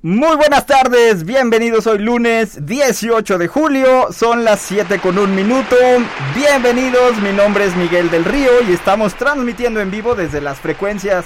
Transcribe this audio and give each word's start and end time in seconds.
Muy 0.00 0.36
buenas 0.36 0.64
tardes, 0.64 1.24
bienvenidos 1.24 1.88
hoy 1.88 1.98
lunes 1.98 2.64
18 2.64 3.36
de 3.36 3.48
julio, 3.48 4.12
son 4.12 4.44
las 4.44 4.60
7 4.60 5.00
con 5.00 5.18
un 5.18 5.34
minuto. 5.34 5.74
Bienvenidos, 6.36 7.20
mi 7.20 7.32
nombre 7.32 7.64
es 7.64 7.74
Miguel 7.74 8.08
del 8.08 8.24
Río 8.24 8.62
y 8.68 8.74
estamos 8.74 9.16
transmitiendo 9.16 9.80
en 9.80 9.90
vivo 9.90 10.14
desde 10.14 10.40
las 10.40 10.60
frecuencias 10.60 11.24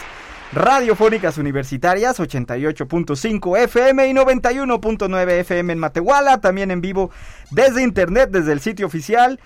radiofónicas 0.54 1.36
universitarias 1.36 2.18
88.5 2.18 3.58
FM 3.58 4.08
y 4.08 4.14
91.9 4.14 5.30
FM 5.40 5.74
en 5.74 5.78
Matehuala, 5.78 6.40
también 6.40 6.70
en 6.70 6.80
vivo 6.80 7.10
desde 7.50 7.82
internet, 7.82 8.30
desde 8.32 8.52
el 8.52 8.60
sitio 8.60 8.86
oficial. 8.86 9.38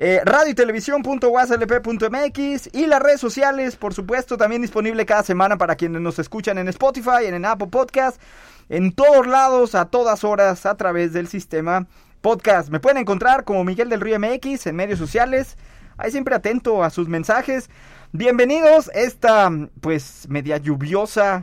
Eh, 0.00 0.20
radio 0.24 0.52
y 0.52 0.54
televisión.waslp.mx 0.54 2.68
y 2.72 2.86
las 2.86 3.02
redes 3.02 3.20
sociales, 3.20 3.74
por 3.74 3.92
supuesto, 3.92 4.36
también 4.36 4.62
disponible 4.62 5.04
cada 5.04 5.24
semana 5.24 5.58
para 5.58 5.74
quienes 5.74 6.00
nos 6.00 6.20
escuchan 6.20 6.56
en 6.58 6.68
Spotify, 6.68 7.24
en 7.24 7.44
Apple 7.44 7.66
Podcast, 7.66 8.22
en 8.68 8.92
todos 8.92 9.26
lados, 9.26 9.74
a 9.74 9.86
todas 9.86 10.24
horas, 10.24 10.66
a 10.66 10.76
través 10.76 11.12
del 11.12 11.28
sistema 11.28 11.86
podcast. 12.20 12.68
Me 12.70 12.80
pueden 12.80 12.98
encontrar 12.98 13.44
como 13.44 13.64
Miguel 13.64 13.88
del 13.88 14.00
Río 14.00 14.18
MX 14.18 14.66
en 14.66 14.76
medios 14.76 14.98
sociales. 14.98 15.56
Ahí 15.96 16.10
siempre 16.10 16.34
atento 16.34 16.82
a 16.82 16.90
sus 16.90 17.08
mensajes. 17.08 17.70
Bienvenidos 18.12 18.90
esta 18.94 19.50
pues 19.80 20.26
media 20.28 20.58
lluviosa 20.58 21.42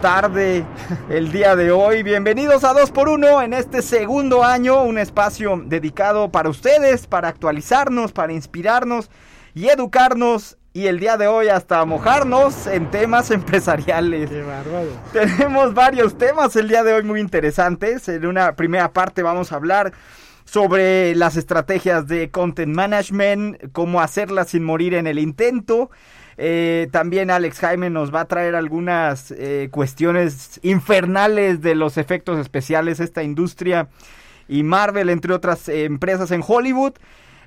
tarde 0.00 0.64
el 1.10 1.30
día 1.30 1.56
de 1.56 1.70
hoy. 1.70 2.02
Bienvenidos 2.02 2.64
a 2.64 2.72
2x1 2.72 3.44
en 3.44 3.52
este 3.52 3.82
segundo 3.82 4.42
año, 4.42 4.82
un 4.82 4.98
espacio 4.98 5.62
dedicado 5.66 6.30
para 6.30 6.48
ustedes, 6.48 7.06
para 7.06 7.28
actualizarnos, 7.28 8.12
para 8.12 8.32
inspirarnos 8.32 9.10
y 9.54 9.68
educarnos. 9.68 10.56
Y 10.72 10.86
el 10.86 11.00
día 11.00 11.16
de 11.16 11.26
hoy 11.26 11.48
hasta 11.48 11.84
mojarnos 11.84 12.68
en 12.68 12.90
temas 12.92 13.30
empresariales. 13.32 14.30
Qué 14.30 14.42
bárbaro. 14.42 14.88
Tenemos 15.12 15.74
varios 15.74 16.16
temas 16.16 16.54
el 16.54 16.68
día 16.68 16.84
de 16.84 16.92
hoy 16.92 17.02
muy 17.02 17.18
interesantes. 17.18 18.08
En 18.08 18.24
una 18.24 18.54
primera 18.54 18.92
parte 18.92 19.24
vamos 19.24 19.50
a 19.50 19.56
hablar 19.56 19.92
sobre 20.44 21.14
las 21.16 21.36
estrategias 21.36 22.06
de 22.06 22.30
content 22.30 22.72
management, 22.74 23.72
cómo 23.72 24.00
hacerlas 24.00 24.50
sin 24.50 24.62
morir 24.62 24.94
en 24.94 25.08
el 25.08 25.18
intento. 25.18 25.90
Eh, 26.36 26.88
también 26.92 27.32
Alex 27.32 27.58
Jaime 27.58 27.90
nos 27.90 28.14
va 28.14 28.20
a 28.20 28.24
traer 28.26 28.54
algunas 28.54 29.32
eh, 29.32 29.68
cuestiones 29.72 30.60
infernales 30.62 31.60
de 31.62 31.74
los 31.74 31.98
efectos 31.98 32.38
especiales 32.38 33.00
esta 33.00 33.24
industria 33.24 33.88
y 34.48 34.62
Marvel, 34.62 35.10
entre 35.10 35.34
otras 35.34 35.68
eh, 35.68 35.84
empresas 35.84 36.30
en 36.30 36.42
Hollywood. 36.46 36.94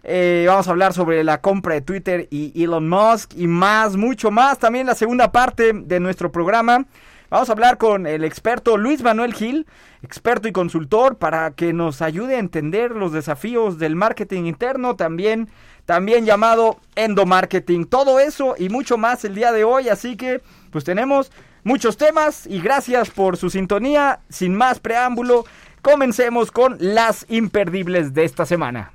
Eh, 0.03 0.43
vamos 0.47 0.67
a 0.67 0.71
hablar 0.71 0.93
sobre 0.93 1.23
la 1.23 1.39
compra 1.39 1.75
de 1.75 1.81
Twitter 1.81 2.27
y 2.29 2.61
Elon 2.61 2.89
Musk 2.89 3.33
y 3.35 3.47
más, 3.47 3.95
mucho 3.95 4.31
más. 4.31 4.59
También 4.59 4.87
la 4.87 4.95
segunda 4.95 5.31
parte 5.31 5.71
de 5.73 5.99
nuestro 5.99 6.31
programa. 6.31 6.85
Vamos 7.29 7.49
a 7.49 7.53
hablar 7.53 7.79
con 7.79 8.05
el 8.05 8.23
experto 8.23 8.77
Luis 8.77 9.01
Manuel 9.01 9.33
Gil, 9.33 9.65
experto 10.03 10.47
y 10.47 10.51
consultor, 10.51 11.17
para 11.17 11.49
que 11.51 11.73
nos 11.73 12.03
ayude 12.03 12.35
a 12.35 12.39
entender 12.39 12.91
los 12.91 13.11
desafíos 13.11 13.79
del 13.79 13.95
marketing 13.95 14.43
interno, 14.43 14.95
también, 14.95 15.49
también 15.85 16.25
llamado 16.25 16.77
endomarketing. 16.95 17.85
Todo 17.85 18.19
eso 18.19 18.53
y 18.59 18.69
mucho 18.69 18.99
más 18.99 19.25
el 19.25 19.33
día 19.33 19.51
de 19.51 19.63
hoy, 19.63 19.89
así 19.89 20.15
que 20.15 20.43
pues 20.69 20.83
tenemos 20.83 21.31
muchos 21.63 21.97
temas 21.97 22.45
y 22.45 22.61
gracias 22.61 23.09
por 23.09 23.35
su 23.35 23.49
sintonía. 23.49 24.19
Sin 24.29 24.53
más 24.53 24.79
preámbulo, 24.79 25.45
comencemos 25.81 26.51
con 26.51 26.77
las 26.79 27.25
imperdibles 27.29 28.13
de 28.13 28.25
esta 28.25 28.45
semana. 28.45 28.93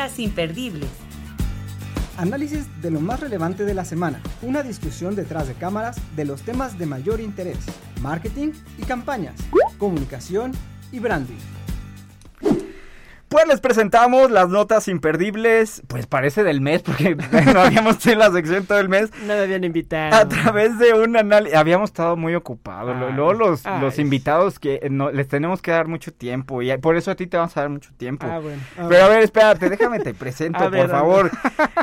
Imperdibles. 0.00 0.88
Análisis 2.16 2.64
de 2.80 2.90
lo 2.90 3.00
más 3.00 3.20
relevante 3.20 3.66
de 3.66 3.74
la 3.74 3.84
semana. 3.84 4.22
Una 4.40 4.62
discusión 4.62 5.14
detrás 5.14 5.46
de 5.46 5.52
cámaras 5.52 5.98
de 6.16 6.24
los 6.24 6.40
temas 6.40 6.78
de 6.78 6.86
mayor 6.86 7.20
interés. 7.20 7.58
Marketing 8.00 8.52
y 8.78 8.82
campañas. 8.84 9.34
Comunicación 9.76 10.52
y 10.90 11.00
branding. 11.00 11.36
Pues 13.30 13.46
les 13.46 13.60
presentamos 13.60 14.28
las 14.32 14.48
notas 14.48 14.88
imperdibles, 14.88 15.84
pues 15.86 16.08
parece 16.08 16.42
del 16.42 16.60
mes, 16.60 16.82
porque 16.82 17.14
no 17.54 17.60
habíamos 17.60 17.98
tenido 18.00 18.18
la 18.18 18.32
sección 18.32 18.66
todo 18.66 18.80
el 18.80 18.88
mes. 18.88 19.08
No 19.20 19.28
me 19.28 19.38
habían 19.38 19.62
invitado. 19.62 20.16
A 20.16 20.28
través 20.28 20.80
de 20.80 20.94
un 20.94 21.16
análisis, 21.16 21.56
habíamos 21.56 21.90
estado 21.90 22.16
muy 22.16 22.34
ocupados. 22.34 22.96
Ay, 22.96 23.12
Luego 23.14 23.34
los, 23.34 23.64
ay. 23.64 23.80
los 23.80 24.00
invitados 24.00 24.58
que 24.58 24.84
no, 24.90 25.12
les 25.12 25.28
tenemos 25.28 25.62
que 25.62 25.70
dar 25.70 25.86
mucho 25.86 26.12
tiempo 26.12 26.60
y 26.60 26.76
por 26.78 26.96
eso 26.96 27.12
a 27.12 27.14
ti 27.14 27.28
te 27.28 27.36
vamos 27.36 27.56
a 27.56 27.60
dar 27.60 27.70
mucho 27.70 27.92
tiempo. 27.96 28.26
Ah, 28.28 28.40
bueno. 28.40 28.60
Ah, 28.76 28.86
Pero 28.88 29.04
a 29.04 29.08
ver, 29.08 29.22
espérate, 29.22 29.70
déjame 29.70 30.00
te 30.00 30.12
presento, 30.12 30.58
A 30.64 30.68
por 30.68 30.90
favor. 30.90 31.30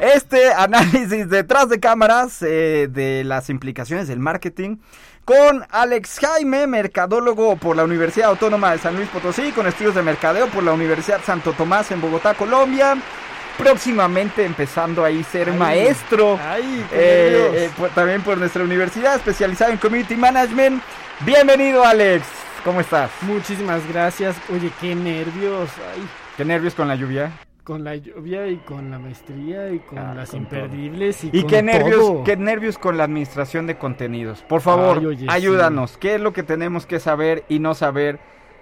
Este 0.02 0.52
análisis 0.52 1.30
detrás 1.30 1.70
de 1.70 1.80
cámaras 1.80 2.42
eh, 2.42 2.90
de 2.92 3.24
las 3.24 3.50
implicaciones 3.50 4.10
del 4.10 4.20
marketing 4.20 4.80
con 5.28 5.66
Alex 5.72 6.20
Jaime, 6.22 6.68
mercadólogo 6.68 7.58
por 7.58 7.76
la 7.76 7.84
Universidad 7.84 8.30
Autónoma 8.30 8.72
de 8.72 8.78
San 8.78 8.96
Luis 8.96 9.10
Potosí, 9.10 9.52
con 9.52 9.68
estudios 9.68 9.94
de 9.94 10.02
mercadeo 10.02 10.48
por 10.48 10.64
la 10.64 10.72
Universidad 10.72 11.20
Santo 11.22 11.52
Tomás 11.52 11.92
en 11.92 12.00
Bogotá, 12.00 12.34
Colombia. 12.34 12.96
Próximamente 13.58 14.46
empezando 14.46 15.04
ahí 15.04 15.26
ser 15.26 15.50
Ay. 15.50 15.58
maestro. 15.58 16.40
Ay, 16.42 16.86
Eh, 16.94 17.52
eh, 17.54 17.70
por- 17.76 17.90
también 17.90 18.22
por 18.22 18.38
nuestra 18.38 18.64
universidad, 18.64 19.16
especializado 19.18 19.72
en 19.74 19.78
Community 19.80 20.16
Management. 20.16 20.82
Bienvenido, 21.20 21.84
Alex. 21.84 22.26
¿Cómo 22.64 22.80
estás? 22.80 23.12
Muchísimas 23.24 23.86
gracias. 23.92 24.34
Oye, 24.50 24.72
qué 24.80 24.96
nervios. 24.96 25.70
Ay, 25.94 26.08
¿Qué 26.38 26.46
nervios 26.46 26.74
con 26.74 26.88
la 26.88 26.96
lluvia? 26.96 27.32
Con 27.68 27.84
la 27.84 27.98
lluvia 27.98 28.48
y 28.48 28.56
con 28.60 28.90
la 28.90 28.98
maestría 28.98 29.70
y 29.74 29.80
con 29.80 29.98
Ah, 29.98 30.14
las 30.16 30.32
con 30.32 30.46
todo. 30.46 30.60
imperdibles 30.60 31.26
y, 31.26 31.32
¿Y 31.34 31.42
con 31.42 31.50
qué 31.50 31.62
nervios, 31.62 32.00
todo. 32.00 32.24
qué 32.24 32.38
nervios 32.38 32.78
con 32.78 32.96
la 32.96 33.04
administración 33.04 33.68
de 33.68 33.78
contenidos? 33.78 34.42
Por 34.44 34.62
favor, 34.62 35.00
Ay, 35.00 35.06
oye, 35.06 35.26
ayúdanos. 35.30 35.98
¿Qué 35.98 36.16
es 36.16 36.22
lo 36.22 36.32
que 36.32 36.44
tenemos 36.44 36.86
que 36.86 37.02
saber 37.02 37.44
y 37.50 37.60
no 37.60 37.74
saber 37.76 38.20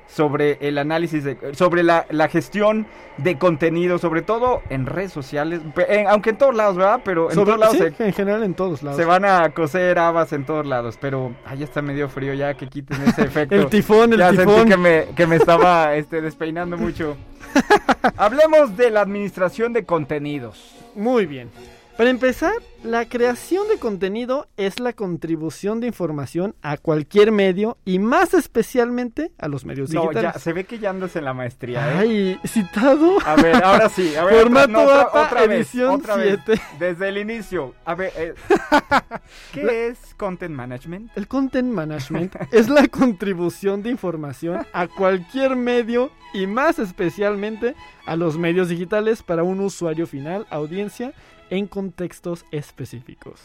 sobre 0.08 0.58
el 0.62 0.78
análisis, 0.78 1.24
de, 1.24 1.38
sobre 1.56 1.84
la, 1.84 2.06
la 2.10 2.28
gestión 2.30 2.86
de 3.18 3.38
contenido, 3.38 3.98
sobre 3.98 4.22
todo 4.22 4.62
en 4.70 4.86
redes 4.86 5.12
sociales? 5.12 5.62
En- 5.88 6.08
aunque 6.08 6.32
en 6.32 6.38
todos 6.38 6.56
lados, 6.56 6.76
¿verdad? 6.78 7.02
Pero 7.04 7.30
en 7.30 7.36
Sobre- 7.36 7.46
todos 7.46 7.60
lados 7.60 7.78
sí, 7.78 7.84
se, 7.98 8.06
en 8.08 8.14
general 8.14 8.44
en 8.44 8.54
todos 8.54 8.84
lados. 8.84 8.98
se 8.98 9.06
van 9.06 9.26
a 9.26 9.50
coser 9.50 9.98
habas 10.00 10.32
en 10.34 10.46
todos 10.46 10.66
lados. 10.66 10.98
Pero 11.02 11.34
ahí 11.46 11.64
está 11.64 11.82
medio 11.82 12.08
frío 12.10 12.34
ya 12.34 12.54
que 12.54 12.68
quiten 12.68 13.02
ese 13.04 13.22
efecto. 13.26 13.56
El 13.56 13.68
tifón, 13.68 14.14
el 14.14 14.20
ya 14.20 14.32
tifón. 14.32 14.48
sentí 14.56 14.70
que 14.72 14.78
me, 14.78 15.06
que 15.16 15.28
me 15.28 15.36
estaba 15.38 15.96
este, 15.96 16.22
despeinando 16.22 16.78
mucho. 16.78 17.18
Hablemos 18.18 18.76
de 18.78 18.92
la 18.92 19.02
administración 19.02 19.74
de 19.74 19.86
contenidos. 19.86 20.76
Muy 20.96 21.26
bien. 21.26 21.50
Para 21.98 22.10
empezar, 22.10 22.52
la 22.84 23.08
creación 23.08 23.70
de 23.70 23.80
contenido 23.80 24.50
es 24.58 24.82
la 24.82 24.92
contribución 24.92 25.80
de 25.80 25.88
información 25.88 26.54
a 26.62 26.76
cualquier 26.76 27.32
medio 27.32 27.78
y 27.86 28.00
más 28.00 28.34
especialmente 28.34 29.32
a 29.38 29.48
los 29.48 29.64
medios 29.64 29.92
No, 29.92 30.02
digitales. 30.02 30.34
ya, 30.34 30.40
se 30.40 30.52
ve 30.52 30.66
que 30.66 30.78
ya 30.78 30.90
andas 30.90 31.16
en 31.16 31.24
la 31.24 31.34
maestría, 31.34 31.94
¿eh? 31.94 31.98
Ay, 31.98 32.40
citado. 32.46 33.18
A 33.26 33.38
ver, 33.38 33.64
ahora 33.64 33.88
sí. 33.88 34.14
A 34.18 34.26
ver, 34.26 34.42
Formato 34.42 34.82
otra, 34.84 35.02
APA, 35.04 35.26
otra 35.26 35.48
vez, 35.48 35.58
edición 35.74 35.92
otra 35.96 36.18
vez, 36.18 36.40
7. 36.46 36.62
Desde 36.80 37.08
el 37.08 37.18
inicio. 37.18 37.74
A 37.86 37.96
ver, 37.96 38.12
eh, 38.18 38.34
¿qué 39.54 39.88
es 39.88 40.14
content 40.18 40.54
management? 40.54 41.12
El 41.16 41.30
content 41.30 41.72
management 41.72 42.36
es 42.52 42.68
la 42.68 42.90
contribución 42.90 43.84
de 43.84 43.92
información 43.92 44.68
a 44.74 44.88
cualquier 44.88 45.56
medio 45.56 46.12
y 46.34 46.46
más 46.46 46.78
especialmente 46.78 47.74
a 48.06 48.18
los 48.18 48.38
medios 48.38 48.68
digitales 48.68 49.24
para 49.24 49.44
un 49.44 49.62
usuario 49.62 50.06
final, 50.08 50.46
audiencia, 50.50 51.14
en 51.50 51.68
contextos 51.68 52.46
específicos. 52.52 53.42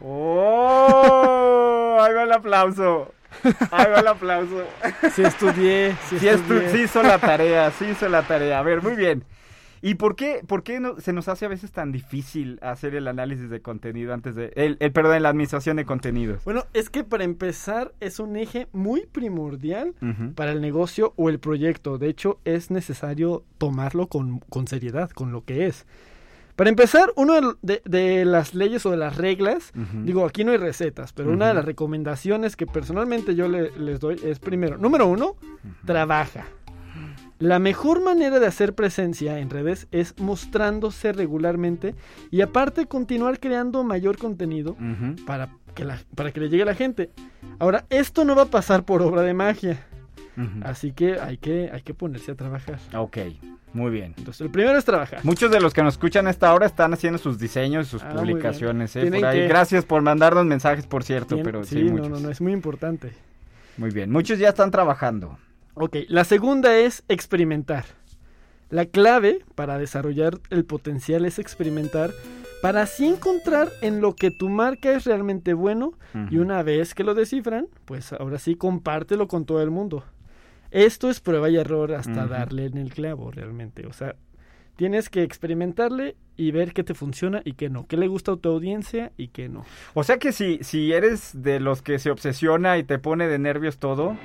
¡Oh! 0.00 1.98
Ahí 2.00 2.14
va 2.14 2.22
el 2.24 2.32
aplauso. 2.32 3.12
Ahí 3.70 3.86
va 3.90 4.00
el 4.00 4.06
aplauso. 4.08 4.64
Si 5.14 5.22
estudié, 5.22 5.94
si 6.08 6.18
Sí, 6.18 6.26
estu- 6.26 6.34
estudié. 6.34 6.70
sí 6.70 6.82
hizo 6.82 7.02
la 7.02 7.18
tarea, 7.18 7.70
sí 7.72 7.86
hizo 7.86 8.08
la 8.08 8.22
tarea. 8.22 8.58
A 8.58 8.62
ver, 8.62 8.82
muy 8.82 8.94
bien. 8.96 9.24
¿Y 9.82 9.94
por 9.94 10.14
qué, 10.14 10.42
por 10.46 10.62
qué 10.62 10.78
no- 10.78 11.00
se 11.00 11.12
nos 11.14 11.28
hace 11.28 11.46
a 11.46 11.48
veces 11.48 11.72
tan 11.72 11.90
difícil 11.90 12.58
hacer 12.60 12.94
el 12.94 13.08
análisis 13.08 13.48
de 13.48 13.62
contenido 13.62 14.12
antes 14.12 14.34
de... 14.34 14.52
El, 14.54 14.76
el 14.80 14.92
perdón, 14.92 15.22
la 15.22 15.30
administración 15.30 15.76
de 15.78 15.86
contenidos? 15.86 16.44
Bueno, 16.44 16.64
es 16.74 16.90
que 16.90 17.02
para 17.02 17.24
empezar 17.24 17.92
es 18.00 18.18
un 18.20 18.36
eje 18.36 18.68
muy 18.72 19.06
primordial 19.06 19.94
para 20.34 20.52
el 20.52 20.60
negocio 20.60 21.14
o 21.16 21.30
el 21.30 21.38
proyecto. 21.38 21.96
De 21.96 22.08
hecho, 22.08 22.38
es 22.44 22.70
necesario 22.70 23.42
tomarlo 23.56 24.06
con, 24.08 24.40
con 24.50 24.66
seriedad, 24.68 25.08
con 25.10 25.32
lo 25.32 25.44
que 25.44 25.66
es. 25.66 25.86
Para 26.60 26.68
empezar, 26.68 27.10
una 27.16 27.40
de, 27.62 28.24
las 28.26 28.52
leyes 28.54 28.84
o 28.84 28.90
de 28.90 28.98
las 28.98 29.16
reglas, 29.16 29.72
digo, 30.04 30.26
aquí 30.26 30.44
no 30.44 30.52
hay 30.52 30.58
recetas, 30.58 31.14
pero 31.14 31.32
una 31.32 31.48
de 31.48 31.54
las 31.54 31.64
recomendaciones 31.64 32.54
que 32.54 32.66
personalmente 32.66 33.34
yo 33.34 33.48
le- 33.48 33.70
les 33.78 33.98
doy 33.98 34.20
es 34.22 34.38
primero, 34.40 34.76
número 34.76 35.06
uno, 35.06 35.36
trabaja. 35.86 36.44
La 37.38 37.58
mejor 37.58 38.02
manera 38.04 38.38
de 38.40 38.46
hacer 38.46 38.74
presencia 38.74 39.38
en 39.38 39.48
redes 39.48 39.88
es 39.90 40.14
mostrándose 40.18 41.14
regularmente 41.14 41.94
y 42.30 42.42
aparte 42.42 42.84
continuar 42.84 43.40
creando 43.40 43.82
mayor 43.82 44.18
contenido 44.18 44.76
para 45.26 45.48
que, 45.74 45.86
la- 45.86 45.98
para 46.14 46.30
que 46.30 46.40
le 46.40 46.50
llegue 46.50 46.64
a 46.64 46.66
la 46.66 46.74
gente. 46.74 47.08
Ahora, 47.58 47.86
esto 47.88 48.26
no 48.26 48.36
va 48.36 48.42
a 48.42 48.46
pasar 48.50 48.84
por 48.84 49.00
obra 49.00 49.22
de 49.22 49.32
magia, 49.32 49.86
así 50.62 50.92
que 50.92 51.18
hay 51.18 51.38
que, 51.38 51.70
hay 51.72 51.80
que 51.80 51.94
ponerse 51.94 52.32
a 52.32 52.34
trabajar. 52.34 52.78
Ok, 52.94 53.16
muy 53.72 53.90
bien. 53.90 54.14
Entonces, 54.18 54.40
el 54.42 54.50
primero 54.50 54.76
es 54.78 54.84
trabajar. 54.84 55.20
Muchos 55.24 55.50
de 55.50 55.60
los 55.60 55.72
que 55.74 55.82
nos 55.82 55.94
escuchan 55.94 56.26
a 56.26 56.30
esta 56.30 56.52
hora 56.54 56.66
están 56.66 56.92
haciendo 56.92 57.18
sus 57.18 57.38
diseños, 57.38 57.86
sus 57.88 58.02
Ah, 58.02 58.10
publicaciones. 58.14 58.94
¿eh? 58.96 59.10
Por 59.10 59.24
ahí. 59.24 59.40
que- 59.40 59.48
Gracias 59.48 59.84
por 59.84 60.02
mandarnos 60.02 60.44
mensajes, 60.44 60.86
por 60.86 61.04
cierto, 61.04 61.36
Bien, 61.36 61.44
pero 61.44 61.64
sí, 61.64 61.76
sí, 61.76 61.84
no, 61.84 61.92
muchos. 61.92 62.08
no, 62.10 62.20
no, 62.20 62.30
es 62.30 62.40
muy 62.40 62.52
importante. 62.52 63.12
Muy 63.76 63.90
bien, 63.90 64.10
muchos 64.10 64.38
ya 64.38 64.48
están 64.50 64.70
trabajando. 64.70 65.38
Ok, 65.74 65.96
la 66.08 66.24
segunda 66.24 66.76
es 66.76 67.04
experimentar. 67.08 67.84
La 68.68 68.86
clave 68.86 69.40
para 69.54 69.78
desarrollar 69.78 70.38
el 70.50 70.64
potencial 70.64 71.24
es 71.24 71.38
experimentar 71.38 72.10
para 72.62 72.82
así 72.82 73.06
encontrar 73.06 73.70
en 73.80 74.00
lo 74.00 74.14
que 74.14 74.30
tu 74.30 74.48
marca 74.50 74.92
es 74.92 75.04
realmente 75.04 75.54
bueno 75.54 75.92
y 76.30 76.36
una 76.38 76.62
vez 76.62 76.94
que 76.94 77.02
lo 77.04 77.14
descifran, 77.14 77.66
pues 77.86 78.12
ahora 78.12 78.38
sí 78.38 78.54
compártelo 78.56 79.28
con 79.28 79.44
todo 79.46 79.62
el 79.62 79.70
mundo. 79.70 80.04
Esto 80.70 81.10
es 81.10 81.20
prueba 81.20 81.48
y 81.50 81.56
error 81.56 81.92
hasta 81.94 82.26
darle 82.26 82.66
en 82.66 82.78
el 82.78 82.92
clavo 82.92 83.30
realmente. 83.30 83.86
O 83.86 83.92
sea, 83.92 84.14
tienes 84.76 85.08
que 85.08 85.22
experimentarle 85.22 86.16
y 86.36 86.52
ver 86.52 86.72
qué 86.72 86.84
te 86.84 86.94
funciona 86.94 87.42
y 87.44 87.52
qué 87.54 87.68
no. 87.68 87.86
Qué 87.86 87.96
le 87.96 88.06
gusta 88.06 88.32
a 88.32 88.36
tu 88.36 88.48
audiencia 88.50 89.12
y 89.16 89.28
qué 89.28 89.48
no. 89.48 89.64
O 89.94 90.04
sea 90.04 90.18
que 90.18 90.32
si, 90.32 90.58
si 90.62 90.92
eres 90.92 91.42
de 91.42 91.60
los 91.60 91.82
que 91.82 91.98
se 91.98 92.10
obsesiona 92.10 92.78
y 92.78 92.84
te 92.84 92.98
pone 92.98 93.26
de 93.26 93.38
nervios 93.38 93.78
todo, 93.78 94.16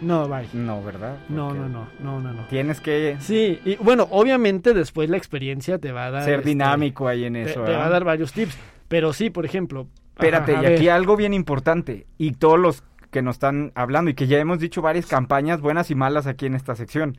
No, 0.00 0.28
bye. 0.28 0.46
no, 0.52 0.82
¿verdad? 0.84 1.18
No, 1.28 1.52
no, 1.52 1.68
no, 1.68 1.88
no, 2.00 2.20
no, 2.20 2.32
no. 2.32 2.46
Tienes 2.48 2.80
que 2.80 3.16
Sí, 3.20 3.58
y 3.64 3.76
bueno, 3.76 4.06
obviamente 4.10 4.74
después 4.74 5.10
la 5.10 5.16
experiencia 5.16 5.78
te 5.78 5.90
va 5.90 6.06
a 6.06 6.10
dar... 6.10 6.24
ser 6.24 6.40
este, 6.40 6.50
dinámico 6.50 7.08
ahí 7.08 7.24
en 7.24 7.36
eso. 7.36 7.64
te 7.64 7.72
va 7.72 7.86
a 7.86 7.88
dar 7.88 8.04
varios 8.04 8.32
tips. 8.32 8.56
Pero 8.88 9.12
sí, 9.12 9.30
por 9.30 9.44
ejemplo... 9.44 9.88
Espérate, 10.10 10.52
ajá, 10.52 10.62
y 10.64 10.66
aquí 10.74 10.86
ver. 10.86 10.90
algo 10.90 11.16
bien 11.16 11.32
importante, 11.32 12.06
y 12.18 12.32
todos 12.32 12.58
los 12.58 12.82
que 13.10 13.22
nos 13.22 13.36
están 13.36 13.72
hablando, 13.74 14.10
y 14.10 14.14
que 14.14 14.26
ya 14.26 14.38
hemos 14.38 14.58
dicho 14.58 14.82
varias 14.82 15.06
campañas 15.06 15.60
buenas 15.60 15.90
y 15.90 15.94
malas 15.94 16.26
aquí 16.26 16.46
en 16.46 16.54
esta 16.54 16.74
sección. 16.76 17.18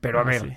Pero 0.00 0.18
a 0.18 0.22
Ah, 0.22 0.24
ver, 0.24 0.40
sí. 0.42 0.56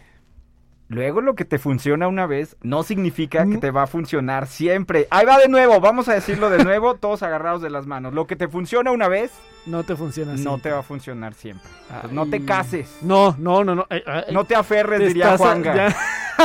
luego 0.89 1.21
lo 1.21 1.35
que 1.35 1.45
te 1.45 1.57
funciona 1.59 2.07
una 2.07 2.25
vez 2.25 2.57
no 2.61 2.83
significa 2.83 3.39
que 3.45 3.57
Mm. 3.57 3.59
te 3.59 3.71
va 3.71 3.83
a 3.83 3.87
funcionar 3.87 4.47
siempre. 4.47 5.07
Ahí 5.11 5.25
va 5.25 5.37
de 5.37 5.47
nuevo, 5.47 5.79
vamos 5.79 6.09
a 6.09 6.13
decirlo 6.13 6.49
de 6.49 6.63
nuevo, 6.63 6.95
todos 6.99 7.23
agarrados 7.23 7.61
de 7.61 7.69
las 7.69 7.85
manos. 7.87 8.13
Lo 8.13 8.27
que 8.27 8.35
te 8.35 8.47
funciona 8.47 8.91
una 8.91 9.07
vez 9.07 9.31
No 9.65 9.83
te 9.83 9.95
funciona 9.95 10.33
así. 10.33 10.43
no 10.43 10.57
te 10.59 10.71
va 10.71 10.79
a 10.79 10.83
funcionar 10.83 11.33
siempre. 11.35 11.69
Entonces, 11.87 12.11
no 12.11 12.25
te 12.27 12.43
cases. 12.43 12.97
No, 13.01 13.35
no, 13.37 13.63
no, 13.63 13.75
no. 13.75 13.85
ay, 13.89 14.01
ay, 14.05 14.23
No 14.33 14.45
te 14.45 14.55
aferres, 14.55 14.99
te 14.99 15.07
diría 15.07 15.33
a- 15.33 15.37
Juanga. 15.37 15.75
ya- 15.75 15.95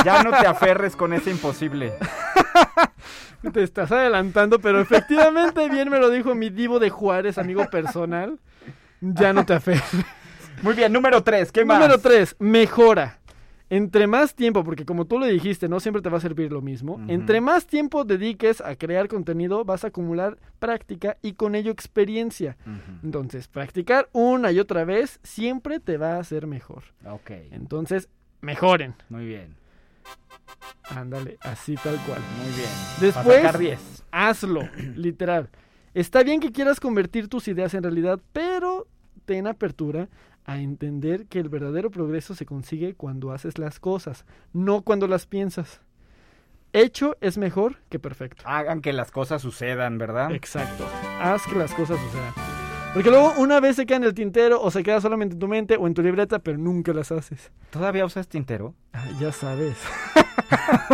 Ya 0.04 0.22
no 0.22 0.30
te 0.30 0.46
aferres 0.46 0.94
con 0.94 1.14
ese 1.14 1.30
imposible. 1.30 1.94
Te 3.52 3.62
estás 3.62 3.92
adelantando, 3.92 4.58
pero 4.58 4.80
efectivamente 4.80 5.68
bien 5.68 5.90
me 5.90 5.98
lo 5.98 6.10
dijo 6.10 6.34
mi 6.34 6.50
divo 6.50 6.78
de 6.78 6.90
Juárez, 6.90 7.38
amigo 7.38 7.68
personal. 7.70 8.38
Ya 9.00 9.32
no 9.32 9.44
te 9.44 9.54
aferres. 9.54 9.84
Muy 10.62 10.74
bien, 10.74 10.92
número 10.92 11.22
tres, 11.22 11.52
¿qué 11.52 11.64
más? 11.64 11.78
Número 11.78 11.98
3, 12.00 12.36
mejora. 12.38 13.18
Entre 13.68 14.06
más 14.06 14.34
tiempo, 14.34 14.62
porque 14.62 14.84
como 14.84 15.06
tú 15.06 15.18
lo 15.18 15.26
dijiste, 15.26 15.68
no 15.68 15.80
siempre 15.80 16.00
te 16.00 16.08
va 16.08 16.18
a 16.18 16.20
servir 16.20 16.52
lo 16.52 16.62
mismo. 16.62 17.00
Entre 17.08 17.40
más 17.40 17.66
tiempo 17.66 18.04
dediques 18.04 18.60
a 18.60 18.76
crear 18.76 19.08
contenido, 19.08 19.64
vas 19.64 19.82
a 19.84 19.88
acumular 19.88 20.38
práctica 20.60 21.16
y 21.20 21.32
con 21.32 21.56
ello 21.56 21.72
experiencia. 21.72 22.56
Entonces, 23.02 23.48
practicar 23.48 24.08
una 24.12 24.52
y 24.52 24.60
otra 24.60 24.84
vez 24.84 25.18
siempre 25.24 25.80
te 25.80 25.96
va 25.96 26.14
a 26.14 26.20
hacer 26.20 26.46
mejor. 26.46 26.84
Ok, 27.04 27.30
Entonces, 27.50 28.08
mejoren. 28.40 28.94
muy 29.08 29.26
bien, 29.26 29.56
Ándale, 30.90 31.36
así 31.42 31.74
tal 31.76 31.96
cual. 32.06 32.20
muy 32.38 32.54
bien. 32.54 32.68
Después- 33.00 33.24
Para 33.26 33.42
sacar 33.42 33.58
10. 33.58 34.04
Hazlo, 34.12 34.60
literal. 34.96 35.50
Está 35.94 36.22
bien 36.22 36.40
que 36.40 36.52
quieras 36.52 36.78
convertir 36.80 37.28
tus 37.28 37.48
ideas 37.48 37.74
en 37.74 37.82
realidad, 37.82 38.20
pero 38.32 38.86
ten 39.24 39.46
apertura 39.46 40.08
a 40.44 40.58
entender 40.58 41.26
que 41.26 41.40
el 41.40 41.48
verdadero 41.48 41.90
progreso 41.90 42.34
se 42.34 42.46
consigue 42.46 42.94
cuando 42.94 43.32
haces 43.32 43.58
las 43.58 43.80
cosas, 43.80 44.24
no 44.52 44.82
cuando 44.82 45.08
las 45.08 45.26
piensas. 45.26 45.80
Hecho 46.72 47.16
es 47.20 47.38
mejor 47.38 47.78
que 47.88 47.98
perfecto. 47.98 48.42
Hagan 48.46 48.80
que 48.82 48.92
las 48.92 49.10
cosas 49.10 49.42
sucedan, 49.42 49.98
¿verdad? 49.98 50.30
Exacto. 50.32 50.86
Haz 51.20 51.42
que 51.46 51.56
las 51.56 51.72
cosas 51.72 51.98
sucedan. 51.98 52.32
Porque 52.96 53.10
luego 53.10 53.34
una 53.36 53.60
vez 53.60 53.76
se 53.76 53.84
queda 53.84 53.98
en 53.98 54.04
el 54.04 54.14
tintero 54.14 54.58
o 54.58 54.70
se 54.70 54.82
queda 54.82 55.02
solamente 55.02 55.34
en 55.34 55.38
tu 55.38 55.48
mente 55.48 55.76
o 55.76 55.86
en 55.86 55.92
tu 55.92 56.00
libreta, 56.00 56.38
pero 56.38 56.56
nunca 56.56 56.94
las 56.94 57.12
haces. 57.12 57.52
¿Todavía 57.68 58.06
usas 58.06 58.26
tintero? 58.26 58.72
Ah, 58.94 59.04
ya 59.20 59.32
sabes. 59.32 59.76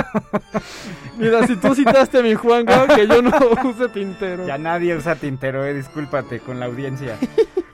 Mira, 1.16 1.46
si 1.46 1.54
tú 1.54 1.76
citaste 1.76 2.18
a 2.18 2.22
mi 2.22 2.34
Juanga, 2.34 2.88
que 2.88 3.06
yo 3.06 3.22
no 3.22 3.30
use 3.64 3.88
tintero. 3.90 4.44
Ya 4.44 4.58
nadie 4.58 4.96
usa 4.96 5.14
tintero, 5.14 5.64
eh, 5.64 5.74
discúlpate 5.74 6.40
con 6.40 6.58
la 6.58 6.66
audiencia. 6.66 7.16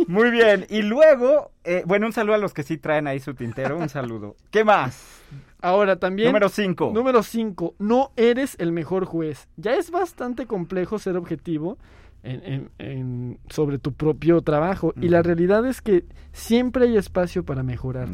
Muy 0.06 0.30
bien, 0.30 0.66
y 0.69 0.82
luego, 0.82 1.50
eh, 1.64 1.82
bueno, 1.86 2.04
un 2.04 2.12
saludo 2.12 2.34
a 2.34 2.38
los 2.38 2.52
que 2.52 2.64
sí 2.64 2.76
traen 2.76 3.06
ahí 3.06 3.20
su 3.20 3.32
tintero, 3.32 3.78
un 3.78 3.88
saludo. 3.88 4.36
¿Qué 4.50 4.62
más? 4.62 5.22
Ahora 5.62 5.96
también. 5.96 6.28
Número 6.28 6.50
5. 6.50 6.90
Número 6.92 7.22
5. 7.22 7.76
No 7.78 8.12
eres 8.16 8.56
el 8.58 8.72
mejor 8.72 9.06
juez. 9.06 9.48
Ya 9.56 9.72
es 9.72 9.90
bastante 9.90 10.46
complejo 10.46 10.98
ser 10.98 11.16
objetivo 11.16 11.78
en- 12.22 12.42
en- 12.44 12.70
en- 12.78 13.38
sobre 13.48 13.78
tu 13.78 13.92
propio 13.92 14.40
trabajo. 14.42 14.92
Y 15.00 15.08
la 15.08 15.22
realidad 15.22 15.64
es 15.66 15.80
que 15.80 16.04
siempre 16.32 16.84
hay 16.86 16.96
espacio 16.96 17.44
para 17.44 17.62
mejorar. 17.62 18.08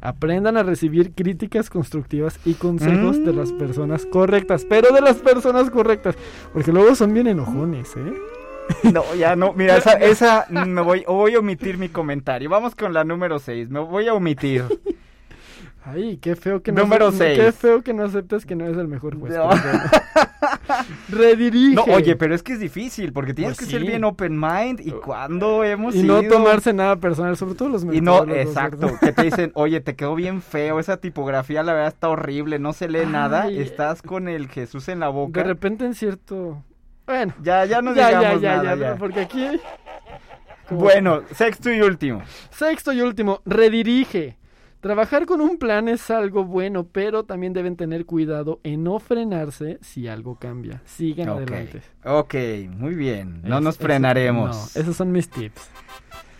Aprendan 0.00 0.56
a 0.56 0.62
recibir 0.62 1.12
críticas 1.14 1.68
constructivas 1.70 2.38
y 2.44 2.54
consejos 2.54 3.22
de 3.24 3.32
las 3.32 3.52
Mm. 3.52 3.58
personas 3.58 4.06
correctas. 4.06 4.64
Pero 4.68 4.92
de 4.94 5.00
las 5.00 5.16
personas 5.16 5.70
correctas. 5.70 6.16
Porque 6.52 6.72
luego 6.72 6.94
son 6.94 7.12
bien 7.14 7.26
enojones, 7.26 7.96
¿eh? 7.96 8.12
No, 8.92 9.02
ya 9.14 9.34
no, 9.34 9.54
mira, 9.54 9.76
esa, 9.78 9.92
esa 9.94 10.46
me 10.50 10.82
voy, 10.82 11.02
voy 11.06 11.34
a 11.34 11.38
omitir 11.38 11.78
mi 11.78 11.88
comentario. 11.88 12.50
Vamos 12.50 12.74
con 12.74 12.92
la 12.92 13.02
número 13.04 13.38
6, 13.38 13.70
me 13.70 13.80
voy 13.80 14.08
a 14.08 14.14
omitir. 14.14 14.64
Ay, 15.84 16.18
qué 16.18 16.36
feo 16.36 16.62
que 16.62 16.70
no 16.70 16.82
Número 16.82 17.10
seis. 17.12 17.38
Qué 17.38 17.50
feo 17.52 17.82
que 17.82 17.94
no 17.94 18.04
aceptes 18.04 18.44
que 18.44 18.54
no 18.54 18.66
es 18.66 18.76
el 18.76 18.88
mejor 18.88 19.18
juez. 19.18 19.34
No. 19.34 19.48
Redirige. 21.08 21.74
No, 21.74 21.82
oye, 21.84 22.16
pero 22.16 22.34
es 22.34 22.42
que 22.42 22.52
es 22.54 22.60
difícil, 22.60 23.12
porque 23.12 23.34
tienes 23.34 23.56
Pues 23.56 23.66
que 23.66 23.72
ser 23.72 23.82
sí. 23.82 23.86
bien 23.88 24.04
open 24.04 24.38
mind, 24.38 24.80
y 24.80 24.90
cuando 24.92 25.64
hemos 25.64 25.94
y 25.94 26.02
no 26.02 26.22
ido? 26.22 26.32
tomarse 26.32 26.72
nada 26.72 26.96
personal, 26.96 27.36
sobre 27.36 27.54
todo 27.54 27.68
los 27.68 27.84
Y 27.84 28.00
no, 28.00 28.24
exacto, 28.34 28.86
¿verdad? 28.86 29.00
que 29.00 29.12
te 29.12 29.22
dicen, 29.30 29.50
oye, 29.54 29.80
te 29.80 29.96
quedó 29.96 30.14
bien 30.14 30.40
feo, 30.42 30.78
esa 30.80 30.96
tipografía 30.98 31.62
la 31.62 31.72
verdad 31.74 31.88
está 31.88 32.08
horrible, 32.08 32.58
no 32.58 32.72
se 32.72 32.88
lee 32.88 33.06
nada, 33.06 33.42
Ay. 33.42 33.60
estás 33.60 34.02
con 34.02 34.28
el 34.28 34.48
Jesús 34.48 34.88
en 34.88 35.00
la 35.00 35.08
boca. 35.08 35.40
De 35.42 35.46
repente 35.46 35.84
en 35.84 35.94
cierto... 35.94 36.62
Bueno, 37.06 37.34
Ya, 37.42 37.64
ya 37.64 37.82
no 37.82 37.94
ya, 37.94 38.10
ya, 38.10 38.18
digamos 38.18 38.40
ya, 38.42 38.56
nada, 38.56 38.74
ya, 38.76 38.80
ya. 38.92 38.96
porque 38.96 39.20
aquí... 39.20 39.46
como- 40.68 40.80
Bueno, 40.80 41.22
sexto 41.32 41.70
y 41.72 41.80
último. 41.80 42.22
Sexto 42.50 42.92
y 42.92 43.00
último, 43.02 43.40
redirige. 43.46 44.37
Trabajar 44.80 45.26
con 45.26 45.40
un 45.40 45.58
plan 45.58 45.88
es 45.88 46.08
algo 46.10 46.44
bueno, 46.44 46.86
pero 46.86 47.24
también 47.24 47.52
deben 47.52 47.76
tener 47.76 48.06
cuidado 48.06 48.60
en 48.62 48.84
no 48.84 49.00
frenarse 49.00 49.78
si 49.82 50.06
algo 50.06 50.36
cambia. 50.36 50.82
Sigan 50.84 51.30
Ok, 51.30 51.36
adelante. 51.38 51.82
ok, 52.04 52.34
muy 52.70 52.94
bien, 52.94 53.42
no 53.42 53.56
Es- 53.58 53.64
nos 53.64 53.74
eso- 53.74 53.84
frenaremos. 53.84 54.74
no, 54.76 54.80
esos 54.80 54.94
son 54.96 55.10
mis 55.10 55.28
tips. 55.28 55.68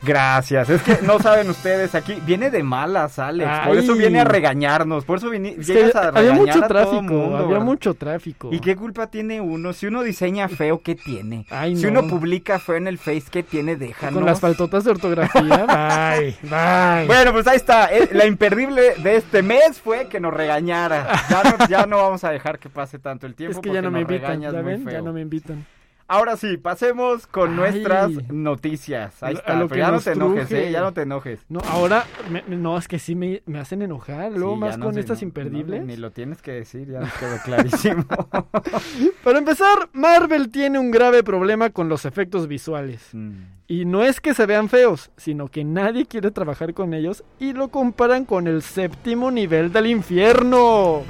Gracias, 0.03 0.71
es 0.71 0.83
que 0.83 0.99
no 1.03 1.19
saben 1.19 1.51
ustedes 1.51 1.95
aquí, 1.95 2.19
viene 2.25 2.51
de 2.51 2.63
malas, 2.63 3.19
Alex, 3.19 3.51
por 3.67 3.77
eso 3.77 3.95
viene 3.95 4.21
a 4.21 4.25
regañarnos, 4.25 5.05
por 5.05 5.19
eso 5.19 5.33
Es 5.33 5.67
que 5.67 5.75
llegas 5.75 5.97
a 5.97 6.09
había 6.09 6.21
regañar 6.33 6.37
mucho 6.37 6.59
a 6.65 6.69
todo 6.69 6.69
tráfico, 6.69 7.03
mundo, 7.03 7.37
había 7.37 7.49
¿verdad? 7.49 7.65
mucho 7.65 7.95
tráfico. 7.95 8.49
¿Y 8.53 8.61
qué 8.61 8.77
culpa 8.77 9.09
tiene 9.09 9.41
uno? 9.41 9.73
Si 9.73 9.87
uno 9.87 10.03
diseña 10.03 10.49
feo, 10.49 10.81
¿qué 10.83 10.95
tiene? 10.95 11.47
Ay, 11.51 11.77
si 11.77 11.91
no. 11.91 12.01
uno 12.01 12.09
publica 12.09 12.59
feo 12.59 12.77
en 12.77 12.87
el 12.87 12.99
Face, 12.99 13.25
¿qué 13.31 13.43
tiene? 13.43 13.77
Déjanos. 13.77 14.15
Con 14.15 14.25
las 14.25 14.41
faltotas 14.41 14.85
de 14.85 14.91
ortografía. 14.93 15.67
bye, 16.19 16.37
bye. 16.43 17.07
Bueno, 17.07 17.33
pues 17.33 17.47
ahí 17.47 17.57
está. 17.57 17.87
Eh, 17.93 18.09
La 18.13 18.27
imperdible 18.27 18.95
de 19.03 19.17
este 19.17 19.43
mes 19.43 19.81
fue 19.81 20.09
que 20.09 20.21
nos 20.21 20.33
regañara. 20.33 21.09
Ya 21.29 21.43
no, 21.43 21.69
ya 21.69 21.87
no 21.87 21.97
vamos 21.99 22.25
a 22.25 22.31
dejar 22.31 22.59
que 22.59 22.69
pase 22.69 22.99
tanto 22.99 23.27
el 23.27 23.35
tiempo. 23.35 23.59
es 23.59 23.63
que 23.63 23.73
ya 23.73 23.83
no 23.83 23.91
me 23.91 24.01
invitan, 24.01 24.41
¿ya 24.41 24.51
ven? 24.51 24.87
Ya 24.89 25.03
no 25.03 25.13
me 25.13 25.21
invitan. 25.23 25.65
Ahora 26.11 26.39
sí, 26.39 26.57
pasemos 26.57 27.27
con 27.27 27.51
Ay. 27.51 27.57
nuestras 27.57 28.11
noticias. 28.33 29.23
Ahí 29.23 29.35
está. 29.35 29.55
lo 29.57 29.69
pero 29.69 29.79
ya 29.81 29.91
no 29.91 30.01
te 30.01 30.13
enojes. 30.13 30.51
¿eh? 30.53 30.71
Ya 30.73 30.81
no 30.81 30.93
te 30.95 31.03
enojes. 31.03 31.41
No, 31.51 31.61
ahora, 31.69 32.05
me- 32.31 32.45
no, 32.49 32.79
es 32.79 32.89
que 32.89 32.99
sí 32.99 33.15
me, 33.15 33.43
me 33.45 33.59
hacen 33.59 33.83
enojar, 33.83 34.33
luego 34.33 34.55
Sí, 34.55 34.61
más 34.61 34.79
no 34.79 34.87
con 34.87 34.95
sé, 34.95 35.01
estas 35.01 35.21
no, 35.21 35.29
imperdibles. 35.29 35.81
no, 35.81 35.87
ni 35.87 35.97
lo 35.99 36.11
tienes 36.11 36.41
que 36.41 36.53
decir, 36.53 36.89
ya 36.91 37.01
nos 37.01 37.13
quedó 37.13 37.37
clarísimo. 37.45 38.05
Para 39.23 39.39
empezar, 39.39 39.91
Marvel 39.93 40.51
tiene 40.51 40.79
un 40.79 40.91
grave 40.91 41.23
problema 41.23 41.71
con 41.71 41.89
los 41.91 42.05
efectos 42.07 42.49
visuales. 42.49 43.09
Mm. 43.13 43.33
Y 43.67 43.85
no 43.85 44.03
es 44.03 44.21
que 44.23 44.33
se 44.33 44.47
vean 44.47 44.71
feos, 44.71 45.11
sino 45.19 45.49
que 45.49 45.63
nadie 45.63 46.07
quiere 46.07 46.31
trabajar 46.31 46.73
con 46.73 46.95
ellos 46.95 47.23
y 47.39 47.53
lo 47.53 47.69
comparan 47.69 48.25
con 48.25 48.47
el 48.47 48.63
séptimo 48.63 49.31
nivel 49.31 49.73
del 49.75 49.89
infierno. 49.89 51.03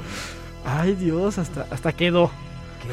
Ay 0.65 0.95
Dios, 0.95 1.39
hasta, 1.39 1.67
hasta 1.71 1.93
quedó. 1.93 2.33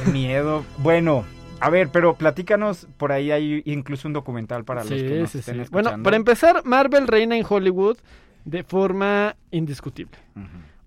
Qué 0.05 0.12
miedo. 0.12 0.63
Bueno, 0.77 1.25
a 1.59 1.69
ver, 1.69 1.89
pero 1.89 2.15
platícanos, 2.15 2.88
por 2.97 3.12
ahí 3.12 3.31
hay 3.31 3.62
incluso 3.65 4.07
un 4.07 4.13
documental 4.13 4.63
para 4.65 4.81
los 4.83 4.89
que 4.91 5.19
nos 5.19 5.29
sí, 5.31 5.39
estén 5.39 5.55
sí. 5.55 5.62
escuchando. 5.62 5.89
Bueno, 5.89 6.03
para 6.03 6.15
empezar, 6.15 6.62
Marvel 6.65 7.07
reina 7.07 7.38
en 7.38 7.45
Hollywood 7.47 7.97
de 8.43 8.63
forma 8.63 9.35
indiscutible. 9.51 10.17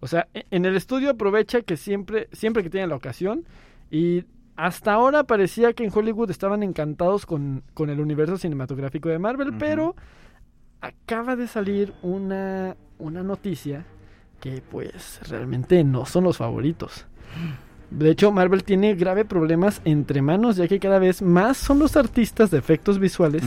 O 0.01 0.07
sea, 0.07 0.29
e- 0.35 0.45
en 0.51 0.65
el 0.65 0.77
estudio 0.77 1.11
aprovecha 1.11 1.63
que 1.63 1.77
siempre, 1.77 2.29
siempre 2.33 2.63
que 2.63 2.71
tiene 2.71 2.87
la 2.87 2.95
ocasión 2.97 3.45
y 3.91 4.25
hasta 4.57 4.93
ahora 4.93 5.25
parecía 5.25 5.73
que 5.73 5.85
en 5.85 5.93
Hollywood 5.95 6.31
estaban 6.31 6.63
encantados 6.63 7.27
con, 7.27 7.63
con 7.75 7.91
el 7.91 8.01
universo 8.01 8.37
cinematográfico 8.37 9.09
de 9.09 9.19
Marvel, 9.19 9.55
pero 9.59 9.95
acaba 10.81 11.37
de 11.37 11.47
salir 11.47 11.93
una, 12.03 12.77
una 12.99 13.23
noticia 13.23 13.85
que 14.41 14.63
pues 14.69 15.21
realmente 15.29 15.83
no 15.83 16.07
son 16.07 16.25
los 16.25 16.37
favoritos. 16.37 17.07
De 17.91 18.11
hecho, 18.11 18.31
Marvel 18.33 18.65
tiene 18.65 18.95
grave 18.95 19.25
problemas 19.25 19.81
entre 19.85 20.21
manos, 20.21 20.57
ya 20.57 20.69
que 20.69 20.79
cada 20.79 20.99
vez 20.99 21.23
más 21.23 21.57
son 21.57 21.79
los 21.79 21.97
artistas 21.97 22.51
de 22.51 22.59
efectos 22.59 22.99
visuales 22.99 23.43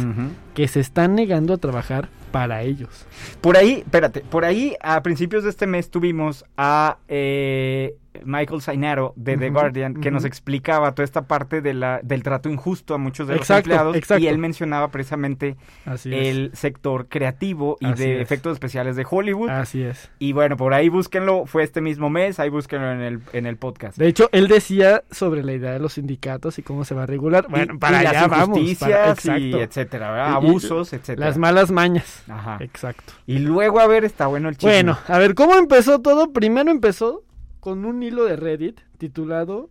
que 0.55 0.67
se 0.67 0.79
están 0.79 1.15
negando 1.15 1.53
a 1.53 1.57
trabajar 1.57 2.09
para 2.31 2.63
ellos. 2.63 3.05
Por 3.41 3.57
ahí, 3.57 3.83
espérate, 3.85 4.21
por 4.21 4.45
ahí 4.45 4.75
a 4.81 5.03
principios 5.03 5.43
de 5.43 5.51
este 5.51 5.67
mes 5.67 5.91
tuvimos 5.91 6.45
a 6.57 6.97
eh, 7.07 7.95
Michael 8.25 8.61
Zainaro 8.61 9.13
de 9.15 9.37
The 9.37 9.49
Guardian 9.51 9.93
que 9.95 10.11
nos 10.11 10.25
explicaba 10.25 10.93
toda 10.93 11.05
esta 11.05 11.23
parte 11.23 11.61
de 11.61 11.73
la, 11.73 11.99
del 12.03 12.23
trato 12.23 12.49
injusto 12.49 12.93
a 12.93 12.97
muchos 12.97 13.27
de 13.27 13.35
los 13.37 13.49
empleados 13.49 13.95
exacto. 13.95 14.23
y 14.23 14.27
él 14.27 14.37
mencionaba 14.37 14.89
precisamente 14.89 15.55
Así 15.85 16.13
el 16.13 16.51
sector 16.53 17.07
creativo 17.07 17.77
y 17.79 17.85
Así 17.85 18.03
de 18.03 18.15
es. 18.17 18.21
efectos 18.21 18.53
especiales 18.53 18.95
de 18.95 19.05
Hollywood. 19.09 19.49
Así 19.49 19.81
es. 19.83 20.09
Y 20.19 20.33
bueno, 20.33 20.57
por 20.57 20.73
ahí 20.73 20.89
búsquenlo, 20.89 21.45
fue 21.45 21.63
este 21.63 21.79
mismo 21.81 22.09
mes, 22.09 22.39
ahí 22.39 22.49
búsquenlo 22.49 22.91
en 22.91 23.01
el, 23.01 23.21
en 23.33 23.45
el 23.45 23.57
podcast. 23.57 23.97
De 23.97 24.07
hecho, 24.07 24.29
él 24.33 24.47
decía 24.47 25.03
sobre 25.11 25.43
la 25.43 25.53
idea 25.53 25.71
de 25.71 25.79
los 25.79 25.93
sindicatos 25.93 26.59
y 26.59 26.63
cómo 26.63 26.83
se 26.85 26.93
va 26.95 27.03
a 27.03 27.05
regular. 27.05 27.45
Y- 27.47 27.51
Bueno, 27.51 27.73
y 27.75 27.77
para 27.77 28.01
las 28.03 28.11
allá 28.13 28.27
vamos. 28.27 28.59
para- 28.77 29.39
y 29.39 29.53
etcétera, 29.53 30.33
abusos, 30.35 30.93
etcétera. 30.93 31.27
Las 31.27 31.37
malas 31.37 31.71
mañas. 31.71 32.23
Ajá. 32.27 32.57
Exacto. 32.59 33.13
Y 33.25 33.39
luego, 33.39 33.79
a 33.79 33.87
ver, 33.87 34.03
está 34.05 34.27
bueno 34.27 34.49
el 34.49 34.55
chisme. 34.57 34.71
Bueno, 34.71 34.97
a 35.07 35.17
ver, 35.17 35.33
¿cómo 35.35 35.55
empezó 35.55 35.99
todo? 36.01 36.31
Primero 36.33 36.71
empezó 36.71 37.23
con 37.61 37.85
un 37.85 38.03
hilo 38.03 38.25
de 38.25 38.35
Reddit 38.35 38.81
titulado 38.97 39.69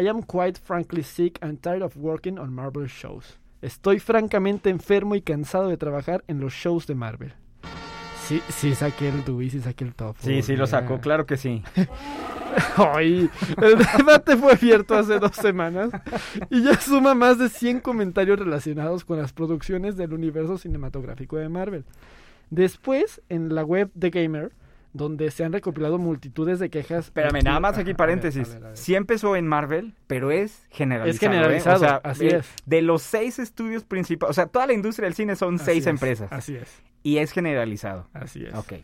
I 0.00 0.08
am 0.08 0.22
quite 0.22 0.58
frankly 0.58 1.02
sick 1.02 1.38
and 1.42 1.60
tired 1.60 1.82
of 1.82 1.96
working 1.96 2.38
on 2.38 2.54
Marvel 2.54 2.86
shows. 2.86 3.38
Estoy 3.60 3.98
francamente 3.98 4.70
enfermo 4.70 5.16
y 5.16 5.22
cansado 5.22 5.68
de 5.68 5.76
trabajar 5.76 6.24
en 6.28 6.40
los 6.40 6.54
shows 6.54 6.86
de 6.86 6.94
Marvel. 6.94 7.34
Sí, 8.24 8.40
sí 8.48 8.74
saqué 8.74 9.08
el 9.08 9.24
Dewey, 9.24 9.50
sí 9.50 9.60
saqué 9.60 9.84
el 9.84 9.94
top. 9.94 10.16
Sí, 10.20 10.40
sí 10.42 10.56
lo 10.56 10.66
sacó, 10.66 11.00
claro 11.00 11.26
que 11.26 11.36
sí. 11.36 11.62
Ay, 12.76 13.28
el 13.60 13.78
debate 13.98 14.36
fue 14.36 14.52
abierto 14.52 14.94
hace 14.94 15.18
dos 15.18 15.34
semanas 15.34 15.90
y 16.48 16.62
ya 16.62 16.80
suma 16.80 17.14
más 17.14 17.38
de 17.38 17.48
100 17.48 17.80
comentarios 17.80 18.38
relacionados 18.38 19.04
con 19.04 19.18
las 19.18 19.32
producciones 19.32 19.96
del 19.96 20.12
universo 20.12 20.58
cinematográfico 20.58 21.36
de 21.36 21.48
Marvel. 21.48 21.84
Después, 22.50 23.20
en 23.28 23.54
la 23.54 23.64
web 23.64 23.90
de 23.94 24.10
Gamer, 24.10 24.52
donde 24.94 25.30
se 25.30 25.44
han 25.44 25.52
recopilado 25.52 25.98
multitudes 25.98 26.58
de 26.58 26.68
quejas. 26.70 27.06
Espérame, 27.06 27.42
nada 27.42 27.60
más 27.60 27.74
aquí 27.74 27.82
a 27.82 27.84
ver, 27.86 27.96
paréntesis. 27.96 28.48
a 28.48 28.52
ver, 28.54 28.64
a 28.64 28.68
ver. 28.68 28.76
Sí 28.76 28.94
empezó 28.94 29.36
en 29.36 29.46
Marvel, 29.46 29.94
pero 30.06 30.30
es 30.30 30.66
generalizado. 30.70 31.10
Es 31.10 31.18
generalizado, 31.18 31.76
¿eh? 31.76 31.86
O 31.86 31.88
sea, 31.88 31.96
así 32.04 32.26
es. 32.28 32.46
de 32.66 32.82
los 32.82 33.02
seis 33.02 33.38
estudios 33.38 33.84
principales, 33.84 34.30
o 34.30 34.34
sea, 34.34 34.46
toda 34.46 34.66
la 34.66 34.72
industria 34.74 35.06
del 35.06 35.14
cine 35.14 35.34
son 35.36 35.54
Así 35.56 35.64
seis 35.64 35.78
es, 35.84 35.86
empresas. 35.88 36.32
Así 36.32 36.54
es, 36.56 36.82
Y 37.02 37.18
es 37.18 37.32
generalizado. 37.32 38.08
así 38.12 38.44
es. 38.44 38.54
Ok. 38.54 38.74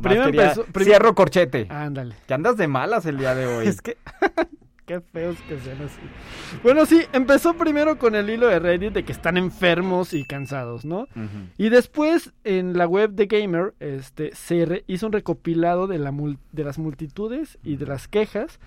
Primero 0.00 0.24
empezó- 0.28 0.64
Cierro 0.80 1.14
corchete. 1.14 1.66
Ándale. 1.68 2.14
Que 2.26 2.34
andas 2.34 2.56
de 2.56 2.68
malas 2.68 3.04
el 3.06 3.18
día 3.18 3.34
de 3.34 3.46
hoy. 3.46 3.66
Es 3.68 3.82
que. 3.82 3.96
Qué 4.86 5.00
feos 5.00 5.36
que 5.48 5.58
sean 5.60 5.80
así. 5.82 6.00
Bueno, 6.62 6.84
sí, 6.86 7.02
empezó 7.12 7.54
primero 7.54 7.98
con 7.98 8.14
el 8.16 8.28
hilo 8.28 8.48
de 8.48 8.58
Reddit 8.58 8.92
de 8.92 9.04
que 9.04 9.12
están 9.12 9.36
enfermos 9.36 10.12
y 10.12 10.24
cansados, 10.24 10.84
¿no? 10.84 11.06
Y 11.56 11.68
después 11.68 12.32
en 12.42 12.76
la 12.76 12.86
web 12.88 13.12
de 13.12 13.26
Gamer 13.26 13.74
este, 13.78 14.34
se 14.34 14.66
re- 14.66 14.84
hizo 14.88 15.06
un 15.06 15.12
recopilado 15.12 15.86
de, 15.86 15.98
la 15.98 16.12
de 16.50 16.64
las 16.64 16.78
multitudes 16.78 17.58
y 17.62 17.76
de 17.76 17.86
las 17.86 18.08
quejas 18.08 18.58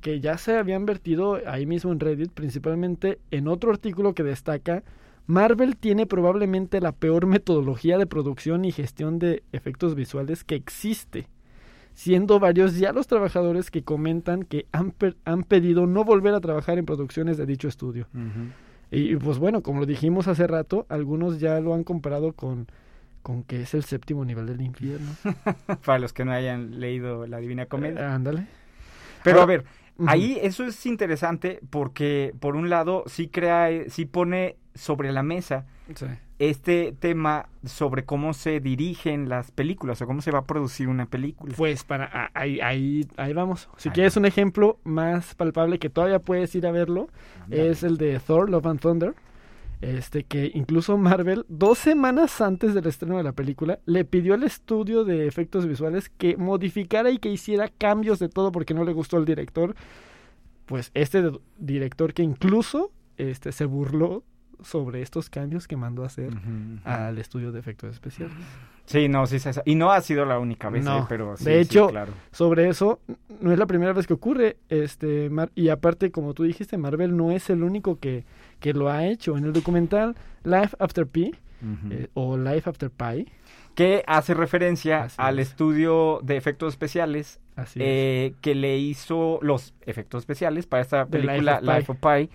que 0.00 0.20
ya 0.20 0.38
se 0.38 0.56
habían 0.56 0.86
vertido 0.86 1.40
ahí 1.46 1.66
mismo 1.66 1.92
en 1.92 2.00
Reddit, 2.00 2.30
principalmente 2.32 3.18
en 3.30 3.46
otro 3.48 3.70
artículo 3.70 4.14
que 4.14 4.22
destaca 4.22 4.82
Marvel 5.26 5.76
tiene 5.76 6.06
probablemente 6.06 6.80
la 6.80 6.92
peor 6.92 7.26
metodología 7.26 7.98
de 7.98 8.06
producción 8.06 8.64
y 8.64 8.72
gestión 8.72 9.18
de 9.18 9.42
efectos 9.52 9.94
visuales 9.94 10.42
que 10.44 10.54
existe, 10.54 11.28
siendo 11.98 12.38
varios 12.38 12.78
ya 12.78 12.92
los 12.92 13.08
trabajadores 13.08 13.72
que 13.72 13.82
comentan 13.82 14.44
que 14.44 14.66
han, 14.70 14.92
per- 14.92 15.16
han 15.24 15.42
pedido 15.42 15.84
no 15.88 16.04
volver 16.04 16.32
a 16.32 16.40
trabajar 16.40 16.78
en 16.78 16.86
producciones 16.86 17.36
de 17.38 17.44
dicho 17.44 17.66
estudio. 17.66 18.06
Y 18.92 19.16
pues 19.16 19.38
bueno, 19.38 19.62
como 19.64 19.80
lo 19.80 19.86
dijimos 19.86 20.28
hace 20.28 20.46
rato, 20.46 20.86
algunos 20.90 21.40
ya 21.40 21.58
lo 21.58 21.74
han 21.74 21.82
comparado 21.82 22.34
con, 22.34 22.68
con 23.24 23.42
que 23.42 23.62
es 23.62 23.74
el 23.74 23.82
séptimo 23.82 24.24
nivel 24.24 24.46
del 24.46 24.60
infierno. 24.60 25.10
Para 25.84 25.98
los 25.98 26.12
que 26.12 26.24
no 26.24 26.30
hayan 26.30 26.78
leído 26.78 27.26
La 27.26 27.38
Divina 27.38 27.66
Comedia. 27.66 28.00
Eh, 28.02 28.04
ándale. 28.04 28.46
Pero 29.24 29.38
a 29.38 29.40
ahora- 29.42 29.64
ahí 30.06 30.38
eso 30.42 30.64
es 30.64 30.84
interesante 30.86 31.60
porque, 31.70 32.32
por 32.40 32.56
un 32.56 32.68
lado, 32.70 33.04
sí 33.06 33.28
crea, 33.28 33.68
sí 33.88 34.04
pone 34.04 34.56
sobre 34.74 35.12
la 35.12 35.22
mesa 35.22 35.66
Sí. 35.94 36.04
este 36.38 36.94
tema 37.00 37.48
sobre 37.64 38.04
cómo 38.04 38.34
se 38.34 38.60
dirigen 38.60 39.28
las 39.28 39.50
películas 39.50 40.00
o 40.02 40.06
cómo 40.06 40.20
se 40.20 40.30
va 40.30 40.40
a 40.40 40.44
producir 40.44 40.86
una 40.88 41.06
película. 41.06 41.54
Pues 41.56 41.82
para 41.82 42.30
ahí, 42.34 42.60
ahí, 42.60 43.08
ahí 43.16 43.32
vamos. 43.32 43.68
Si 43.78 43.88
Ahí 43.88 43.94
quieres 43.94 44.16
un 44.16 44.26
ejemplo 44.26 44.78
más 44.84 45.34
palpable 45.34 45.78
que 45.78 45.88
todavía 45.90 46.18
puedes 46.20 46.54
ir 46.54 46.66
a 46.66 46.70
verlo, 46.72 47.08
es 47.50 47.82
el 47.82 47.96
de 47.96 48.20
Thor, 48.20 48.50
Love 48.50 48.66
and 48.66 48.80
Thunder. 48.80 49.14
Este 49.80 50.24
que 50.24 50.50
incluso 50.54 50.98
Marvel, 50.98 51.44
dos 51.48 51.78
semanas 51.78 52.40
antes 52.40 52.74
del 52.74 52.86
estreno 52.86 53.16
de 53.16 53.22
la 53.22 53.32
película, 53.32 53.78
le 53.86 54.04
pidió 54.04 54.34
al 54.34 54.42
estudio 54.42 55.04
de 55.04 55.26
efectos 55.28 55.66
visuales 55.66 56.08
que 56.08 56.36
modificara 56.36 57.10
y 57.10 57.18
que 57.18 57.28
hiciera 57.28 57.68
cambios 57.68 58.18
de 58.18 58.28
todo 58.28 58.50
porque 58.50 58.74
no 58.74 58.84
le 58.84 58.92
gustó 58.92 59.16
al 59.18 59.24
director. 59.24 59.76
Pues 60.66 60.90
este 60.94 61.30
director 61.58 62.12
que 62.12 62.22
incluso 62.24 62.90
este, 63.16 63.52
se 63.52 63.64
burló 63.66 64.24
sobre 64.60 65.02
estos 65.02 65.30
cambios 65.30 65.68
que 65.68 65.76
mandó 65.76 66.02
a 66.02 66.06
hacer 66.06 66.32
al 66.84 67.16
estudio 67.18 67.52
de 67.52 67.60
efectos 67.60 67.94
especiales. 67.94 68.34
Sí, 68.86 69.08
no, 69.08 69.24
sí, 69.28 69.38
sí, 69.38 69.52
sí. 69.52 69.60
Y 69.64 69.76
no 69.76 69.92
ha 69.92 70.00
sido 70.00 70.24
la 70.24 70.40
única 70.40 70.68
vez, 70.68 70.84
No. 70.84 70.98
eh, 70.98 71.04
pero 71.08 71.36
sí, 71.36 71.44
De 71.44 71.52
sí, 71.52 71.60
hecho, 71.60 71.88
claro. 71.90 72.12
sobre 72.32 72.68
eso 72.68 72.98
no 73.40 73.52
es 73.52 73.58
la 73.58 73.66
primera 73.66 73.92
vez 73.92 74.08
que 74.08 74.14
ocurre 74.14 74.56
este 74.68 75.30
Mar- 75.30 75.52
y 75.54 75.68
aparte 75.68 76.10
como 76.10 76.34
tú 76.34 76.42
dijiste 76.42 76.76
Marvel 76.76 77.16
no 77.16 77.30
es 77.30 77.48
el 77.50 77.62
único 77.62 78.00
que, 78.00 78.24
que 78.60 78.72
lo 78.74 78.88
ha 78.90 79.04
hecho 79.06 79.36
en 79.36 79.44
el 79.44 79.52
documental 79.52 80.14
Life 80.44 80.76
After 80.78 81.06
Pi 81.06 81.34
eh, 81.90 82.08
o 82.14 82.36
Life 82.36 82.68
After 82.70 82.90
Pi 82.90 83.26
que 83.74 84.02
hace 84.06 84.34
referencia 84.34 85.04
Así 85.04 85.14
al 85.18 85.38
es. 85.38 85.48
estudio 85.50 86.20
de 86.22 86.36
efectos 86.36 86.72
especiales 86.74 87.40
así 87.54 87.78
eh, 87.82 88.34
que 88.40 88.54
le 88.54 88.76
hizo 88.78 89.38
los 89.42 89.74
efectos 89.86 90.22
especiales 90.22 90.66
para 90.66 90.82
esta 90.82 91.06
película. 91.06 91.60
Life 91.60 91.92
of 91.92 91.98
Pi. 91.98 92.28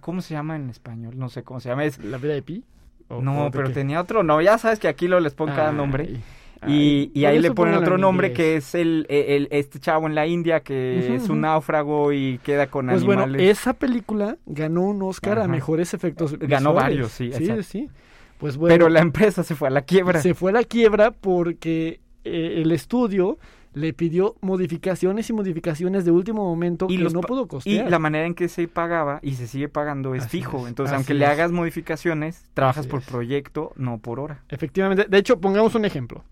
¿Cómo 0.00 0.20
se 0.22 0.34
llama 0.34 0.56
en 0.56 0.70
español? 0.70 1.18
No 1.18 1.28
sé 1.28 1.42
cómo 1.42 1.60
se 1.60 1.68
llama. 1.70 1.84
Es, 1.84 1.98
la 1.98 2.18
vida 2.18 2.34
de 2.34 2.42
Pi 2.42 2.64
¿O- 3.08 3.20
no, 3.20 3.50
pero 3.52 3.68
qué? 3.68 3.74
tenía 3.74 4.00
otro. 4.00 4.22
No, 4.22 4.40
ya 4.40 4.56
sabes 4.58 4.78
que 4.78 4.88
aquí 4.88 5.08
lo 5.08 5.20
les 5.20 5.34
ponen 5.34 5.54
cada 5.54 5.72
nombre. 5.72 6.20
Ay, 6.62 7.10
Y, 7.14 7.20
y 7.20 7.24
ahí 7.26 7.38
le 7.38 7.52
ponen 7.52 7.74
otro 7.74 7.98
nombre 7.98 8.28
inglés. 8.28 8.36
que 8.36 8.56
es 8.56 8.74
el, 8.74 9.06
el- 9.08 9.48
este 9.50 9.78
chavo 9.80 10.06
en 10.06 10.14
la 10.14 10.26
India 10.26 10.60
que 10.60 11.14
es 11.14 11.28
un 11.28 11.40
náufrago 11.42 12.12
y 12.12 12.38
queda 12.42 12.66
con 12.68 12.86
pues 12.88 13.04
bueno 13.04 13.24
animales. 13.24 13.58
esa 13.58 13.72
película 13.74 14.36
ganó 14.46 14.82
un 14.82 15.02
Oscar 15.02 15.38
a 15.38 15.48
mejores 15.48 15.92
efectos 15.94 16.38
Ganó 16.38 16.70
visuales. 16.70 16.74
varios, 16.74 17.12
sí, 17.12 17.30
sí 17.32 17.42
exacto. 17.44 17.62
sí 17.64 17.90
pues 18.38 18.56
bueno 18.56 18.74
Pero 18.74 18.88
la 18.88 19.00
empresa 19.00 19.42
se 19.44 19.54
fue 19.54 19.68
a 19.68 19.70
la 19.70 19.82
quiebra. 19.82 20.20
se 20.20 20.34
fue 20.34 20.50
a 20.50 20.54
la 20.54 20.64
quiebra 20.64 21.10
porque 21.10 22.00
eh, 22.24 22.60
el 22.62 22.72
estudio 22.72 23.38
le 23.74 23.94
pidió 23.94 24.34
modificaciones 24.42 25.30
y 25.30 25.32
modificaciones 25.32 26.04
de 26.04 26.10
último 26.10 26.44
momento 26.44 26.86
Y 26.90 26.98
que 26.98 27.04
los 27.04 27.14
no 27.14 27.22
pudo 27.22 27.44
Y 27.44 27.48
costear. 27.48 27.90
la 27.90 27.98
manera 27.98 28.26
en 28.26 28.34
que 28.34 28.48
se 28.48 28.68
pagaba 28.68 29.18
y 29.22 29.32
se 29.32 29.46
sigue 29.46 29.68
pagando 29.70 30.14
es 30.14 30.24
Así 30.24 30.38
fijo. 30.40 30.58
es, 30.64 30.68
Entonces, 30.68 30.94
aunque 30.94 31.14
le 31.14 31.24
hagas 31.24 31.52
modificaciones, 31.52 32.44
trabajas 32.52 32.80
Así 32.80 32.88
por 32.90 33.00
es. 33.00 33.06
proyecto, 33.06 33.72
no 33.76 33.96
por 33.98 34.20
hora. 34.20 34.42
Efectivamente. 34.50 35.06
De 35.08 35.16
hecho, 35.16 35.40
pongamos 35.40 35.74
un 35.74 35.86
ejemplo. 35.86 36.22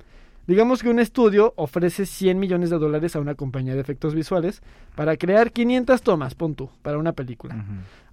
Digamos 0.51 0.83
que 0.83 0.89
un 0.89 0.99
estudio 0.99 1.55
ofrece 1.55 2.07
100 2.07 2.37
millones 2.37 2.71
de 2.71 2.79
dólares 2.81 3.15
a 3.15 3.21
una 3.21 3.37
compañía 3.37 3.77
de 3.77 3.81
efectos 3.81 4.17
visuales 4.17 4.63
para 4.97 5.17
crear 5.17 5.53
500 5.53 6.03
tomas, 6.03 6.35
pon 6.35 6.57
tú, 6.57 6.71
para 6.83 6.99
una 6.99 7.13
película. 7.13 7.65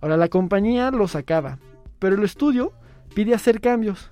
Ahora, 0.01 0.17
la 0.17 0.27
compañía 0.27 0.91
los 0.91 1.15
acaba, 1.15 1.57
pero 1.97 2.15
el 2.15 2.23
estudio 2.23 2.73
pide 3.15 3.33
hacer 3.33 3.59
cambios. 3.59 4.09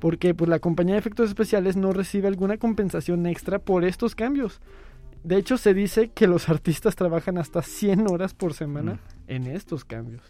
Porque 0.00 0.32
pues, 0.32 0.48
la 0.48 0.60
compañía 0.60 0.94
de 0.94 1.00
efectos 1.00 1.28
especiales 1.28 1.76
no 1.76 1.92
recibe 1.92 2.26
alguna 2.26 2.56
compensación 2.56 3.26
extra 3.26 3.58
por 3.58 3.84
estos 3.84 4.14
cambios. 4.14 4.62
De 5.22 5.36
hecho, 5.36 5.58
se 5.58 5.74
dice 5.74 6.08
que 6.08 6.26
los 6.26 6.48
artistas 6.48 6.96
trabajan 6.96 7.36
hasta 7.36 7.60
100 7.60 8.10
horas 8.10 8.32
por 8.32 8.54
semana 8.54 8.98
en 9.26 9.46
estos 9.46 9.84
cambios. 9.84 10.22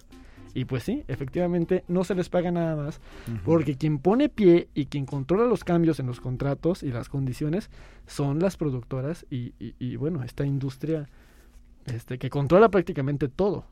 Y 0.58 0.64
pues 0.64 0.82
sí, 0.82 1.04
efectivamente 1.08 1.84
no 1.88 2.02
se 2.04 2.14
les 2.14 2.28
paga 2.28 2.50
nada 2.50 2.74
más 2.74 3.00
porque 3.44 3.76
quien 3.76 3.98
pone 3.98 4.28
pie 4.28 4.68
y 4.74 4.86
quien 4.86 5.06
controla 5.06 5.44
los 5.46 5.62
cambios 5.62 6.00
en 6.00 6.06
los 6.06 6.20
contratos 6.20 6.82
y 6.82 6.90
las 6.90 7.08
condiciones 7.08 7.70
son 8.06 8.40
las 8.40 8.56
productoras 8.56 9.24
y, 9.30 9.52
y- 9.60 9.74
y, 9.78 9.96
bueno, 9.96 10.24
esta 10.24 10.44
industria 10.44 11.08
este, 11.86 12.18
que 12.18 12.28
controla 12.28 12.68
prácticamente 12.70 13.28
todo. 13.28 13.64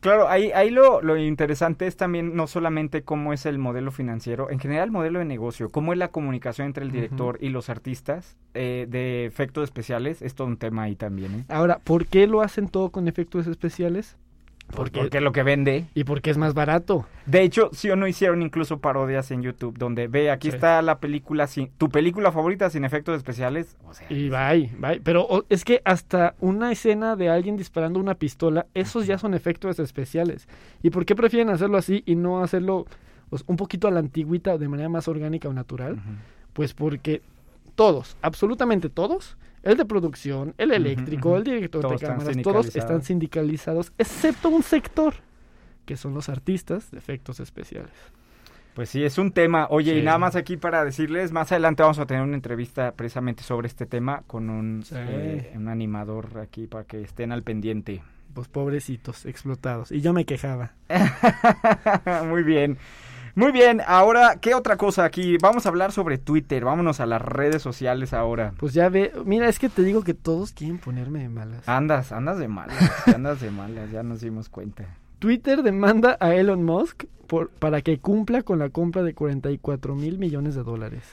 Claro, 0.00 0.28
ahí, 0.28 0.52
ahí 0.52 0.70
lo, 0.70 1.02
lo 1.02 1.16
interesante 1.16 1.86
es 1.88 1.96
también 1.96 2.36
no 2.36 2.46
solamente 2.46 3.02
cómo 3.02 3.32
es 3.32 3.46
el 3.46 3.58
modelo 3.58 3.90
financiero, 3.90 4.48
en 4.48 4.60
general 4.60 4.84
el 4.86 4.90
modelo 4.92 5.18
de 5.18 5.24
negocio, 5.24 5.70
cómo 5.70 5.92
es 5.92 5.98
la 5.98 6.08
comunicación 6.08 6.68
entre 6.68 6.84
el 6.84 6.92
director 6.92 7.36
y 7.40 7.48
los 7.48 7.68
artistas 7.68 8.36
eh, 8.54 8.86
de 8.88 9.26
efectos 9.26 9.64
especiales, 9.64 10.22
es 10.22 10.34
todo 10.36 10.46
un 10.46 10.56
tema 10.56 10.82
ahí 10.84 10.94
también. 10.94 11.34
¿eh? 11.40 11.44
Ahora, 11.48 11.80
¿por 11.82 12.06
qué 12.06 12.28
lo 12.28 12.42
hacen 12.42 12.68
todo 12.68 12.90
con 12.90 13.08
efectos 13.08 13.48
especiales? 13.48 14.16
Porque, 14.74 15.00
Porque 15.00 15.20
lo 15.22 15.32
que 15.32 15.42
vende. 15.42 15.86
y 15.94 16.04
porque 16.04 16.30
es 16.30 16.36
más 16.36 16.52
barato. 16.52 17.06
De 17.24 17.42
hecho, 17.42 17.70
sí 17.72 17.88
o 17.90 17.96
no 17.96 18.06
hicieron 18.06 18.42
incluso 18.42 18.78
parodias 18.80 19.30
en 19.30 19.42
YouTube, 19.42 19.78
donde 19.78 20.08
ve, 20.08 20.30
aquí 20.30 20.50
Sí. 20.50 20.56
está 20.56 20.82
la 20.82 20.98
película, 20.98 21.46
sin, 21.46 21.68
tu 21.78 21.88
película 21.88 22.32
favorita 22.32 22.68
sin 22.68 22.84
efectos 22.84 23.16
especiales. 23.16 23.76
O 23.88 23.94
sea, 23.94 24.06
Y 24.10 24.28
bye, 24.28 24.70
bye. 24.78 25.00
Pero 25.02 25.22
o- 25.26 25.44
es 25.48 25.64
que 25.64 25.80
hasta 25.86 26.34
una 26.40 26.70
escena 26.70 27.16
de 27.16 27.30
alguien 27.30 27.56
disparando 27.56 27.98
una 27.98 28.14
pistola, 28.14 28.66
esos 28.74 29.06
ya 29.06 29.16
son 29.18 29.32
efectos 29.34 29.78
especiales. 29.78 30.46
¿Y 30.82 30.90
por 30.90 31.06
qué 31.06 31.16
prefieren 31.16 31.48
hacerlo 31.48 31.78
así 31.78 32.02
y 32.04 32.14
no 32.14 32.42
hacerlo 32.42 32.84
pues, 33.30 33.44
un 33.46 33.56
poquito 33.56 33.88
a 33.88 33.90
la 33.90 34.00
antigüita 34.00 34.58
de 34.58 34.68
manera 34.68 34.88
más 34.90 35.08
orgánica 35.08 35.48
o 35.48 35.52
natural? 35.54 35.98
Pues 36.52 36.74
porque 36.74 37.22
todos, 37.74 38.16
absolutamente 38.22 38.88
todos, 38.90 39.36
el 39.62 39.76
de 39.76 39.84
producción, 39.84 40.54
el 40.58 40.72
eléctrico, 40.72 41.36
el 41.36 41.44
director 41.44 41.82
Todos 41.82 41.92
de 42.00 42.06
están 42.06 42.18
cámaras, 42.18 42.42
todos 42.42 42.76
están 42.76 43.02
sindicalizados. 43.02 43.92
excepto 43.98 44.48
un 44.48 44.62
sector, 44.62 45.14
que 45.84 45.96
son 45.96 46.14
los 46.14 46.28
artistas 46.28 46.90
de 46.90 46.98
efectos 46.98 47.40
especiales. 47.40 47.90
Pues 48.74 48.90
sí, 48.90 49.02
es 49.02 49.18
un 49.18 49.32
tema. 49.32 49.66
Oye, 49.70 49.98
y 49.98 50.02
nada 50.02 50.18
más 50.18 50.36
aquí 50.36 50.56
para 50.56 50.84
decirles, 50.84 51.32
más 51.32 51.50
adelante 51.50 51.82
vamos 51.82 51.98
a 51.98 52.06
tener 52.06 52.22
una 52.22 52.36
entrevista 52.36 52.92
precisamente 52.92 53.42
sobre 53.42 53.66
este 53.66 53.86
tema 53.86 54.22
con 54.28 54.48
un, 54.50 54.84
Sí. 54.84 54.94
eh, 54.96 55.52
un 55.56 55.66
animador 55.68 56.38
aquí 56.38 56.68
para 56.68 56.84
que 56.84 57.02
estén 57.02 57.32
al 57.32 57.42
pendiente. 57.42 58.02
Pues 58.34 58.46
pobrecitos, 58.46 59.26
explotados. 59.26 59.90
Y 59.90 60.00
yo 60.00 60.12
me 60.12 60.24
quejaba. 60.24 60.74
Muy 62.28 62.44
bien. 62.44 62.78
Muy 63.38 63.52
bien, 63.52 63.80
ahora, 63.86 64.40
¿qué 64.40 64.52
otra 64.56 64.76
cosa 64.76 65.04
aquí? 65.04 65.36
Vamos 65.40 65.64
a 65.64 65.68
hablar 65.68 65.92
sobre 65.92 66.18
Twitter, 66.18 66.64
vámonos 66.64 66.98
a 66.98 67.06
las 67.06 67.22
redes 67.22 67.62
sociales 67.62 68.12
ahora. 68.12 68.52
Pues 68.56 68.74
ya 68.74 68.88
ve, 68.88 69.12
mira, 69.24 69.48
es 69.48 69.60
que 69.60 69.68
te 69.68 69.84
digo 69.84 70.02
que 70.02 70.12
todos 70.12 70.50
quieren 70.50 70.78
ponerme 70.78 71.20
de 71.20 71.28
malas. 71.28 71.68
Andas, 71.68 72.10
andas 72.10 72.38
de 72.38 72.48
malas, 72.48 72.76
andas 73.06 73.40
de 73.40 73.52
malas, 73.52 73.92
ya 73.92 74.02
nos 74.02 74.22
dimos 74.22 74.48
cuenta. 74.48 74.86
Twitter 75.20 75.62
demanda 75.62 76.16
a 76.18 76.34
Elon 76.34 76.64
Musk 76.64 77.04
por, 77.28 77.50
para 77.50 77.80
que 77.80 78.00
cumpla 78.00 78.42
con 78.42 78.58
la 78.58 78.70
compra 78.70 79.04
de 79.04 79.14
44 79.14 79.94
mil 79.94 80.18
millones 80.18 80.56
de 80.56 80.64
dólares. 80.64 81.04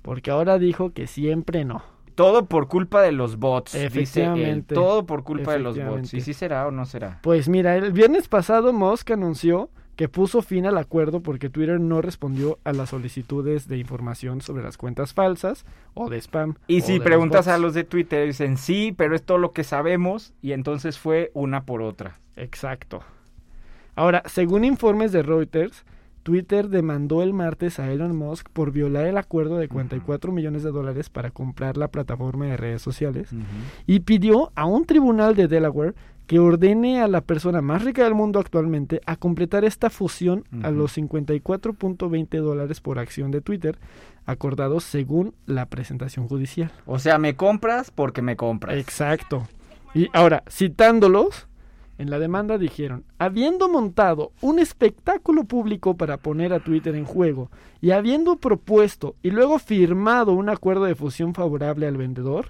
Porque 0.00 0.30
ahora 0.30 0.58
dijo 0.58 0.94
que 0.94 1.06
siempre 1.06 1.66
no. 1.66 1.82
Todo 2.14 2.46
por 2.46 2.68
culpa 2.68 3.02
de 3.02 3.12
los 3.12 3.36
bots, 3.36 3.72
dice 3.72 3.82
él. 3.82 3.86
Efectivamente. 3.88 4.74
Todo 4.74 5.04
por 5.04 5.24
culpa 5.24 5.52
de 5.52 5.58
los 5.58 5.76
bots. 5.76 6.14
¿Y 6.14 6.22
si 6.22 6.32
será 6.32 6.66
o 6.68 6.70
no 6.70 6.86
será? 6.86 7.18
Pues 7.20 7.50
mira, 7.50 7.76
el 7.76 7.92
viernes 7.92 8.28
pasado 8.28 8.72
Musk 8.72 9.10
anunció 9.10 9.68
que 9.96 10.08
puso 10.08 10.42
fin 10.42 10.66
al 10.66 10.76
acuerdo 10.76 11.20
porque 11.20 11.48
Twitter 11.48 11.80
no 11.80 12.02
respondió 12.02 12.58
a 12.64 12.72
las 12.72 12.90
solicitudes 12.90 13.66
de 13.66 13.78
información 13.78 14.42
sobre 14.42 14.62
las 14.62 14.76
cuentas 14.76 15.14
falsas 15.14 15.64
o 15.94 16.10
de 16.10 16.18
spam. 16.18 16.54
Y 16.66 16.82
si 16.82 16.96
los 16.96 17.04
preguntas 17.04 17.48
a 17.48 17.58
los 17.58 17.72
de 17.72 17.84
Twitter, 17.84 18.26
dicen 18.26 18.58
sí, 18.58 18.94
pero 18.96 19.16
es 19.16 19.22
todo 19.22 19.38
lo 19.38 19.52
que 19.52 19.64
sabemos, 19.64 20.34
y 20.42 20.52
entonces 20.52 20.98
fue 20.98 21.30
una 21.34 21.64
por 21.64 21.80
otra. 21.80 22.20
Exacto. 22.36 23.02
Ahora, 23.94 24.22
según 24.26 24.64
informes 24.64 25.12
de 25.12 25.22
Reuters, 25.22 25.84
Twitter 26.26 26.68
demandó 26.68 27.22
el 27.22 27.32
martes 27.32 27.78
a 27.78 27.92
Elon 27.92 28.16
Musk 28.16 28.48
por 28.52 28.72
violar 28.72 29.06
el 29.06 29.16
acuerdo 29.16 29.58
de 29.58 29.68
44 29.68 30.32
millones 30.32 30.64
de 30.64 30.72
dólares 30.72 31.08
para 31.08 31.30
comprar 31.30 31.76
la 31.76 31.86
plataforma 31.86 32.46
de 32.46 32.56
redes 32.56 32.82
sociales 32.82 33.30
y 33.86 34.00
pidió 34.00 34.50
a 34.56 34.64
un 34.64 34.86
tribunal 34.86 35.36
de 35.36 35.46
Delaware 35.46 35.94
que 36.26 36.40
ordene 36.40 37.00
a 37.00 37.06
la 37.06 37.20
persona 37.20 37.60
más 37.62 37.84
rica 37.84 38.02
del 38.02 38.16
mundo 38.16 38.40
actualmente 38.40 39.00
a 39.06 39.14
completar 39.14 39.64
esta 39.64 39.88
fusión 39.88 40.42
a 40.64 40.72
los 40.72 40.98
54.20 40.98 42.40
dólares 42.40 42.80
por 42.80 42.98
acción 42.98 43.30
de 43.30 43.40
Twitter, 43.40 43.78
acordados 44.24 44.82
según 44.82 45.32
la 45.46 45.66
presentación 45.66 46.26
judicial. 46.26 46.72
O 46.86 46.98
sea, 46.98 47.18
me 47.18 47.36
compras 47.36 47.92
porque 47.92 48.20
me 48.20 48.34
compras. 48.34 48.76
Exacto. 48.78 49.46
Y 49.94 50.08
ahora, 50.12 50.42
citándolos, 50.50 51.46
en 51.98 52.10
la 52.10 52.18
demanda 52.18 52.58
dijeron, 52.58 53.04
habiendo 53.18 53.68
montado 53.68 54.32
un 54.42 54.58
espectáculo 54.58 55.44
público 55.44 55.96
para 55.96 56.18
poner 56.18 56.52
a 56.52 56.60
Twitter 56.60 56.94
en 56.94 57.04
juego 57.04 57.50
y 57.80 57.92
habiendo 57.92 58.36
propuesto 58.36 59.16
y 59.22 59.30
luego 59.30 59.58
firmado 59.58 60.32
un 60.32 60.48
acuerdo 60.48 60.84
de 60.84 60.94
fusión 60.94 61.34
favorable 61.34 61.86
al 61.86 61.96
vendedor, 61.96 62.48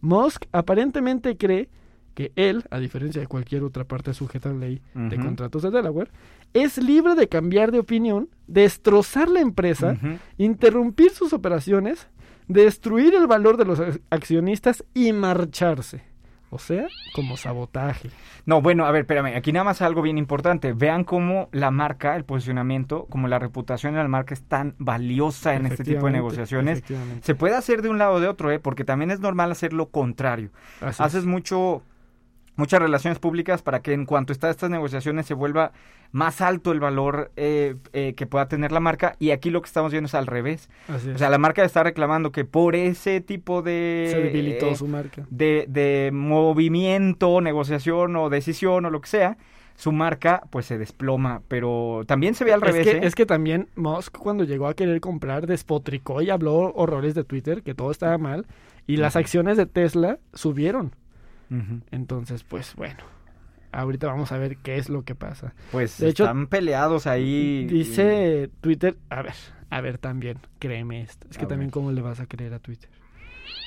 Musk 0.00 0.44
aparentemente 0.52 1.36
cree 1.36 1.68
que 2.14 2.32
él, 2.34 2.64
a 2.70 2.78
diferencia 2.80 3.20
de 3.20 3.26
cualquier 3.28 3.62
otra 3.62 3.84
parte 3.84 4.12
sujeta 4.14 4.50
a 4.50 4.52
la 4.52 4.58
ley 4.60 4.80
de 4.94 5.16
contratos 5.20 5.62
de 5.62 5.70
Delaware, 5.70 6.10
es 6.52 6.78
libre 6.78 7.14
de 7.14 7.28
cambiar 7.28 7.70
de 7.70 7.78
opinión, 7.78 8.28
destrozar 8.48 9.28
la 9.28 9.40
empresa, 9.40 9.96
interrumpir 10.38 11.10
sus 11.10 11.32
operaciones, 11.32 12.08
destruir 12.48 13.14
el 13.14 13.26
valor 13.26 13.56
de 13.56 13.64
los 13.66 13.78
ac- 13.78 14.00
accionistas 14.10 14.84
y 14.94 15.12
marcharse. 15.12 16.02
O 16.50 16.58
sea, 16.58 16.86
como 17.12 17.36
sabotaje. 17.36 18.10
No, 18.46 18.62
bueno, 18.62 18.86
a 18.86 18.90
ver, 18.90 19.02
espérame, 19.02 19.36
aquí 19.36 19.52
nada 19.52 19.64
más 19.64 19.82
algo 19.82 20.00
bien 20.00 20.16
importante. 20.16 20.72
Vean 20.72 21.04
cómo 21.04 21.48
la 21.52 21.70
marca, 21.70 22.16
el 22.16 22.24
posicionamiento, 22.24 23.04
como 23.10 23.28
la 23.28 23.38
reputación 23.38 23.92
de 23.94 24.02
la 24.02 24.08
marca 24.08 24.32
es 24.32 24.42
tan 24.42 24.74
valiosa 24.78 25.54
en 25.54 25.66
este 25.66 25.84
tipo 25.84 26.06
de 26.06 26.12
negociaciones. 26.12 26.82
Se 27.20 27.34
puede 27.34 27.54
hacer 27.54 27.82
de 27.82 27.90
un 27.90 27.98
lado 27.98 28.14
o 28.14 28.20
de 28.20 28.28
otro, 28.28 28.50
¿eh? 28.50 28.58
porque 28.58 28.84
también 28.84 29.10
es 29.10 29.20
normal 29.20 29.52
hacer 29.52 29.74
lo 29.74 29.90
contrario. 29.90 30.50
Así 30.80 31.02
Haces 31.02 31.20
es. 31.20 31.26
mucho 31.26 31.82
muchas 32.58 32.80
relaciones 32.80 33.18
públicas 33.18 33.62
para 33.62 33.80
que 33.80 33.94
en 33.94 34.04
cuanto 34.04 34.32
está 34.34 34.50
estas 34.50 34.68
negociaciones 34.68 35.24
se 35.24 35.32
vuelva 35.32 35.72
más 36.12 36.40
alto 36.40 36.72
el 36.72 36.80
valor 36.80 37.30
eh, 37.36 37.76
eh, 37.92 38.14
que 38.14 38.26
pueda 38.26 38.48
tener 38.48 38.72
la 38.72 38.80
marca 38.80 39.14
y 39.18 39.30
aquí 39.30 39.50
lo 39.50 39.62
que 39.62 39.66
estamos 39.66 39.92
viendo 39.92 40.06
es 40.06 40.14
al 40.14 40.26
revés. 40.26 40.68
Así 40.88 41.08
es. 41.10 41.14
O 41.14 41.18
sea, 41.18 41.30
la 41.30 41.38
marca 41.38 41.64
está 41.64 41.82
reclamando 41.82 42.32
que 42.32 42.44
por 42.44 42.74
ese 42.76 43.20
tipo 43.20 43.62
de 43.62 44.08
Se 44.10 44.20
debilitó 44.20 44.68
eh, 44.68 44.76
su 44.76 44.86
marca. 44.88 45.26
de, 45.30 45.64
de 45.68 46.10
movimiento, 46.12 47.40
negociación 47.40 48.16
o 48.16 48.28
decisión 48.30 48.84
o 48.84 48.90
lo 48.90 49.00
que 49.00 49.08
sea, 49.08 49.36
su 49.76 49.92
marca 49.92 50.42
pues 50.50 50.66
se 50.66 50.76
desploma, 50.78 51.42
pero 51.46 52.02
también 52.06 52.34
se 52.34 52.44
ve 52.44 52.52
al 52.52 52.60
Es 52.64 52.66
revés. 52.72 52.86
que, 52.86 52.96
¿eh? 52.96 53.00
es 53.04 53.14
que 53.14 53.26
también 53.26 53.68
Musk 53.76 54.16
cuando 54.18 54.42
llegó 54.44 54.66
a 54.66 54.74
querer 54.74 55.00
comprar 55.00 55.46
despotricó 55.46 56.20
y 56.20 56.30
habló 56.30 56.72
horrores 56.74 57.14
de 57.14 57.22
Twitter, 57.22 57.62
que 57.62 57.74
todo 57.74 57.92
estaba 57.92 58.18
mal, 58.18 58.46
y 58.88 58.96
las 58.96 59.14
acciones 59.14 59.56
de 59.56 59.66
Tesla 59.66 60.18
subieron. 60.34 60.92
Entonces, 61.90 62.44
pues 62.44 62.74
bueno, 62.76 62.98
ahorita 63.72 64.06
vamos 64.06 64.32
a 64.32 64.38
ver 64.38 64.56
qué 64.58 64.76
es 64.76 64.88
lo 64.88 65.02
que 65.04 65.14
pasa. 65.14 65.54
Pues 65.72 65.98
De 65.98 66.08
hecho, 66.08 66.24
están 66.24 66.46
peleados 66.46 67.06
ahí. 67.06 67.66
Dice 67.66 68.50
Twitter, 68.60 68.96
a 69.10 69.22
ver, 69.22 69.34
a 69.70 69.80
ver 69.80 69.98
también, 69.98 70.38
créeme 70.58 71.00
esto. 71.02 71.26
Es 71.30 71.38
que 71.38 71.44
A 71.44 71.48
también 71.48 71.68
ver. 71.68 71.72
cómo 71.74 71.92
le 71.92 72.00
vas 72.02 72.20
a 72.20 72.26
creer 72.26 72.54
a 72.54 72.58
Twitter. 72.58 72.90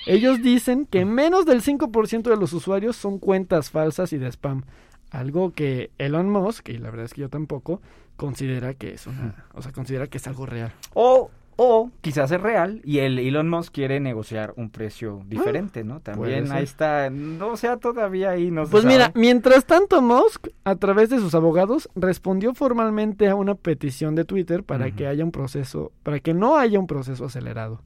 Ellos 0.05 0.41
dicen 0.41 0.85
que 0.85 1.05
menos 1.05 1.45
del 1.45 1.61
5% 1.61 2.23
de 2.23 2.37
los 2.37 2.53
usuarios 2.53 2.95
son 2.95 3.19
cuentas 3.19 3.69
falsas 3.71 4.13
y 4.13 4.17
de 4.17 4.27
spam. 4.31 4.63
Algo 5.11 5.51
que 5.53 5.91
Elon 5.97 6.29
Musk, 6.29 6.69
y 6.69 6.77
la 6.77 6.89
verdad 6.89 7.05
es 7.05 7.13
que 7.13 7.21
yo 7.21 7.29
tampoco, 7.29 7.81
considera 8.15 8.73
que 8.73 8.93
es 8.93 9.07
una, 9.07 9.45
o 9.53 9.61
sea, 9.61 9.71
considera 9.71 10.07
que 10.07 10.17
es 10.19 10.27
algo 10.27 10.45
real. 10.45 10.71
O, 10.93 11.29
o 11.63 11.91
quizás 12.01 12.31
es 12.31 12.41
real 12.41 12.81
y 12.83 12.99
el 12.99 13.19
Elon 13.19 13.47
Musk 13.47 13.71
quiere 13.71 13.99
negociar 13.99 14.51
un 14.55 14.71
precio 14.71 15.21
diferente, 15.27 15.83
¿no? 15.83 15.99
También 15.99 16.51
ahí 16.51 16.63
está, 16.63 17.11
no 17.11 17.55
sea, 17.55 17.77
todavía 17.77 18.31
ahí 18.31 18.49
no 18.49 18.65
se 18.65 18.71
Pues 18.71 18.83
mira, 18.83 19.05
sabe. 19.07 19.19
mientras 19.19 19.65
tanto 19.65 20.01
Musk, 20.01 20.47
a 20.63 20.75
través 20.77 21.11
de 21.11 21.19
sus 21.19 21.35
abogados, 21.35 21.87
respondió 21.95 22.55
formalmente 22.55 23.27
a 23.29 23.35
una 23.35 23.53
petición 23.53 24.15
de 24.15 24.25
Twitter 24.25 24.63
para 24.63 24.89
que 24.89 25.05
haya 25.05 25.23
un 25.23 25.31
proceso, 25.31 25.91
para 26.01 26.19
que 26.19 26.33
no 26.33 26.57
haya 26.57 26.79
un 26.79 26.87
proceso 26.87 27.25
acelerado 27.25 27.83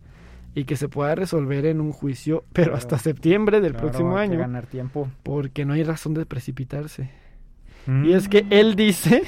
y 0.53 0.63
que 0.63 0.77
se 0.77 0.88
pueda 0.88 1.13
resolver 1.15 1.65
en 1.65 1.81
un 1.81 1.91
juicio, 1.91 2.45
pero 2.53 2.67
Claro. 2.67 2.77
hasta 2.77 2.97
septiembre 2.97 3.59
del 3.59 3.73
Claro, 3.73 3.88
próximo 3.89 4.15
año, 4.15 4.39
ganar 4.39 4.67
tiempo. 4.67 5.09
porque 5.21 5.65
no 5.65 5.73
hay 5.73 5.83
razón 5.83 6.13
de 6.13 6.25
precipitarse. 6.25 7.09
Mm. 7.88 8.05
Y 8.05 8.13
es 8.13 8.29
que 8.29 8.45
él 8.51 8.75
dice 8.77 9.23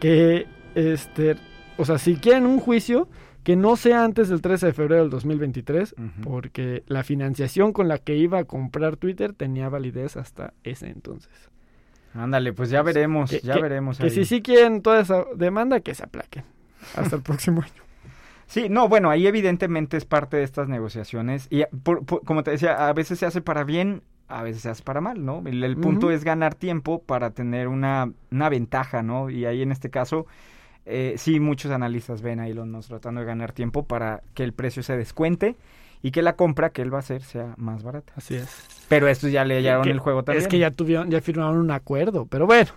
que, 0.00 0.46
este, 0.74 1.36
o 1.76 1.84
sea, 1.84 1.98
si 1.98 2.16
quieren 2.16 2.46
un 2.46 2.58
juicio, 2.60 3.08
que 3.48 3.56
no 3.56 3.76
sea 3.76 4.04
antes 4.04 4.28
del 4.28 4.42
13 4.42 4.66
de 4.66 4.72
febrero 4.74 5.00
del 5.00 5.08
2023, 5.08 5.94
Ujú. 5.96 6.20
porque 6.20 6.82
la 6.86 7.02
financiación 7.02 7.72
con 7.72 7.88
la 7.88 7.96
que 7.96 8.14
iba 8.14 8.40
a 8.40 8.44
comprar 8.44 8.98
Twitter 8.98 9.32
tenía 9.32 9.70
validez 9.70 10.18
hasta 10.18 10.52
ese 10.64 10.88
entonces. 10.90 11.32
Ándale, 12.12 12.52
pues 12.52 12.68
ya 12.68 12.82
veremos, 12.82 13.30
Que- 13.30 13.40
ya 13.40 13.54
que- 13.54 13.62
veremos. 13.62 13.96
Que 13.96 14.04
ahí. 14.04 14.10
si 14.10 14.26
sí 14.26 14.42
quieren 14.42 14.82
toda 14.82 15.00
esa 15.00 15.24
demanda, 15.34 15.80
que 15.80 15.94
se 15.94 16.04
aplaquen 16.04 16.44
hasta 16.94 17.16
el 17.16 17.22
próximo 17.30 17.62
año. 17.62 17.82
Sí, 18.46 18.68
no, 18.68 18.86
bueno, 18.86 19.08
ahí 19.08 19.26
evidentemente 19.26 19.96
es 19.96 20.04
parte 20.04 20.36
de 20.36 20.42
estas 20.42 20.68
negociaciones 20.68 21.46
y 21.48 21.64
por- 21.82 22.04
por- 22.04 22.22
como 22.26 22.42
te 22.42 22.50
decía, 22.50 22.86
a 22.86 22.92
veces 22.92 23.18
se 23.18 23.24
hace 23.24 23.40
para 23.40 23.64
bien, 23.64 24.02
a 24.28 24.42
veces 24.42 24.60
se 24.60 24.68
hace 24.68 24.82
para 24.82 25.00
mal, 25.00 25.24
¿no? 25.24 25.42
El, 25.46 25.64
el 25.64 25.78
punto 25.78 26.10
es 26.10 26.22
ganar 26.22 26.54
tiempo 26.54 27.00
para 27.02 27.30
tener 27.30 27.66
una, 27.68 28.12
una 28.30 28.50
ventaja, 28.50 29.02
¿no? 29.02 29.30
Y 29.30 29.46
ahí 29.46 29.62
en 29.62 29.72
este 29.72 29.88
caso, 29.88 30.26
eh, 30.88 31.14
sí, 31.18 31.38
muchos 31.40 31.70
analistas 31.70 32.22
ven 32.22 32.40
a 32.40 32.48
Elon 32.48 32.70
Musk 32.70 32.88
tratando 32.88 33.20
de 33.20 33.26
ganar 33.26 33.52
tiempo 33.52 33.84
para 33.84 34.22
que 34.34 34.42
el 34.44 34.52
precio 34.52 34.82
se 34.82 34.96
descuente 34.96 35.56
y 36.02 36.10
que 36.12 36.22
la 36.22 36.34
compra 36.36 36.70
que 36.70 36.82
él 36.82 36.92
va 36.92 36.98
a 36.98 37.00
hacer 37.00 37.22
sea 37.22 37.54
más 37.56 37.82
barata. 37.82 38.12
Así 38.16 38.34
es. 38.36 38.48
Pero 38.88 39.08
esto 39.08 39.28
ya 39.28 39.44
le 39.44 39.56
hallaron 39.56 39.82
Que- 39.84 39.90
el 39.90 39.98
juego 39.98 40.22
también. 40.22 40.42
Es 40.42 40.48
que 40.48 40.58
ya 40.58 40.70
tuvieron, 40.70 41.10
ya 41.10 41.20
firmaron 41.20 41.58
un 41.58 41.70
acuerdo, 41.70 42.26
pero 42.26 42.46
bueno. 42.46 42.70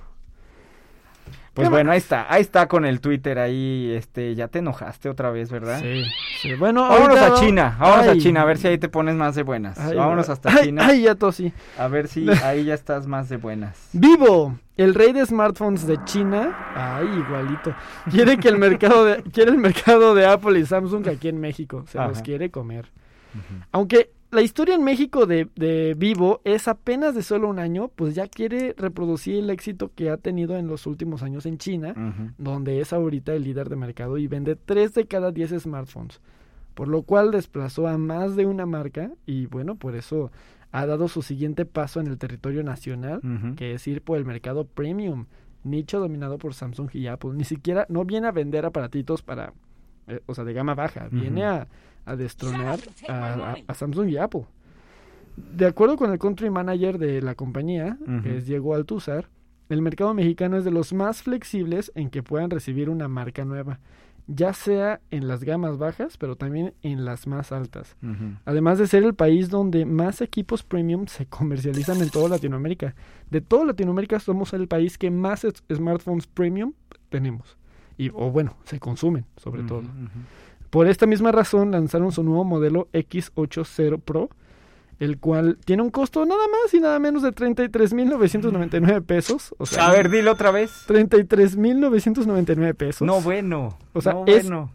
Pues 1.54 1.68
¿Qué 1.68 1.70
bueno, 1.70 1.92
ahí 1.92 1.98
está, 1.98 2.32
ahí 2.34 2.42
está 2.42 2.70
con 2.70 2.86
el 2.86 3.02
Twitter 3.02 3.38
ahí, 3.38 3.92
este, 3.94 4.36
ya 4.36 4.48
te 4.48 4.60
enojaste 4.60 5.10
otra 5.10 5.32
vez, 5.32 5.52
¿verdad? 5.52 5.82
Sí, 5.82 6.06
sí. 6.42 6.56
Bueno, 6.56 6.88
Vámonos 6.88 7.18
ahorita 7.20 7.36
a 7.36 7.40
China, 7.42 7.76
vámonos 7.78 8.06
Ay. 8.08 8.18
a 8.18 8.22
China, 8.22 8.42
a 8.42 8.46
ver 8.46 8.58
si 8.58 8.68
ahí 8.68 8.78
te 8.78 8.88
pones 8.88 9.16
más 9.16 9.36
de 9.36 9.44
buenas. 9.44 9.78
Ay, 9.78 9.98
vámonos 9.98 10.30
hasta 10.30 10.50
ay, 10.50 10.66
China, 10.68 10.86
Ay, 10.88 11.02
ya 11.02 11.16
tosí. 11.16 11.52
a 11.78 11.90
ver 11.90 12.08
si 12.08 12.26
ahí 12.46 12.64
ya 12.64 12.74
estás 12.74 13.06
más 13.06 13.28
de 13.28 13.36
buenas. 13.36 13.90
Vivo, 13.92 14.58
el 14.78 14.96
rey 14.96 15.12
de 15.12 15.26
smartphones 15.26 15.86
de 15.86 16.02
China, 16.06 16.58
ay, 16.74 17.08
igualito, 17.20 17.76
quiere 18.10 18.38
que 18.38 18.48
el 18.48 18.58
mercado 18.58 19.04
de, 19.04 19.22
quiere 19.24 19.52
el 19.52 19.58
mercado 19.58 20.16
de 20.16 20.26
Apple 20.26 20.58
y 20.58 20.66
Samsung 20.66 21.06
aquí 21.10 21.28
en 21.28 21.42
México, 21.42 21.84
se 21.90 21.98
los 21.98 22.12
Ajá. 22.14 22.22
quiere 22.24 22.50
comer. 22.50 22.90
Aunque 23.74 24.10
la 24.32 24.41
historia 24.41 24.76
en 24.76 24.84
México 24.84 25.26
de, 25.26 25.50
de 25.56 25.94
Vivo 25.98 26.41
es 26.46 26.70
apenas 26.70 27.13
de 27.13 27.22
solo 27.22 27.50
un 27.50 27.60
año, 27.60 27.89
pues 27.89 28.15
ya 28.15 28.28
quiere 28.28 28.74
reproducir 28.78 29.36
el 29.36 29.50
éxito 29.50 29.91
que 29.94 30.10
ha 30.10 30.17
tenido 30.17 30.58
en 30.58 30.67
los 30.67 30.88
últimos 30.88 31.22
años 31.22 31.46
en 31.46 31.58
China, 31.58 31.94
donde 32.38 32.80
es 32.80 32.94
ahorita 32.94 33.34
el 33.34 33.44
líder 33.44 33.70
de 33.70 33.76
mercado 33.76 34.17
y 34.17 34.28
vende 34.28 34.56
3 34.56 34.94
de 34.94 35.06
cada 35.06 35.32
10 35.32 35.62
smartphones, 35.63 36.22
por 36.74 36.88
lo 36.88 37.04
cual 37.04 37.32
desplazó 37.32 37.88
a 37.88 37.98
más 37.98 38.38
de 38.38 38.46
una 38.46 38.65
marca 38.65 39.12
y 39.26 39.48
bueno, 39.48 39.76
por 39.76 39.96
eso 39.96 40.32
ha 40.72 40.86
dado 40.86 41.10
su 41.10 41.22
siguiente 41.22 41.65
paso 41.65 42.00
en 42.00 42.08
el 42.08 42.17
territorio 42.17 42.63
nacional, 42.63 43.20
que 43.58 43.74
es 43.74 43.86
ir 43.88 44.02
por 44.02 44.17
el 44.17 44.26
mercado 44.26 44.65
premium, 44.65 45.26
nicho 45.65 46.00
dominado 46.00 46.38
por 46.38 46.54
Samsung 46.54 46.89
y 46.94 47.08
Apple. 47.08 47.32
Ni 47.34 47.44
siquiera, 47.44 47.86
no 47.89 48.06
viene 48.06 48.28
a 48.28 48.32
vender 48.32 48.65
aparatitos 48.65 49.22
para, 49.22 49.54
eh, 50.08 50.22
o 50.26 50.34
sea, 50.34 50.46
de 50.46 50.54
gama 50.54 50.74
baja, 50.74 51.10
viene 51.12 51.44
a, 51.44 51.67
a 52.06 52.16
destronar 52.16 52.80
a, 53.08 53.34
a- 53.52 53.54
a 53.68 53.74
Samsung 53.74 54.10
y 54.10 54.18
Apple. 54.18 54.46
De 55.36 55.66
acuerdo 55.66 55.98
con 55.98 56.12
el 56.12 56.20
country 56.20 56.50
manager 56.50 56.98
de 56.98 57.22
la 57.22 57.36
compañía, 57.36 57.98
que 58.24 58.38
es 58.38 58.46
Diego 58.46 58.76
Altúzar, 58.76 59.28
el 59.70 59.82
mercado 59.82 60.14
mexicano 60.14 60.58
es 60.58 60.66
de 60.66 60.72
los 60.72 60.92
más 60.94 61.24
flexibles 61.24 61.92
en 61.96 62.10
que 62.10 62.22
puedan 62.24 62.50
recibir 62.50 62.90
una 62.90 63.08
marca 63.08 63.46
nueva, 63.46 63.80
ya 64.28 64.54
sea 64.54 65.00
en 65.10 65.28
las 65.28 65.44
gamas 65.46 65.78
bajas, 65.78 66.18
pero 66.18 66.36
también 66.36 66.74
en 66.84 67.06
las 67.06 67.26
más 67.28 67.52
altas. 67.54 67.96
Además 68.46 68.78
de 68.78 68.88
ser 68.88 69.04
el 69.04 69.14
país 69.16 69.50
donde 69.50 69.86
más 69.86 70.22
equipos 70.22 70.64
premium 70.64 71.08
se 71.08 71.26
comercializan 71.26 72.02
en 72.02 72.10
toda 72.10 72.28
Latinoamérica. 72.30 72.94
De 73.30 73.40
toda 73.42 73.66
Latinoamérica 73.66 74.20
somos 74.20 74.54
el 74.54 74.68
país 74.68 74.98
que 74.98 75.10
más 75.10 75.46
es- 75.46 75.64
smartphones 75.74 76.28
premium 76.28 76.74
tenemos. 77.10 77.58
Y, 77.98 78.10
o 78.10 78.30
bueno, 78.32 78.58
se 78.66 78.80
consumen, 78.80 79.26
sobre 79.38 79.64
todo. 79.64 79.84
Por 80.71 80.88
esta 80.88 81.05
misma 81.05 81.31
razón 81.31 81.69
lanzaron 81.71 82.12
su 82.12 82.23
nuevo 82.23 82.43
modelo 82.43 82.88
X80 82.93 84.01
Pro, 84.01 84.29
el 84.99 85.19
cual 85.19 85.57
tiene 85.65 85.84
un 85.84 85.89
costo 85.91 86.25
nada 86.25 86.41
más 86.47 86.73
y 86.73 86.79
nada 86.79 86.97
menos 86.97 87.21
de 87.23 87.31
33.999 87.34 89.03
pesos. 89.05 89.53
O 89.57 89.65
sea, 89.65 89.88
A 89.88 89.91
ver, 89.91 90.10
dilo 90.10 90.31
otra 90.31 90.49
vez. 90.51 90.71
33.999 90.88 92.73
pesos. 92.75 93.05
No, 93.05 93.21
bueno. 93.21 93.77
O 93.93 94.01
sea, 94.01 94.13
no, 94.13 94.25
es- 94.27 94.43
bueno. 94.47 94.71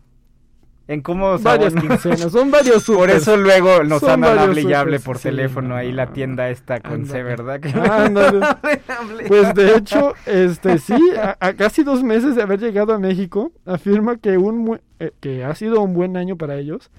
En 0.88 1.00
cómo 1.00 1.36
varias 1.38 1.74
quincenas, 1.74 2.30
son 2.30 2.50
varios 2.52 2.84
Por 2.86 2.96
supers. 2.96 3.22
eso 3.22 3.36
luego 3.36 3.82
nos 3.82 4.00
Son 4.00 4.20
varios 4.20 4.44
hable 4.44 4.62
y 4.62 4.72
hable 4.72 5.00
por 5.00 5.18
sí, 5.18 5.24
teléfono 5.24 5.70
no, 5.70 5.74
ahí 5.74 5.90
la 5.90 6.12
tienda 6.12 6.48
esta 6.48 6.78
con 6.80 7.06
C. 7.06 7.24
¿verdad? 7.24 7.58
Que- 7.58 7.70
hable. 8.92 9.24
Pues 9.26 9.52
de 9.54 9.74
hecho, 9.76 10.14
este 10.26 10.78
sí, 10.78 10.94
a, 11.20 11.36
a 11.40 11.54
casi 11.54 11.82
dos 11.82 12.04
meses 12.04 12.36
de 12.36 12.42
haber 12.42 12.60
llegado 12.60 12.92
a 12.94 12.98
México, 13.00 13.50
afirma 13.64 14.16
que 14.18 14.38
un 14.38 14.78
eh, 15.00 15.10
que 15.20 15.44
ha 15.44 15.54
sido 15.56 15.80
un 15.82 15.92
buen 15.92 16.16
año 16.16 16.36
para 16.36 16.56
ellos 16.56 16.90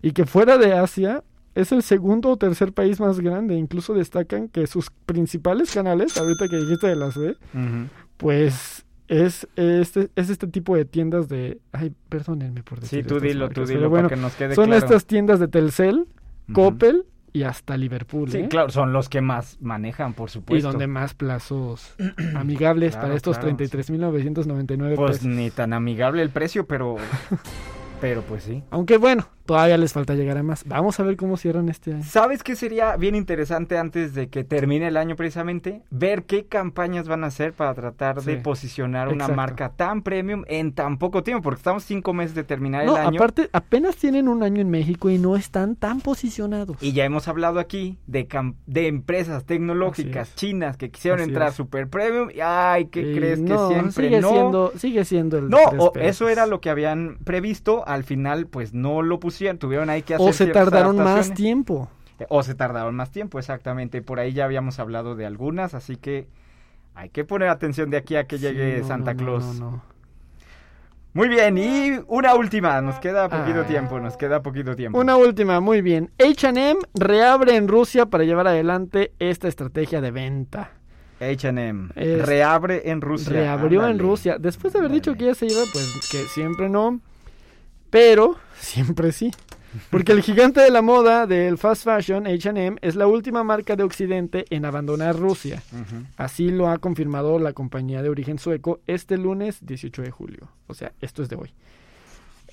y 0.00 0.12
que 0.12 0.24
fuera 0.24 0.56
de 0.56 0.72
Asia 0.72 1.22
es 1.54 1.72
el 1.72 1.82
segundo 1.82 2.30
o 2.30 2.36
tercer 2.38 2.72
país 2.72 3.00
más 3.00 3.20
grande. 3.20 3.54
Incluso 3.54 3.92
destacan 3.92 4.48
que 4.48 4.66
sus 4.66 4.90
principales 5.04 5.72
canales, 5.72 6.16
ahorita 6.16 6.48
que 6.48 6.56
dijiste 6.56 6.86
de 6.86 6.96
las 6.96 7.16
B, 7.18 7.30
Ujú. 7.54 7.88
pues 8.16 8.85
es 9.08 9.46
este, 9.56 10.10
es 10.16 10.30
este 10.30 10.46
tipo 10.46 10.76
de 10.76 10.84
tiendas 10.84 11.28
de... 11.28 11.58
Ay, 11.72 11.92
perdónenme 12.08 12.62
por 12.62 12.80
decir 12.80 13.02
Sí, 13.02 13.08
tú 13.08 13.20
dilo, 13.20 13.48
tú 13.48 13.64
dilo 13.66 13.80
pero 13.80 13.90
bueno, 13.90 14.08
para 14.08 14.16
que 14.16 14.22
nos 14.22 14.34
quede 14.34 14.54
son 14.54 14.66
claro. 14.66 14.84
estas 14.84 15.06
tiendas 15.06 15.40
de 15.40 15.48
Telcel. 15.48 16.06
Coppel 16.52 17.06
y 17.32 17.42
hasta 17.42 17.76
Liverpool. 17.76 18.30
Sí, 18.30 18.38
¿eh? 18.38 18.48
claro, 18.48 18.70
son 18.70 18.92
los 18.92 19.08
que 19.08 19.20
más 19.20 19.58
manejan, 19.60 20.14
por 20.14 20.28
Y 20.28 20.32
supuesto. 20.32 20.68
donde 20.70 20.86
más 20.86 21.14
plazos 21.14 21.94
amigables 22.34 22.92
Claro, 22.92 23.06
para 23.08 23.16
estos 23.16 23.38
claro, 23.38 23.56
33.999 23.56 24.94
Pues 24.96 25.10
pesos. 25.18 25.24
ni 25.26 25.50
tan 25.50 25.72
amigable 25.72 26.22
el 26.22 26.30
precio, 26.30 26.66
pero... 26.66 26.96
pero 28.00 28.22
pues 28.22 28.44
sí. 28.44 28.62
Aunque 28.70 28.96
bueno, 28.96 29.28
todavía 29.46 29.76
les 29.78 29.92
falta 29.92 30.14
llegar 30.14 30.36
a 30.38 30.42
más. 30.42 30.64
Vamos 30.66 30.98
a 31.00 31.02
ver 31.04 31.16
cómo 31.16 31.36
cierran 31.36 31.68
este 31.68 31.92
año. 31.94 32.04
¿Sabes 32.04 32.42
qué 32.42 32.56
sería 32.56 32.96
bien 32.96 33.14
interesante 33.14 33.78
antes 33.78 34.14
de 34.14 34.28
que 34.28 34.44
termine 34.44 34.88
el 34.88 34.96
año 34.96 35.16
precisamente? 35.16 35.82
Ver 35.90 36.24
qué 36.24 36.46
campañas 36.46 37.08
van 37.08 37.24
a 37.24 37.28
hacer 37.28 37.52
para 37.52 37.72
tratar 37.74 38.22
de 38.22 38.36
posicionar 38.36 39.08
una 39.08 39.28
marca 39.28 39.70
tan 39.70 40.02
premium 40.02 40.42
en 40.48 40.72
tan 40.72 40.98
poco 40.98 41.22
tiempo, 41.22 41.42
porque 41.44 41.58
estamos 41.58 41.84
cinco 41.84 42.12
meses 42.12 42.34
de 42.34 42.44
terminar 42.44 42.84
No, 42.84 42.96
el 42.96 43.06
año. 43.06 43.18
aparte, 43.18 43.48
apenas 43.52 43.96
tienen 43.96 44.28
un 44.28 44.42
año 44.42 44.60
en 44.60 44.70
México 44.70 45.08
y 45.10 45.18
no 45.18 45.36
están 45.36 45.76
tan 45.76 46.00
posicionados. 46.00 46.76
Y 46.80 46.92
ya 46.92 47.04
hemos 47.04 47.28
hablado 47.28 47.60
aquí 47.60 47.98
de, 48.06 48.26
de 48.66 48.86
empresas 48.88 49.44
tecnológicas 49.44 50.34
chinas 50.34 50.76
que 50.76 50.90
quisieron 50.90 51.20
Así 51.20 51.30
entrar 51.30 51.48
es. 51.50 51.54
super 51.54 51.88
premium. 51.88 52.30
Y, 52.34 52.40
ay, 52.42 52.86
¿qué 52.86 53.00
Y 53.02 53.14
crees 53.16 53.38
no, 53.38 53.68
que 53.68 53.74
siempre 53.74 54.04
sigue 54.08 54.20
no? 54.20 54.30
Siendo, 54.30 54.72
sigue 54.76 55.04
siendo 55.04 55.38
el 55.38 55.48
No, 55.48 55.58
o- 55.78 55.92
eso 55.96 56.28
era 56.28 56.46
lo 56.46 56.60
que 56.60 56.70
habían 56.70 57.18
previsto. 57.24 57.86
Al 57.86 58.04
final, 58.04 58.46
pues 58.46 58.74
no 58.74 59.02
lo 59.02 59.20
pusieron. 59.20 59.35
Tuvieron 59.58 59.90
ahí 59.90 60.02
que 60.02 60.14
hacer 60.14 60.28
O 60.28 60.32
se 60.32 60.46
tardaron 60.46 60.96
más 60.96 61.32
tiempo. 61.34 61.88
O 62.28 62.42
se 62.42 62.54
tardaron 62.54 62.94
más 62.94 63.10
tiempo, 63.10 63.38
exactamente. 63.38 64.00
Por 64.02 64.18
ahí 64.20 64.32
ya 64.32 64.44
habíamos 64.44 64.78
hablado 64.78 65.14
de 65.16 65.26
algunas, 65.26 65.74
así 65.74 65.96
que 65.96 66.26
hay 66.94 67.10
que 67.10 67.24
poner 67.24 67.48
atención 67.48 67.90
de 67.90 67.98
aquí 67.98 68.16
a 68.16 68.26
que 68.26 68.38
llegue 68.38 68.78
no, 68.80 68.86
Santa 68.86 69.12
no, 69.14 69.18
Claus. 69.18 69.60
no. 69.60 69.82
Muy 71.12 71.28
bien, 71.28 71.56
y 71.56 71.92
una 72.08 72.34
última. 72.34 72.80
Nos 72.82 72.98
queda 72.98 73.28
poquito 73.30 73.60
Ah. 73.60 73.66
tiempo, 73.66 73.98
nos 74.00 74.16
queda 74.18 74.42
poquito 74.42 74.76
tiempo. 74.76 74.98
Una 74.98 75.16
última, 75.16 75.60
muy 75.60 75.80
bien. 75.80 76.10
HM 76.18 76.76
reabre 76.94 77.56
en 77.56 77.68
Rusia 77.68 78.06
para 78.06 78.24
llevar 78.24 78.46
adelante 78.48 79.12
esta 79.18 79.48
estrategia 79.48 80.00
de 80.02 80.10
venta. 80.10 80.72
H&M 81.18 81.88
reabre 81.94 82.90
en 82.90 83.00
Rusia. 83.00 83.32
Reabrió 83.32 83.86
en. 83.88 83.98
Rusia. 83.98 84.36
Después 84.38 84.74
de 84.74 84.80
haber 84.80 84.90
dicho 84.90 85.14
que 85.14 85.24
ya 85.24 85.34
se 85.34 85.46
iba, 85.46 85.62
pues 85.72 86.06
que 86.10 86.18
siempre 86.24 86.68
no. 86.68 87.00
Pero 87.90 88.36
siempre 88.58 89.12
sí. 89.12 89.30
Porque 89.90 90.12
el 90.12 90.22
gigante 90.22 90.60
de 90.60 90.70
la 90.70 90.82
moda 90.82 91.26
del 91.26 91.58
fast 91.58 91.84
fashion, 91.84 92.24
HM, 92.26 92.78
es 92.80 92.96
la 92.96 93.06
última 93.06 93.44
marca 93.44 93.76
de 93.76 93.82
Occidente 93.82 94.46
en 94.50 94.64
abandonar 94.64 95.16
Rusia. 95.16 95.62
Así 96.16 96.50
lo 96.50 96.68
ha 96.68 96.78
confirmado 96.78 97.38
la 97.38 97.52
compañía 97.52 98.02
de 98.02 98.08
origen 98.08 98.38
sueco 98.38 98.80
este 98.86 99.18
lunes 99.18 99.58
18 99.60 100.02
de 100.02 100.10
julio. 100.10 100.48
O 100.66 100.74
sea, 100.74 100.92
esto 101.00 101.22
es 101.22 101.28
de 101.28 101.36
hoy. 101.36 101.52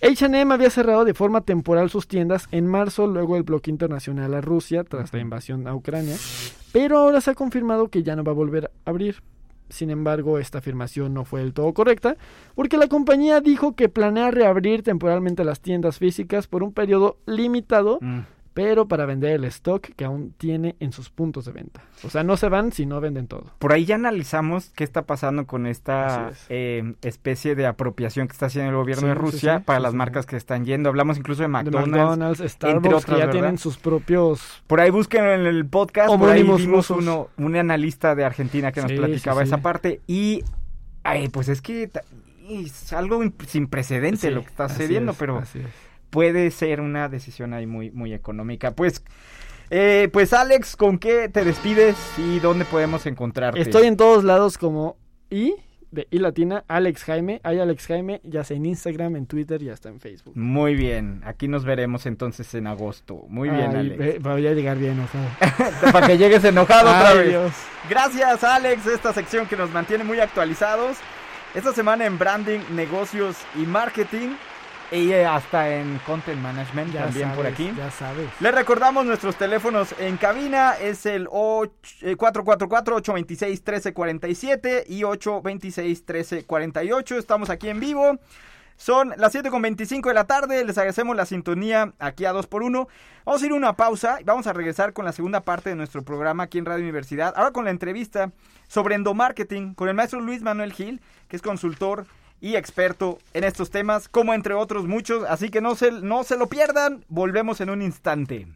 H&M 0.02 0.54
había 0.54 0.69
cerrado 0.69 1.06
de 1.06 1.13
forma 1.13 1.41
temporal 1.41 1.89
sus 1.89 2.08
tiendas 2.08 2.48
en 2.52 2.67
marzo 2.67 3.08
luego 3.08 3.36
del 3.36 3.43
bloque 3.43 3.72
internacional 3.72 4.34
a 4.34 4.41
Rusia 4.41 4.84
tras 4.84 5.13
la 5.13 5.19
invasión 5.19 5.65
a 5.65 5.74
Ucrania, 5.74 6.17
pero 6.74 6.98
ahora 6.98 7.22
se 7.22 7.32
ha 7.32 7.36
confirmado 7.36 7.88
que 7.88 8.04
ya 8.04 8.17
no 8.17 8.24
va 8.26 8.34
a 8.34 8.36
volver 8.36 8.65
a 8.65 8.89
abrir. 8.89 9.24
Sin 9.74 9.90
embargo, 9.90 10.38
esta 10.38 10.60
afirmación 10.60 11.14
no 11.14 11.26
fue 11.26 11.42
del 11.42 11.54
todo 11.54 11.74
correcta, 11.74 12.16
porque 12.56 12.78
la 12.78 12.88
compañía 12.88 13.42
dijo 13.42 13.76
que 13.76 13.90
planea 13.90 14.30
reabrir 14.32 14.84
temporalmente 14.84 15.44
las 15.44 15.60
tiendas 15.62 15.98
físicas 15.98 16.48
por 16.48 16.62
un 16.64 16.72
periodo 16.74 17.18
limitado, 17.26 17.98
Mm. 18.00 18.20
Pero 18.54 18.88
para 18.88 19.06
vender 19.06 19.32
el 19.32 19.44
stock 19.46 19.82
que 19.96 20.06
aún 20.06 20.34
tiene 20.38 20.76
en 20.80 20.92
sus 20.92 21.10
puntos 21.10 21.46
de 21.46 21.52
venta. 21.54 21.82
O 22.04 22.10
sea, 22.10 22.24
no 22.24 22.38
se 22.38 22.50
van 22.50 22.72
si 22.72 22.86
no 22.86 23.02
venden 23.02 23.28
todo. 23.28 23.46
Por 23.60 23.74
ahí 23.74 23.86
ya 23.86 23.96
analizamos 23.96 24.72
qué 24.76 24.84
está 24.84 25.04
pasando 25.04 25.48
con 25.48 25.66
esta 25.66 26.30
es. 26.32 26.46
eh, 26.50 26.94
especie 27.02 27.56
de 27.56 27.66
apropiación 27.66 28.28
que 28.28 28.34
está 28.34 28.46
haciendo 28.48 28.70
el 28.72 28.76
gobierno 28.78 29.02
Sí, 29.02 29.08
de 29.08 29.13
Rusia 29.16 29.58
sí, 29.60 29.63
para 29.66 29.80
las 29.80 29.94
marcas 29.94 30.26
que 30.26 30.36
están 30.36 30.66
yendo. 30.66 30.89
Hablamos 30.89 31.18
incluso 31.18 31.42
de 31.42 31.48
De 31.48 31.54
McDonald's. 31.54 31.92
McDonald's, 31.92 32.52
Starbucks, 32.52 32.88
otras, 32.88 33.06
que 33.06 33.12
ya 33.12 33.18
¿verdad? 33.18 33.32
tienen 33.32 33.58
sus 33.58 33.78
propios... 33.78 34.63
Por 34.68 34.80
ahí 34.80 34.89
busquen 34.92 35.26
en 35.26 35.46
el 35.46 35.66
podcast, 35.66 36.16
por 36.16 36.30
ahí 36.30 36.44
vimos 36.44 36.89
uno, 36.89 37.30
un 37.38 37.56
analista 37.56 38.16
de 38.16 38.26
Argentina 38.26 38.72
que 38.72 38.82
nos 38.82 38.92
platicaba 38.92 39.44
esa 39.44 39.58
parte 39.58 40.02
y 40.08 40.44
ay, 41.04 41.30
pues 41.30 41.50
es 41.50 41.62
que 41.62 41.89
es 42.50 42.94
algo 42.94 43.24
sin 43.48 43.68
precedente 43.68 44.30
lo 44.32 44.42
que 44.42 44.48
está 44.48 44.70
sucediendo, 44.70 45.13
es, 45.13 45.18
pero 45.18 45.38
así 45.38 45.60
es. 45.60 45.66
Puede 46.13 46.52
ser 46.52 46.80
una 46.80 47.10
decisión 47.10 47.54
ahí 47.56 47.65
muy, 47.65 47.89
muy 47.89 48.13
económica. 48.13 48.71
Pues, 48.76 49.04
eh, 49.71 50.10
pues 50.13 50.32
Alex, 50.32 50.76
¿con 50.76 50.99
qué 50.99 51.28
te 51.28 51.43
despides 51.43 51.95
y 52.19 52.38
dónde 52.39 52.65
podemos 52.65 53.08
encontrarte? 53.08 53.60
Estoy 53.60 53.88
en 53.88 53.97
todos 53.97 54.23
lados 54.23 54.60
como 54.60 54.95
I 55.32 55.56
de 55.89 56.08
I 56.12 56.19
latina, 56.19 56.63
Alex 56.67 57.04
Jaime. 57.04 57.41
Hay 57.43 57.58
Alex 57.60 57.88
Jaime, 57.88 58.21
ya 58.23 58.43
sea 58.43 58.58
en 58.58 58.67
Instagram, 58.67 59.15
en 59.15 59.26
Twitter 59.26 59.62
y 59.63 59.69
hasta 59.69 59.89
en 59.89 59.99
Facebook. 59.99 60.34
Muy 60.38 60.76
bien, 60.76 61.21
aquí 61.26 61.47
nos 61.47 61.65
veremos 61.65 62.06
entonces 62.06 62.54
en 62.54 62.67
agosto. 62.67 63.26
Muy 63.28 63.49
bien, 63.49 63.76
Alex. 63.76 63.97
ve- 63.97 64.19
voy 64.21 64.45
a 64.45 64.54
llegar 64.54 64.78
bien, 64.78 64.99
o 64.99 65.08
sea. 65.08 65.82
Para 65.91 66.06
que 66.08 66.17
llegues 66.19 66.43
enojado 66.43 66.89
otra 66.89 67.13
vez. 67.15 67.30
Dios. 67.30 67.54
Gracias, 67.89 68.43
Alex, 68.43 68.86
esta 68.86 69.13
sección 69.13 69.47
que 69.47 69.56
nos 69.58 69.71
mantiene 69.71 70.04
muy 70.04 70.19
actualizados. 70.19 70.97
Esta 71.56 71.73
semana 71.73 72.06
en 72.06 72.19
branding, 72.19 72.60
negocios 72.76 73.36
y 73.56 73.65
marketing. 73.65 74.30
Y 74.93 75.12
eh, 75.12 75.25
hasta 75.25 75.75
en 75.75 75.99
content 76.06 76.39
management 76.39 76.93
Ya 76.93 77.06
también 77.06 77.32
por 77.32 77.47
aquí. 77.47 77.73
Ya 77.75 77.89
sabes. 77.89 78.29
Les 78.39 78.53
recordamos 78.53 79.03
nuestros 79.06 79.36
teléfonos 79.36 79.95
en 79.99 80.17
cabina, 80.17 80.73
es 80.79 81.06
el 81.08 81.27
och- 81.27 81.71
eh, 82.01 82.15
444-826-1347 82.15 84.84
y 84.88 85.03
826-1348. 85.03 87.17
Estamos 87.17 87.49
aquí 87.49 87.69
en 87.69 87.79
vivo. 87.79 88.19
Son 88.75 89.13
las 89.17 89.34
7.25 89.36 90.10
de 90.10 90.13
la 90.15 90.25
tarde, 90.25 90.65
les 90.65 90.77
agradecemos 90.77 91.15
la 91.15 91.25
sintonía 91.25 91.93
aquí 91.99 92.25
a 92.25 92.34
2x1. 92.34 92.88
Vamos 93.23 93.41
a 93.41 93.45
ir 93.45 93.51
a 93.51 93.56
una 93.56 93.73
pausa 93.73 94.17
y 94.19 94.23
vamos 94.23 94.47
a 94.47 94.53
regresar 94.53 94.93
con 94.93 95.06
la 95.06 95.12
segunda 95.12 95.41
parte 95.41 95.69
de 95.69 95.75
nuestro 95.75 96.01
programa 96.03 96.43
aquí 96.43 96.58
en 96.58 96.65
Radio 96.65 96.84
Universidad. 96.84 97.34
Ahora 97.38 97.51
con 97.51 97.65
la 97.65 97.71
entrevista 97.71 98.32
sobre 98.67 98.95
endomarketing 98.95 99.75
con 99.75 99.89
el 99.89 99.93
maestro 99.95 100.19
Luis 100.21 100.41
Manuel 100.41 100.73
Gil, 100.73 101.01
que 101.29 101.36
es 101.36 101.41
consultor 101.43 102.08
y 102.43 102.58
experto 102.58 103.19
en 103.34 103.45
estos 103.45 103.71
temas, 103.71 104.10
como 104.10 104.34
entre 104.34 104.53
otros 104.53 104.86
muchos. 104.86 105.23
Así 105.29 105.49
que 105.49 105.62
no 105.62 105.75
se, 105.75 105.91
no 105.91 106.25
se 106.25 106.36
lo 106.36 106.49
pierdan, 106.49 107.06
volvemos 107.08 107.62
en 107.62 107.69
un 107.69 107.82
instante. 107.82 108.47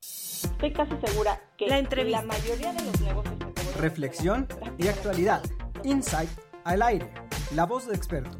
Estoy 0.00 0.72
casi 0.72 0.94
segura 1.04 1.38
que 1.58 1.66
La 1.66 1.78
entrevista. 1.78 2.22
la 2.22 2.26
mayoría 2.26 2.72
de 2.72 2.82
los 2.84 3.00
negocios 3.02 3.36
Reflexión 3.78 4.48
y 4.78 4.88
actualidad. 4.88 5.42
Insight 5.84 6.30
al 6.64 6.80
aire. 6.80 7.12
La 7.54 7.66
voz 7.66 7.86
de 7.86 7.94
expertos. 7.94 8.38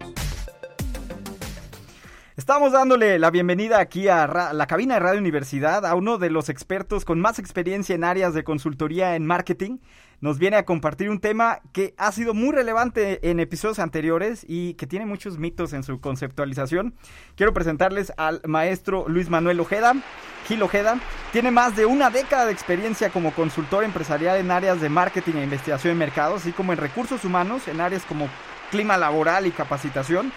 Estamos 2.39 2.71
dándole 2.71 3.19
la 3.19 3.33
bienvenida 3.33 3.81
aquí 3.81 4.07
a 4.07 4.53
la 4.53 4.67
cabina 4.69 4.95
de 4.95 5.01
Radio 5.01 5.19
Universidad 5.19 5.85
a 5.85 5.97
uno 5.97 6.19
de 6.19 6.31
los 6.31 6.49
expertos 6.49 7.05
con 7.05 7.19
más 7.19 7.41
experiencia 7.41 7.97
en 7.97 8.05
áreas 8.05 8.33
de 8.33 8.45
consultoría 8.45 9.17
en 9.17 9.27
marketing. 9.27 9.79
Nos 10.21 10.39
viene 10.39 10.57
a 10.57 10.65
compartir 10.65 11.11
un 11.11 11.19
tema 11.19 11.59
que 11.73 11.95
ha 11.99 12.13
sido 12.13 12.35
muy 12.35 12.53
relevante 12.53 13.29
en 13.29 13.41
episodios 13.41 13.81
anteriores 13.81 14.47
y 14.47 14.75
que 14.75 14.87
tiene 14.87 15.05
muchos 15.05 15.37
mitos 15.37 15.73
en 15.73 15.83
su 15.83 16.01
conceptualización. 16.01 16.95
Quiero 17.35 17.53
presentarles 17.53 18.13
al 18.17 18.41
maestro 18.47 19.09
Luis 19.09 19.29
Manuel 19.31 19.59
Ojeda. 19.59 19.97
Gil 20.47 20.63
Ojeda 20.63 21.01
tiene 21.33 21.51
más 21.51 21.75
de 21.75 21.87
una 21.87 22.09
década 22.09 22.47
de 22.47 22.53
experiencia 22.53 23.11
como 23.11 23.33
consultor 23.33 23.83
empresarial 23.83 24.37
en 24.37 24.53
áreas 24.53 24.81
de 24.81 24.89
marketing 24.89 25.35
e 25.39 25.43
investigación 25.43 25.91
en 25.91 25.99
mercados, 25.99 26.43
así 26.43 26.53
como 26.53 26.73
en 26.73 26.79
recursos 26.79 27.25
humanos, 27.25 27.67
en 27.67 27.81
áreas 27.81 28.05
como 28.05 28.29
clima 28.71 28.97
laboral 28.97 29.45
y 29.49 29.51
capacitación. 29.51 30.31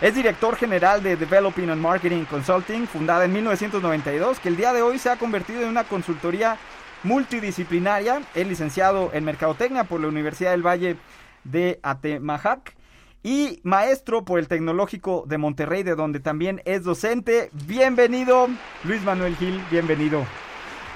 Es 0.00 0.14
director 0.14 0.54
general 0.54 1.02
de 1.02 1.16
Developing 1.16 1.70
and 1.70 1.82
Marketing 1.82 2.24
Consulting, 2.24 2.86
fundada 2.86 3.24
en 3.24 3.32
1992, 3.32 4.38
que 4.38 4.48
el 4.48 4.56
día 4.56 4.72
de 4.72 4.80
hoy 4.80 4.96
se 4.96 5.10
ha 5.10 5.16
convertido 5.16 5.62
en 5.62 5.68
una 5.68 5.82
consultoría 5.82 6.56
multidisciplinaria. 7.02 8.22
Es 8.32 8.46
licenciado 8.46 9.10
en 9.12 9.24
Mercadotecnia 9.24 9.82
por 9.82 10.00
la 10.00 10.06
Universidad 10.06 10.52
del 10.52 10.64
Valle 10.64 10.96
de 11.42 11.80
Atemajac 11.82 12.76
y 13.24 13.58
maestro 13.64 14.24
por 14.24 14.38
el 14.38 14.46
Tecnológico 14.46 15.24
de 15.26 15.38
Monterrey, 15.38 15.82
de 15.82 15.96
donde 15.96 16.20
también 16.20 16.62
es 16.64 16.84
docente. 16.84 17.50
Bienvenido, 17.66 18.46
Luis 18.84 19.02
Manuel 19.02 19.34
Gil, 19.34 19.60
bienvenido. 19.68 20.24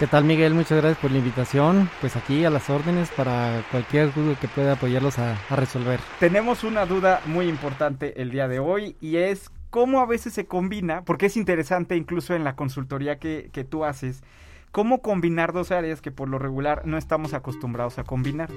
¿Qué 0.02 0.08
tal 0.08 0.24
Miguel? 0.24 0.52
Muchas 0.52 0.78
gracias 0.78 0.98
por 0.98 1.12
la 1.12 1.18
invitación. 1.18 1.88
Pues 2.00 2.16
aquí 2.16 2.44
a 2.44 2.50
las 2.50 2.68
órdenes 2.68 3.08
para 3.10 3.62
cualquier 3.70 4.12
duda 4.12 4.34
que 4.34 4.48
pueda 4.48 4.72
apoyarlos 4.72 5.16
a, 5.20 5.36
resolver. 5.50 6.00
Tenemos 6.18 6.64
una 6.64 6.86
duda 6.86 7.20
muy 7.26 7.46
importante 7.46 8.20
el 8.20 8.32
día 8.32 8.48
de 8.48 8.58
hoy 8.58 8.96
y 9.00 9.18
es 9.18 9.52
cómo 9.70 10.00
a 10.00 10.06
veces 10.06 10.32
se 10.32 10.44
combina, 10.46 11.04
porque 11.04 11.26
es 11.26 11.36
interesante 11.36 11.94
incluso 11.94 12.34
en 12.34 12.42
la 12.42 12.56
consultoría 12.56 13.20
que, 13.20 13.48
tú 13.70 13.84
haces, 13.84 14.24
cómo 14.72 15.02
combinar 15.02 15.52
dos 15.52 15.70
áreas 15.70 16.00
que 16.00 16.10
por 16.10 16.28
lo 16.28 16.40
regular 16.40 16.82
no 16.84 16.98
estamos 16.98 17.32
acostumbrados 17.32 18.00
a 18.00 18.02
combinar. 18.02 18.50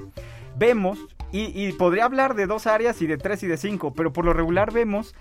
Vemos, 0.58 0.98
y 1.32 1.72
podría 1.74 2.06
hablar 2.06 2.34
de 2.34 2.48
dos 2.48 2.66
áreas 2.66 3.04
y 3.04 3.06
de 3.06 3.20
tres 3.20 3.44
y 3.44 3.48
de 3.48 3.58
cinco, 3.58 3.94
pero 3.94 4.12
por 4.12 4.26
lo 4.26 4.34
regular 4.34 4.74
vemos 4.74 5.14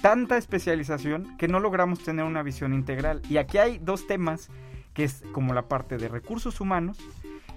tanta 0.00 0.36
especialización 0.36 1.36
que 1.36 1.48
no 1.48 1.58
logramos 1.58 2.04
tener 2.04 2.24
una 2.24 2.44
visión 2.44 2.74
integral. 2.74 3.22
Y 3.28 3.38
aquí 3.38 3.58
hay 3.58 3.78
dos 3.78 4.06
temas, 4.06 4.50
que 4.94 5.04
es 5.04 5.22
como 5.32 5.52
la 5.52 5.68
parte 5.68 5.98
de 5.98 6.08
recursos 6.08 6.60
humanos, 6.60 6.98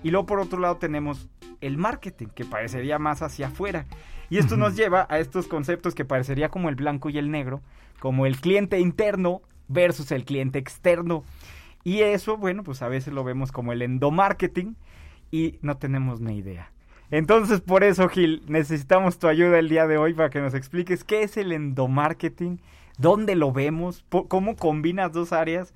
y 0.03 0.11
luego 0.11 0.25
por 0.25 0.39
otro 0.39 0.59
lado 0.59 0.77
tenemos 0.77 1.29
el 1.61 1.77
marketing, 1.77 2.27
que 2.27 2.45
parecería 2.45 2.99
más 2.99 3.21
hacia 3.21 3.47
afuera. 3.47 3.85
Y 4.29 4.37
esto 4.37 4.57
nos 4.57 4.75
lleva 4.75 5.07
a 5.09 5.19
estos 5.19 5.47
conceptos 5.47 5.95
que 5.95 6.05
parecería 6.05 6.49
como 6.49 6.69
el 6.69 6.75
blanco 6.75 7.09
y 7.09 7.17
el 7.17 7.31
negro, 7.31 7.61
como 7.99 8.25
el 8.25 8.39
cliente 8.39 8.79
interno 8.79 9.41
versus 9.67 10.11
el 10.11 10.25
cliente 10.25 10.59
externo. 10.59 11.23
Y 11.83 12.01
eso, 12.01 12.37
bueno, 12.37 12.63
pues 12.63 12.81
a 12.81 12.89
veces 12.89 13.13
lo 13.13 13.23
vemos 13.23 13.51
como 13.51 13.71
el 13.71 13.81
endomarketing 13.81 14.75
y 15.31 15.57
no 15.61 15.77
tenemos 15.77 16.19
ni 16.19 16.37
idea. 16.37 16.71
Entonces, 17.09 17.61
por 17.61 17.85
eso, 17.85 18.09
Gil, 18.09 18.43
necesitamos 18.47 19.17
tu 19.17 19.27
ayuda 19.27 19.59
el 19.59 19.69
día 19.69 19.87
de 19.87 19.97
hoy 19.97 20.13
para 20.13 20.29
que 20.29 20.41
nos 20.41 20.53
expliques 20.53 21.05
qué 21.05 21.23
es 21.23 21.37
el 21.37 21.53
endomarketing, 21.53 22.59
dónde 22.97 23.35
lo 23.35 23.53
vemos, 23.53 24.03
cómo 24.27 24.57
combinas 24.57 25.13
dos 25.13 25.31
áreas 25.31 25.73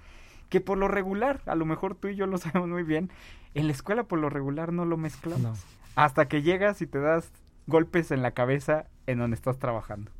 que 0.52 0.60
por 0.60 0.78
lo 0.78 0.90
regular, 0.90 1.42
a 1.46 1.56
lo 1.56 1.66
mejor 1.66 1.96
tú 1.96 2.10
y 2.10 2.16
yo 2.16 2.28
lo 2.28 2.38
sabemos 2.38 2.70
muy 2.70 2.84
bien, 2.84 3.10
en 3.56 3.66
la 3.66 3.74
escuela 3.74 4.04
por 4.04 4.20
lo 4.20 4.30
regular 4.30 4.72
no 4.72 4.86
lo 4.86 4.98
mezclamos. 4.98 5.42
No. 5.42 5.54
Hasta 5.96 6.28
que 6.28 6.44
llegas 6.44 6.82
y 6.82 6.88
te 6.88 7.00
das 7.00 7.32
golpes 7.68 8.12
en 8.12 8.22
la 8.22 8.32
cabeza 8.32 8.86
en 9.08 9.18
donde 9.18 9.36
estás 9.36 9.58
trabajando. 9.58 10.12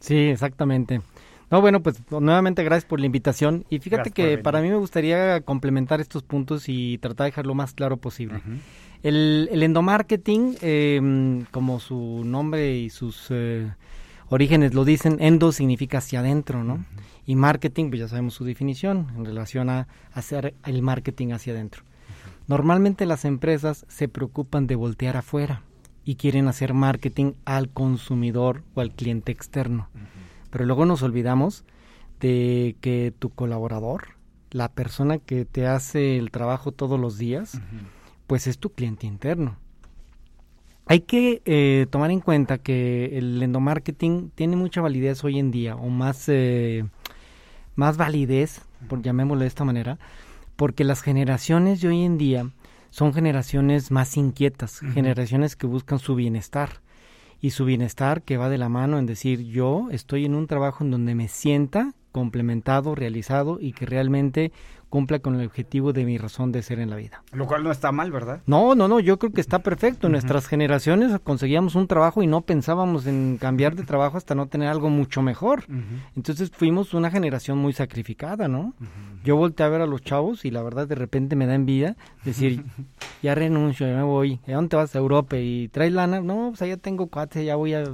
Sí, 0.00 0.16
exactamente. 0.16 1.00
No, 1.50 1.60
bueno, 1.60 1.80
pues 1.80 2.00
nuevamente 2.10 2.64
gracias 2.64 2.88
por 2.88 3.00
la 3.00 3.06
invitación. 3.06 3.64
Y 3.70 3.78
fíjate 3.78 4.10
Gracias 4.10 4.14
que 4.14 4.38
para 4.38 4.60
mí 4.60 4.68
me 4.68 4.76
gustaría 4.76 5.40
complementar 5.42 6.00
estos 6.00 6.22
puntos 6.22 6.68
y 6.68 6.98
tratar 6.98 7.26
de 7.26 7.30
dejarlo 7.30 7.54
más 7.54 7.72
claro 7.72 7.96
posible. 7.98 8.40
El, 9.02 9.48
el 9.52 9.62
endomarketing, 9.62 10.56
eh, 10.60 11.44
como 11.50 11.78
su 11.78 12.22
nombre 12.24 12.76
y 12.76 12.90
sus 12.90 13.28
eh, 13.30 13.70
orígenes 14.28 14.74
lo 14.74 14.84
dicen, 14.84 15.18
endo 15.20 15.52
significa 15.52 15.98
hacia 15.98 16.20
adentro, 16.20 16.64
¿no? 16.64 16.84
Y 17.26 17.34
marketing, 17.34 17.88
pues 17.88 18.00
ya 18.00 18.08
sabemos 18.08 18.34
su 18.34 18.44
definición 18.44 19.08
en 19.16 19.24
relación 19.24 19.68
a 19.68 19.88
hacer 20.12 20.54
el 20.64 20.80
marketing 20.80 21.32
hacia 21.32 21.52
adentro. 21.52 21.82
Normalmente 22.46 23.04
las 23.04 23.24
empresas 23.24 23.84
se 23.88 24.08
preocupan 24.08 24.68
de 24.68 24.76
voltear 24.76 25.16
afuera 25.16 25.62
y 26.04 26.14
quieren 26.14 26.46
hacer 26.46 26.72
marketing 26.72 27.32
al 27.44 27.68
consumidor 27.68 28.62
o 28.74 28.80
al 28.80 28.92
cliente 28.92 29.32
externo. 29.32 29.88
Pero 30.50 30.64
luego 30.64 30.86
nos 30.86 31.02
olvidamos 31.02 31.64
de 32.20 32.76
que 32.80 33.12
tu 33.18 33.30
colaborador, 33.30 34.10
la 34.52 34.68
persona 34.70 35.18
que 35.18 35.44
te 35.44 35.66
hace 35.66 36.16
el 36.16 36.30
trabajo 36.30 36.70
todos 36.70 36.98
los 36.98 37.18
días, 37.18 37.60
pues 38.28 38.46
es 38.46 38.58
tu 38.58 38.70
cliente 38.70 39.08
interno. 39.08 39.56
Hay 40.88 41.00
que 41.00 41.42
eh, 41.44 41.86
tomar 41.90 42.12
en 42.12 42.20
cuenta 42.20 42.58
que 42.58 43.18
el 43.18 43.42
endomarketing 43.42 44.30
tiene 44.30 44.54
mucha 44.54 44.80
validez 44.80 45.24
hoy 45.24 45.40
en 45.40 45.50
día, 45.50 45.74
o 45.74 45.88
más, 45.88 46.28
eh, 46.28 46.84
más 47.76 47.96
validez, 47.96 48.62
por 48.88 49.02
llamémoslo 49.02 49.42
de 49.42 49.48
esta 49.48 49.64
manera, 49.64 49.98
porque 50.56 50.84
las 50.84 51.02
generaciones 51.02 51.80
de 51.80 51.88
hoy 51.88 52.02
en 52.02 52.18
día 52.18 52.50
son 52.90 53.12
generaciones 53.12 53.90
más 53.90 54.16
inquietas, 54.16 54.80
generaciones 54.80 55.54
que 55.54 55.66
buscan 55.66 55.98
su 55.98 56.14
bienestar. 56.14 56.80
Y 57.38 57.50
su 57.50 57.66
bienestar 57.66 58.22
que 58.22 58.38
va 58.38 58.48
de 58.48 58.56
la 58.56 58.70
mano 58.70 58.98
en 58.98 59.04
decir, 59.04 59.42
yo 59.42 59.88
estoy 59.90 60.24
en 60.24 60.34
un 60.34 60.46
trabajo 60.46 60.82
en 60.82 60.90
donde 60.90 61.14
me 61.14 61.28
sienta 61.28 61.92
complementado, 62.10 62.94
realizado 62.94 63.58
y 63.60 63.72
que 63.72 63.84
realmente 63.84 64.52
cumpla 64.88 65.18
con 65.18 65.38
el 65.38 65.46
objetivo 65.46 65.92
de 65.92 66.04
mi 66.04 66.18
razón 66.18 66.52
de 66.52 66.62
ser 66.62 66.78
en 66.78 66.90
la 66.90 66.96
vida. 66.96 67.22
Lo 67.32 67.46
cual 67.46 67.64
no 67.64 67.70
está 67.70 67.92
mal, 67.92 68.10
¿verdad? 68.12 68.40
No, 68.46 68.74
no, 68.74 68.88
no, 68.88 69.00
yo 69.00 69.18
creo 69.18 69.32
que 69.32 69.40
está 69.40 69.58
perfecto. 69.60 70.06
En 70.06 70.12
nuestras 70.12 70.46
generaciones 70.46 71.18
conseguíamos 71.22 71.74
un 71.74 71.86
trabajo 71.86 72.22
y 72.22 72.26
no 72.26 72.42
pensábamos 72.42 73.06
en 73.06 73.38
cambiar 73.38 73.74
de 73.74 73.84
trabajo 73.84 74.16
hasta 74.16 74.34
no 74.34 74.46
tener 74.46 74.68
algo 74.68 74.88
mucho 74.88 75.22
mejor. 75.22 75.64
Entonces 76.14 76.50
fuimos 76.50 76.94
una 76.94 77.10
generación 77.10 77.58
muy 77.58 77.72
sacrificada, 77.72 78.48
¿no? 78.48 78.74
Yo 79.24 79.36
volteé 79.36 79.66
a 79.66 79.68
ver 79.68 79.80
a 79.80 79.86
los 79.86 80.02
chavos 80.02 80.44
y 80.44 80.50
la 80.50 80.62
verdad 80.62 80.86
de 80.86 80.94
repente 80.94 81.36
me 81.36 81.46
da 81.46 81.54
envidia 81.54 81.96
decir, 82.24 82.64
ya 83.22 83.34
renuncio, 83.34 83.86
ya 83.86 83.96
me 83.96 84.02
voy. 84.02 84.40
¿A 84.46 84.52
dónde 84.52 84.70
te 84.70 84.76
vas? 84.76 84.94
A 84.94 84.98
Europa 84.98 85.36
y 85.36 85.68
traes 85.68 85.92
lana. 85.92 86.20
No, 86.20 86.48
pues 86.50 86.62
allá 86.62 86.76
tengo 86.76 87.08
cuates, 87.08 87.44
ya 87.44 87.56
voy 87.56 87.74
a... 87.74 87.84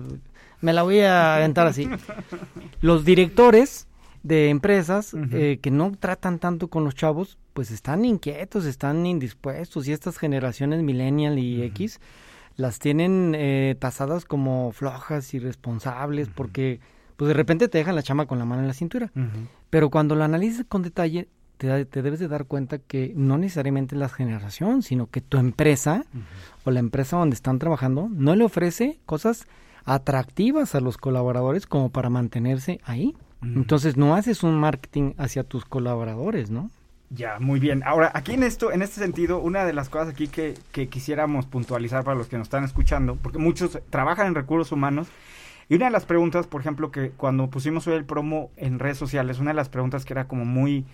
Me 0.60 0.72
la 0.72 0.84
voy 0.84 1.00
a 1.00 1.36
aventar 1.36 1.66
así. 1.66 1.88
Los 2.80 3.04
directores 3.04 3.88
de 4.22 4.50
empresas 4.50 5.14
eh, 5.32 5.58
que 5.60 5.70
no 5.70 5.92
tratan 5.98 6.38
tanto 6.38 6.68
con 6.68 6.84
los 6.84 6.94
chavos, 6.94 7.38
pues 7.52 7.70
están 7.70 8.04
inquietos, 8.04 8.64
están 8.64 9.04
indispuestos 9.04 9.88
y 9.88 9.92
estas 9.92 10.18
generaciones 10.18 10.82
millennial 10.82 11.38
y 11.38 11.62
X 11.62 12.00
las 12.56 12.78
tienen 12.78 13.34
eh, 13.34 13.76
tasadas 13.78 14.24
como 14.24 14.72
flojas, 14.72 15.32
irresponsables, 15.34 16.28
porque 16.28 16.80
pues 17.16 17.28
de 17.28 17.34
repente 17.34 17.68
te 17.68 17.78
dejan 17.78 17.94
la 17.94 18.02
chama 18.02 18.26
con 18.26 18.38
la 18.38 18.44
mano 18.44 18.62
en 18.62 18.68
la 18.68 18.74
cintura. 18.74 19.10
Pero 19.70 19.90
cuando 19.90 20.14
lo 20.14 20.24
analices 20.24 20.66
con 20.68 20.82
detalle, 20.82 21.28
te, 21.56 21.84
te 21.86 22.02
debes 22.02 22.20
de 22.20 22.28
dar 22.28 22.46
cuenta 22.46 22.78
que 22.78 23.12
no 23.16 23.38
necesariamente 23.38 23.94
es 23.94 24.00
la 24.00 24.08
generación, 24.08 24.82
sino 24.82 25.06
que 25.08 25.20
tu 25.20 25.38
empresa 25.38 26.04
o 26.64 26.70
la 26.70 26.80
empresa 26.80 27.16
donde 27.16 27.34
están 27.34 27.58
trabajando 27.58 28.08
no 28.10 28.36
le 28.36 28.44
ofrece 28.44 29.00
cosas 29.06 29.46
atractivas 29.84 30.74
a 30.74 30.80
los 30.80 30.96
colaboradores 30.96 31.66
como 31.66 31.90
para 31.90 32.10
mantenerse 32.10 32.80
ahí. 32.84 33.16
Entonces 33.42 33.96
no 33.96 34.14
haces 34.14 34.42
un 34.42 34.58
marketing 34.58 35.14
hacia 35.18 35.42
tus 35.42 35.64
colaboradores, 35.64 36.50
¿no? 36.50 36.70
Ya, 37.10 37.38
muy 37.40 37.60
bien. 37.60 37.82
Ahora, 37.84 38.10
aquí 38.14 38.32
en 38.32 38.42
esto, 38.42 38.72
en 38.72 38.80
este 38.80 39.00
sentido, 39.00 39.40
una 39.40 39.64
de 39.64 39.72
las 39.72 39.88
cosas 39.88 40.08
aquí 40.08 40.28
que, 40.28 40.54
que 40.70 40.88
quisiéramos 40.88 41.46
puntualizar 41.46 42.04
para 42.04 42.16
los 42.16 42.28
que 42.28 42.38
nos 42.38 42.46
están 42.46 42.64
escuchando, 42.64 43.16
porque 43.16 43.38
muchos 43.38 43.78
trabajan 43.90 44.28
en 44.28 44.34
recursos 44.34 44.72
humanos, 44.72 45.08
y 45.68 45.74
una 45.74 45.86
de 45.86 45.90
las 45.90 46.06
preguntas, 46.06 46.46
por 46.46 46.60
ejemplo, 46.60 46.90
que 46.90 47.10
cuando 47.10 47.50
pusimos 47.50 47.86
hoy 47.86 47.94
el 47.94 48.04
promo 48.04 48.50
en 48.56 48.78
redes 48.78 48.96
sociales, 48.96 49.40
una 49.40 49.50
de 49.50 49.56
las 49.56 49.68
preguntas 49.68 50.04
que 50.04 50.14
era 50.14 50.26
como 50.26 50.44
muy... 50.44 50.86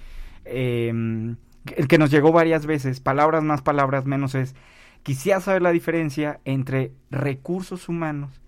Eh, 0.44 1.36
el 1.76 1.88
que 1.88 1.98
nos 1.98 2.10
llegó 2.10 2.32
varias 2.32 2.66
veces, 2.66 3.00
palabras 3.00 3.44
más, 3.44 3.62
palabras 3.62 4.06
menos, 4.06 4.34
es, 4.34 4.54
quisiera 5.02 5.40
saber 5.40 5.62
la 5.62 5.70
diferencia 5.70 6.40
entre 6.44 6.92
recursos 7.10 7.88
humanos 7.88 8.40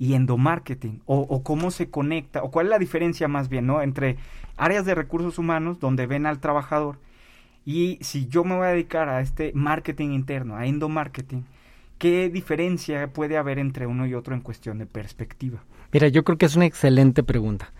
y 0.00 0.14
endomarketing, 0.14 1.02
o, 1.06 1.18
o 1.20 1.44
cómo 1.44 1.70
se 1.70 1.90
conecta, 1.90 2.42
o 2.42 2.50
cuál 2.50 2.66
es 2.66 2.70
la 2.70 2.78
diferencia 2.80 3.28
más 3.28 3.48
bien, 3.48 3.66
¿no? 3.66 3.82
Entre 3.82 4.16
áreas 4.56 4.84
de 4.84 4.96
recursos 4.96 5.38
humanos 5.38 5.78
donde 5.78 6.06
ven 6.06 6.26
al 6.26 6.40
trabajador 6.40 6.98
y 7.64 7.98
si 8.00 8.26
yo 8.26 8.44
me 8.44 8.56
voy 8.56 8.66
a 8.66 8.70
dedicar 8.70 9.08
a 9.08 9.20
este 9.20 9.52
marketing 9.54 10.10
interno, 10.10 10.56
a 10.56 10.66
endomarketing, 10.66 11.44
¿qué 11.98 12.28
diferencia 12.28 13.12
puede 13.12 13.36
haber 13.36 13.58
entre 13.58 13.86
uno 13.86 14.06
y 14.06 14.14
otro 14.14 14.34
en 14.34 14.40
cuestión 14.40 14.78
de 14.78 14.86
perspectiva? 14.86 15.62
Mira, 15.92 16.08
yo 16.08 16.24
creo 16.24 16.38
que 16.38 16.46
es 16.46 16.56
una 16.56 16.66
excelente 16.66 17.22
pregunta. 17.22 17.72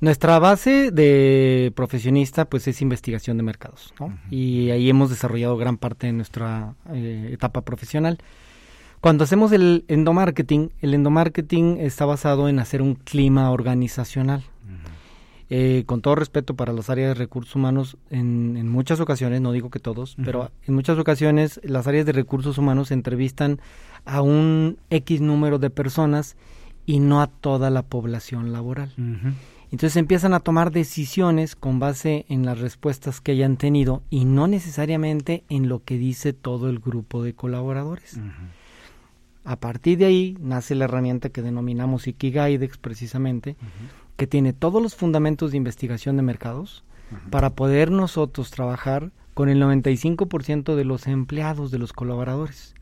Nuestra 0.00 0.38
base 0.40 0.90
de 0.90 1.72
profesionista 1.76 2.44
pues 2.44 2.66
es 2.66 2.82
investigación 2.82 3.36
de 3.36 3.44
mercados, 3.44 3.94
¿no? 4.00 4.18
Y 4.30 4.70
ahí 4.70 4.90
hemos 4.90 5.10
desarrollado 5.10 5.56
gran 5.56 5.76
parte 5.76 6.08
de 6.08 6.12
nuestra 6.12 6.74
eh, 6.92 7.30
etapa 7.32 7.62
profesional. 7.62 8.18
Cuando 9.02 9.24
hacemos 9.24 9.50
el 9.50 9.84
endomarketing, 9.88 10.70
el 10.80 10.94
endomarketing 10.94 11.78
está 11.80 12.04
basado 12.04 12.48
en 12.48 12.60
hacer 12.60 12.80
un 12.80 12.94
clima 12.94 13.50
organizacional. 13.50 14.44
Eh, 15.50 15.82
con 15.86 16.02
todo 16.02 16.14
respeto 16.14 16.54
para 16.54 16.72
las 16.72 16.88
áreas 16.88 17.08
de 17.08 17.14
recursos 17.14 17.56
humanos, 17.56 17.96
en, 18.10 18.56
en 18.56 18.68
muchas 18.68 19.00
ocasiones, 19.00 19.40
no 19.40 19.50
digo 19.50 19.70
que 19.70 19.80
todos, 19.80 20.14
pero 20.24 20.52
en 20.68 20.74
muchas 20.74 20.98
ocasiones 20.98 21.60
las 21.64 21.88
áreas 21.88 22.06
de 22.06 22.12
recursos 22.12 22.58
humanos 22.58 22.92
entrevistan 22.92 23.60
a 24.04 24.22
un 24.22 24.78
X 24.88 25.20
número 25.20 25.58
de 25.58 25.70
personas 25.70 26.36
y 26.86 27.00
no 27.00 27.20
a 27.20 27.26
toda 27.26 27.70
la 27.70 27.82
población 27.82 28.52
laboral. 28.52 28.94
Entonces 29.72 29.96
empiezan 29.96 30.32
a 30.32 30.40
tomar 30.40 30.70
decisiones 30.70 31.56
con 31.56 31.80
base 31.80 32.24
en 32.28 32.46
las 32.46 32.60
respuestas 32.60 33.20
que 33.20 33.32
hayan 33.32 33.56
tenido 33.56 34.04
y 34.10 34.26
no 34.26 34.46
necesariamente 34.46 35.42
en 35.48 35.68
lo 35.68 35.82
que 35.82 35.98
dice 35.98 36.32
todo 36.32 36.70
el 36.70 36.78
grupo 36.78 37.24
de 37.24 37.34
colaboradores. 37.34 38.20
A 39.44 39.56
partir 39.56 39.98
de 39.98 40.06
ahí 40.06 40.36
nace 40.40 40.74
la 40.74 40.84
herramienta 40.84 41.30
que 41.30 41.42
denominamos 41.42 42.06
Ikigaidex 42.06 42.78
precisamente, 42.78 43.56
que 44.16 44.26
tiene 44.26 44.52
todos 44.52 44.80
los 44.80 44.94
fundamentos 44.94 45.50
de 45.50 45.56
investigación 45.56 46.16
de 46.16 46.22
mercados 46.22 46.84
para 47.30 47.50
poder 47.50 47.90
nosotros 47.90 48.50
trabajar 48.50 49.10
con 49.34 49.48
el 49.48 49.60
95% 49.62 50.74
de 50.74 50.84
los 50.84 51.06
empleados, 51.06 51.70
de 51.70 51.78
los 51.78 51.92
colaboradores, 51.92 52.74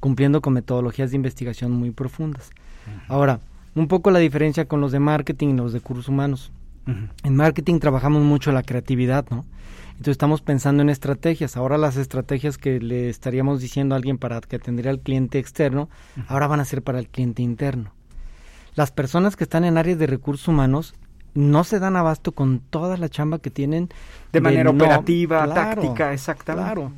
cumpliendo 0.00 0.40
con 0.40 0.54
metodologías 0.54 1.10
de 1.10 1.16
investigación 1.16 1.72
muy 1.72 1.90
profundas. 1.90 2.50
Ahora, 3.08 3.40
un 3.74 3.88
poco 3.88 4.10
la 4.10 4.18
diferencia 4.18 4.66
con 4.66 4.80
los 4.80 4.92
de 4.92 4.98
marketing 4.98 5.48
y 5.48 5.56
los 5.56 5.72
de 5.72 5.80
cursos 5.80 6.08
humanos. 6.08 6.50
En 7.24 7.36
marketing 7.36 7.78
trabajamos 7.80 8.22
mucho 8.22 8.52
la 8.52 8.62
creatividad, 8.62 9.26
¿no? 9.30 9.44
Entonces 9.90 10.12
estamos 10.12 10.42
pensando 10.42 10.82
en 10.82 10.90
estrategias. 10.90 11.56
Ahora 11.56 11.76
las 11.76 11.96
estrategias 11.96 12.56
que 12.56 12.78
le 12.80 13.08
estaríamos 13.08 13.60
diciendo 13.60 13.94
a 13.94 13.98
alguien 13.98 14.16
para 14.16 14.40
que 14.40 14.56
atendiera 14.56 14.90
al 14.90 15.00
cliente 15.00 15.38
externo, 15.38 15.88
ahora 16.28 16.46
van 16.46 16.60
a 16.60 16.64
ser 16.64 16.82
para 16.82 16.98
el 17.00 17.08
cliente 17.08 17.42
interno. 17.42 17.92
Las 18.74 18.92
personas 18.92 19.34
que 19.34 19.44
están 19.44 19.64
en 19.64 19.76
áreas 19.76 19.98
de 19.98 20.06
recursos 20.06 20.46
humanos 20.46 20.94
no 21.34 21.64
se 21.64 21.78
dan 21.80 21.96
abasto 21.96 22.32
con 22.32 22.60
toda 22.60 22.96
la 22.96 23.08
chamba 23.08 23.38
que 23.40 23.50
tienen 23.50 23.88
De 24.32 24.40
manera 24.40 24.64
no- 24.64 24.70
operativa, 24.70 25.44
claro, 25.44 25.82
táctica, 25.82 26.12
exactamente. 26.12 26.72
Claro. 26.74 26.92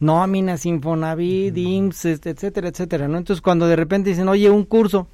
Nóminas, 0.00 0.66
Infonavit, 0.66 1.56
IMSS, 1.56 2.26
etcétera, 2.26 2.68
etcétera, 2.68 3.08
¿no? 3.08 3.16
Entonces 3.18 3.40
cuando 3.40 3.66
de 3.66 3.76
repente 3.76 4.10
dicen, 4.10 4.28
oye, 4.28 4.50
un 4.50 4.64
curso, 4.64 5.08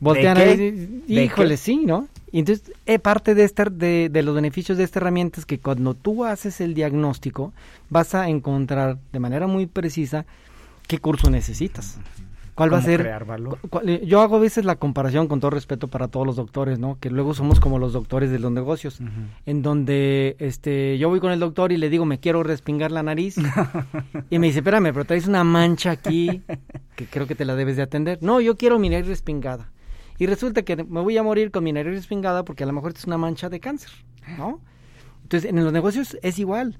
voltean 0.00 0.36
a 0.36 0.40
ver, 0.44 0.58
¿De 0.58 1.02
híjole, 1.08 1.50
qué? 1.50 1.56
sí, 1.56 1.84
¿no? 1.84 2.06
Y 2.32 2.40
entonces, 2.40 2.72
eh, 2.86 2.98
parte 2.98 3.34
de, 3.34 3.44
esta, 3.44 3.64
de, 3.64 4.08
de 4.10 4.22
los 4.22 4.34
beneficios 4.34 4.76
de 4.78 4.84
esta 4.84 4.98
herramienta 4.98 5.40
es 5.40 5.46
que 5.46 5.58
cuando 5.58 5.94
tú 5.94 6.24
haces 6.24 6.60
el 6.60 6.74
diagnóstico, 6.74 7.52
vas 7.90 8.14
a 8.14 8.28
encontrar 8.28 8.98
de 9.12 9.18
manera 9.18 9.46
muy 9.46 9.66
precisa 9.66 10.26
qué 10.86 10.98
curso 10.98 11.30
necesitas. 11.30 11.98
¿Cuál 12.54 12.72
va 12.72 12.78
a 12.78 12.80
¿Cómo 12.80 12.90
ser? 12.90 13.00
crear 13.02 13.24
valor? 13.24 13.58
cu- 13.60 13.68
cuál- 13.68 13.88
eh, 13.88 14.02
yo 14.04 14.20
hago 14.20 14.34
a 14.36 14.40
veces 14.40 14.64
la 14.64 14.74
comparación 14.74 15.28
con 15.28 15.38
todo 15.38 15.50
respeto 15.52 15.86
para 15.86 16.08
todos 16.08 16.26
los 16.26 16.34
doctores, 16.34 16.80
¿no? 16.80 16.98
Que 17.00 17.08
luego 17.08 17.32
somos 17.32 17.60
como 17.60 17.78
los 17.78 17.92
doctores 17.92 18.32
de 18.32 18.40
los 18.40 18.50
negocios, 18.50 18.98
en 19.46 19.62
donde 19.62 20.34
este 20.40 20.98
yo 20.98 21.08
voy 21.08 21.20
con 21.20 21.30
el 21.30 21.38
doctor 21.38 21.70
y 21.70 21.76
le 21.76 21.88
digo, 21.88 22.04
me 22.04 22.18
quiero 22.18 22.42
respingar 22.42 22.90
la 22.90 23.04
nariz. 23.04 23.36
y 24.30 24.38
me 24.40 24.48
dice, 24.48 24.58
espérame, 24.58 24.92
pero 24.92 25.04
traes 25.04 25.28
una 25.28 25.44
mancha 25.44 25.92
aquí 25.92 26.42
que 26.96 27.06
creo 27.06 27.28
que 27.28 27.36
te 27.36 27.44
la 27.44 27.54
debes 27.54 27.76
de 27.76 27.82
atender. 27.82 28.18
No, 28.22 28.40
yo 28.40 28.56
quiero 28.56 28.78
mi 28.80 28.88
nariz 28.90 29.06
respingada. 29.06 29.70
Y 30.18 30.26
resulta 30.26 30.62
que 30.62 30.76
me 30.76 31.00
voy 31.00 31.16
a 31.16 31.22
morir 31.22 31.50
con 31.50 31.64
mi 31.64 31.72
nariz 31.72 31.94
respingada 31.94 32.44
porque 32.44 32.64
a 32.64 32.66
lo 32.66 32.72
mejor 32.72 32.92
es 32.96 33.04
una 33.04 33.18
mancha 33.18 33.48
de 33.48 33.60
cáncer, 33.60 33.90
¿no? 34.36 34.60
Entonces, 35.22 35.48
en 35.50 35.62
los 35.62 35.72
negocios 35.72 36.16
es 36.22 36.38
igual. 36.38 36.78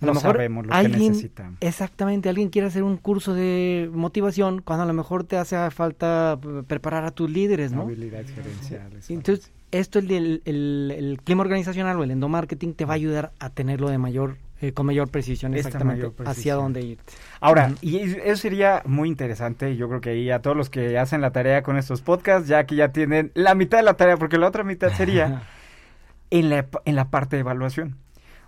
A 0.00 0.06
lo 0.06 0.14
No 0.14 0.20
mejor 0.20 0.32
sabemos 0.36 0.66
lo 0.66 0.72
que 0.72 0.78
alguien, 0.78 1.12
necesitamos. 1.12 1.58
exactamente, 1.60 2.28
alguien 2.28 2.48
quiere 2.48 2.66
hacer 2.68 2.82
un 2.82 2.96
curso 2.96 3.34
de 3.34 3.88
motivación 3.92 4.60
cuando 4.60 4.82
a 4.82 4.86
lo 4.86 4.94
mejor 4.94 5.22
te 5.24 5.36
hace 5.36 5.70
falta 5.70 6.40
eh, 6.42 6.62
preparar 6.66 7.04
a 7.04 7.12
tus 7.12 7.30
líderes, 7.30 7.70
¿no? 7.72 7.82
Habilidades 7.82 8.30
gerenciales. 8.32 9.08
Entonces, 9.10 9.52
esto 9.70 9.98
el, 10.00 10.10
el, 10.10 10.42
el- 10.44 10.92
el 10.96 11.20
clima 11.22 11.42
organizacional 11.42 11.98
o 12.00 12.04
el 12.04 12.10
endomarketing 12.10 12.74
te 12.74 12.84
va 12.84 12.94
a 12.94 12.96
ayudar 12.96 13.32
a 13.38 13.50
tenerlo 13.50 13.90
de 13.90 13.98
mayor, 13.98 14.38
eh, 14.62 14.72
con 14.72 14.86
mayor 14.86 15.08
precisión 15.10 15.52
exactamente 15.54 16.02
mayor 16.02 16.14
hacia 16.30 16.54
dónde 16.54 16.80
irte. 16.82 17.12
Ahora, 17.40 17.72
y 17.82 17.98
es- 17.98 18.16
eso 18.24 18.36
sería 18.36 18.82
muy 18.86 19.08
interesante. 19.08 19.76
Yo 19.76 19.88
creo 19.88 20.00
que 20.00 20.10
ahí 20.10 20.30
a 20.30 20.40
todos 20.40 20.56
los 20.56 20.70
que 20.70 20.98
hacen 20.98 21.20
la 21.20 21.32
tarea 21.32 21.62
con 21.62 21.76
estos 21.76 22.00
podcasts, 22.00 22.48
ya 22.48 22.64
que 22.64 22.76
ya 22.76 22.88
tienen 22.92 23.30
la 23.34 23.54
mitad 23.54 23.76
de 23.78 23.84
la 23.84 23.94
tarea, 23.94 24.16
porque 24.16 24.38
la 24.38 24.46
otra 24.48 24.64
mitad 24.64 24.90
sería 24.94 25.42
en 26.30 26.48
la, 26.48 26.66
en 26.86 26.96
la 26.96 27.10
parte 27.10 27.36
de 27.36 27.40
evaluación. 27.40 27.96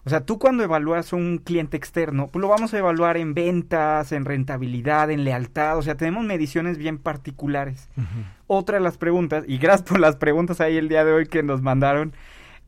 O 0.06 0.10
sea, 0.10 0.20
tú 0.20 0.38
cuando 0.38 0.62
evalúas 0.62 1.14
un 1.14 1.38
cliente 1.38 1.78
externo, 1.78 2.28
pues 2.28 2.40
lo 2.42 2.48
vamos 2.48 2.74
a 2.74 2.78
evaluar 2.78 3.16
en 3.16 3.32
ventas, 3.32 4.12
en 4.12 4.26
rentabilidad, 4.26 5.10
en 5.10 5.24
lealtad. 5.24 5.78
O 5.78 5.82
sea, 5.82 5.94
tenemos 5.96 6.24
mediciones 6.26 6.76
bien 6.76 6.98
particulares. 6.98 7.88
Otra 8.46 8.76
de 8.76 8.84
las 8.84 8.98
preguntas, 8.98 9.44
y 9.48 9.56
gracias 9.56 9.88
por 9.88 9.98
las 10.00 10.16
preguntas 10.16 10.60
ahí 10.60 10.76
el 10.76 10.88
día 10.90 11.06
de 11.06 11.12
hoy 11.12 11.26
que 11.26 11.42
nos 11.42 11.62
mandaron. 11.62 12.12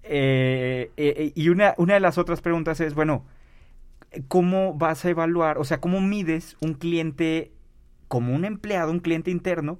eh, 0.02 0.90
eh, 0.96 1.32
y 1.34 1.48
una, 1.50 1.74
una 1.78 1.94
de 1.94 2.00
las 2.00 2.16
otras 2.16 2.40
preguntas 2.40 2.80
es, 2.80 2.94
bueno, 2.94 3.24
¿cómo 4.28 4.74
vas 4.74 5.04
a 5.04 5.10
evaluar? 5.10 5.58
O 5.58 5.64
sea, 5.64 5.80
¿cómo 5.80 6.00
mides 6.00 6.56
un 6.60 6.74
cliente 6.74 7.52
como 8.08 8.34
un 8.34 8.44
empleado, 8.44 8.92
un 8.92 9.00
cliente 9.00 9.30
interno, 9.30 9.78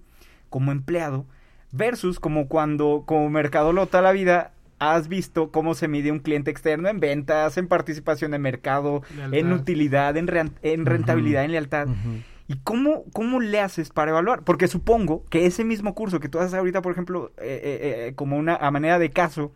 como 0.51 0.73
empleado, 0.73 1.27
versus 1.73 2.21
como 2.21 2.49
cuando, 2.49 3.05
como 3.07 3.29
mercadólogo 3.31 3.87
toda 3.87 4.03
la 4.03 4.13
vida, 4.13 4.53
has 4.79 5.09
visto 5.09 5.51
cómo 5.51 5.75
se 5.75 5.89
mide 5.89 6.13
un 6.13 6.19
cliente 6.19 6.51
externo 6.51 6.89
en 6.89 7.01
ventas, 7.01 7.57
en 7.57 7.69
participación 7.69 8.33
de 8.33 8.39
mercado, 8.39 9.03
en 9.33 9.53
utilidad, 9.53 10.17
en 10.17 10.27
rentabilidad, 10.27 11.45
en 11.45 11.53
lealtad. 11.53 11.89
¿Y 12.49 12.57
cómo, 12.59 13.05
cómo 13.13 13.41
le 13.41 13.61
haces 13.61 13.91
para 13.91 14.13
evaluar? 14.13 14.43
Porque 14.45 14.69
supongo 14.69 15.25
que 15.31 15.47
ese 15.47 15.65
mismo 15.65 15.95
curso 15.95 16.21
que 16.21 16.29
tú 16.29 16.39
haces 16.39 16.55
ahorita, 16.55 16.81
por 16.81 16.93
ejemplo, 16.93 17.33
eh, 17.39 17.61
eh, 17.63 18.09
eh, 18.09 18.15
como 18.15 18.37
una 18.37 18.55
a 18.55 18.71
manera 18.71 18.99
de 18.99 19.11
caso, 19.11 19.53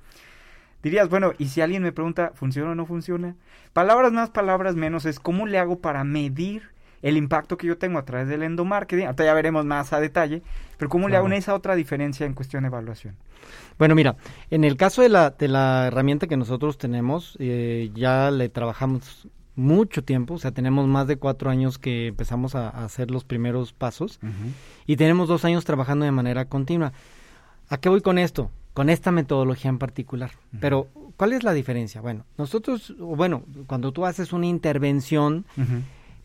dirías, 0.83 1.09
bueno, 1.09 1.33
y 1.39 1.47
si 1.49 1.61
alguien 1.61 1.83
me 1.83 1.93
pregunta, 1.93 2.33
¿funciona 2.35 2.71
o 2.71 2.75
no 2.75 2.87
funciona? 2.87 3.37
Palabras 3.73 4.13
más, 4.13 4.31
palabras 4.31 4.75
menos, 4.75 5.05
es 5.07 5.21
cómo 5.21 5.47
le 5.47 5.59
hago 5.59 5.79
para 5.79 6.05
medir 6.05 6.63
el 7.03 7.17
impacto 7.17 7.57
que 7.57 7.67
yo 7.67 7.79
tengo 7.79 7.99
a 7.99 8.05
través 8.05 8.29
del 8.29 8.43
endomarketing. 8.43 9.07
Ahorita 9.07 9.25
ya 9.25 9.35
veremos 9.35 9.65
más 9.65 9.93
a 9.93 10.01
detalle, 10.01 10.43
pero 10.77 10.89
cómo 10.89 11.09
le 11.09 11.17
hago 11.17 11.27
en 11.27 11.35
esa 11.35 11.55
otra 11.55 11.75
diferencia 11.75 12.27
en 12.27 12.35
cuestión 12.35 12.63
de 12.63 12.69
evaluación. 12.69 13.17
Bueno, 13.79 13.95
mira, 13.95 14.17
en 14.51 14.65
el 14.65 14.77
caso 14.77 15.03
de 15.03 15.09
la, 15.09 15.31
de 15.31 15.49
la 15.49 15.87
herramienta 15.87 16.27
que 16.27 16.37
nosotros 16.37 16.77
tenemos, 16.77 17.37
eh, 17.41 17.91
ya 17.95 18.31
le 18.31 18.49
trabajamos 18.49 19.29
mucho 19.57 20.05
tiempo, 20.05 20.35
o 20.35 20.39
sea, 20.39 20.53
tenemos 20.53 20.87
más 20.87 21.07
de 21.07 21.17
cuatro 21.17 21.51
años 21.51 21.79
que 21.79 22.09
empezamos 22.09 22.55
a, 22.55 22.69
a 22.69 22.85
hacer 22.85 23.11
los 23.11 23.25
primeros 23.25 23.73
pasos 23.73 24.21
y 24.87 24.97
tenemos 24.97 25.29
dos 25.29 25.45
años 25.45 25.65
trabajando 25.65 26.05
de 26.05 26.13
manera 26.13 26.47
continua. 26.47 26.93
¿A 27.69 27.79
qué 27.79 27.89
voy 27.89 28.01
con 28.01 28.19
esto? 28.19 28.51
Con 28.81 28.89
esta 28.89 29.13
metodología 29.13 29.69
en 29.69 29.77
particular. 29.77 30.31
Pero, 30.59 30.89
¿cuál 31.19 31.35
es 31.35 31.43
la 31.43 31.53
diferencia? 31.53 32.01
Bueno, 32.01 32.25
nosotros, 32.39 32.95
bueno, 32.99 33.43
cuando 33.67 33.93
tú 33.93 34.07
haces 34.07 34.33
una 34.33 34.47
intervención, 34.47 35.45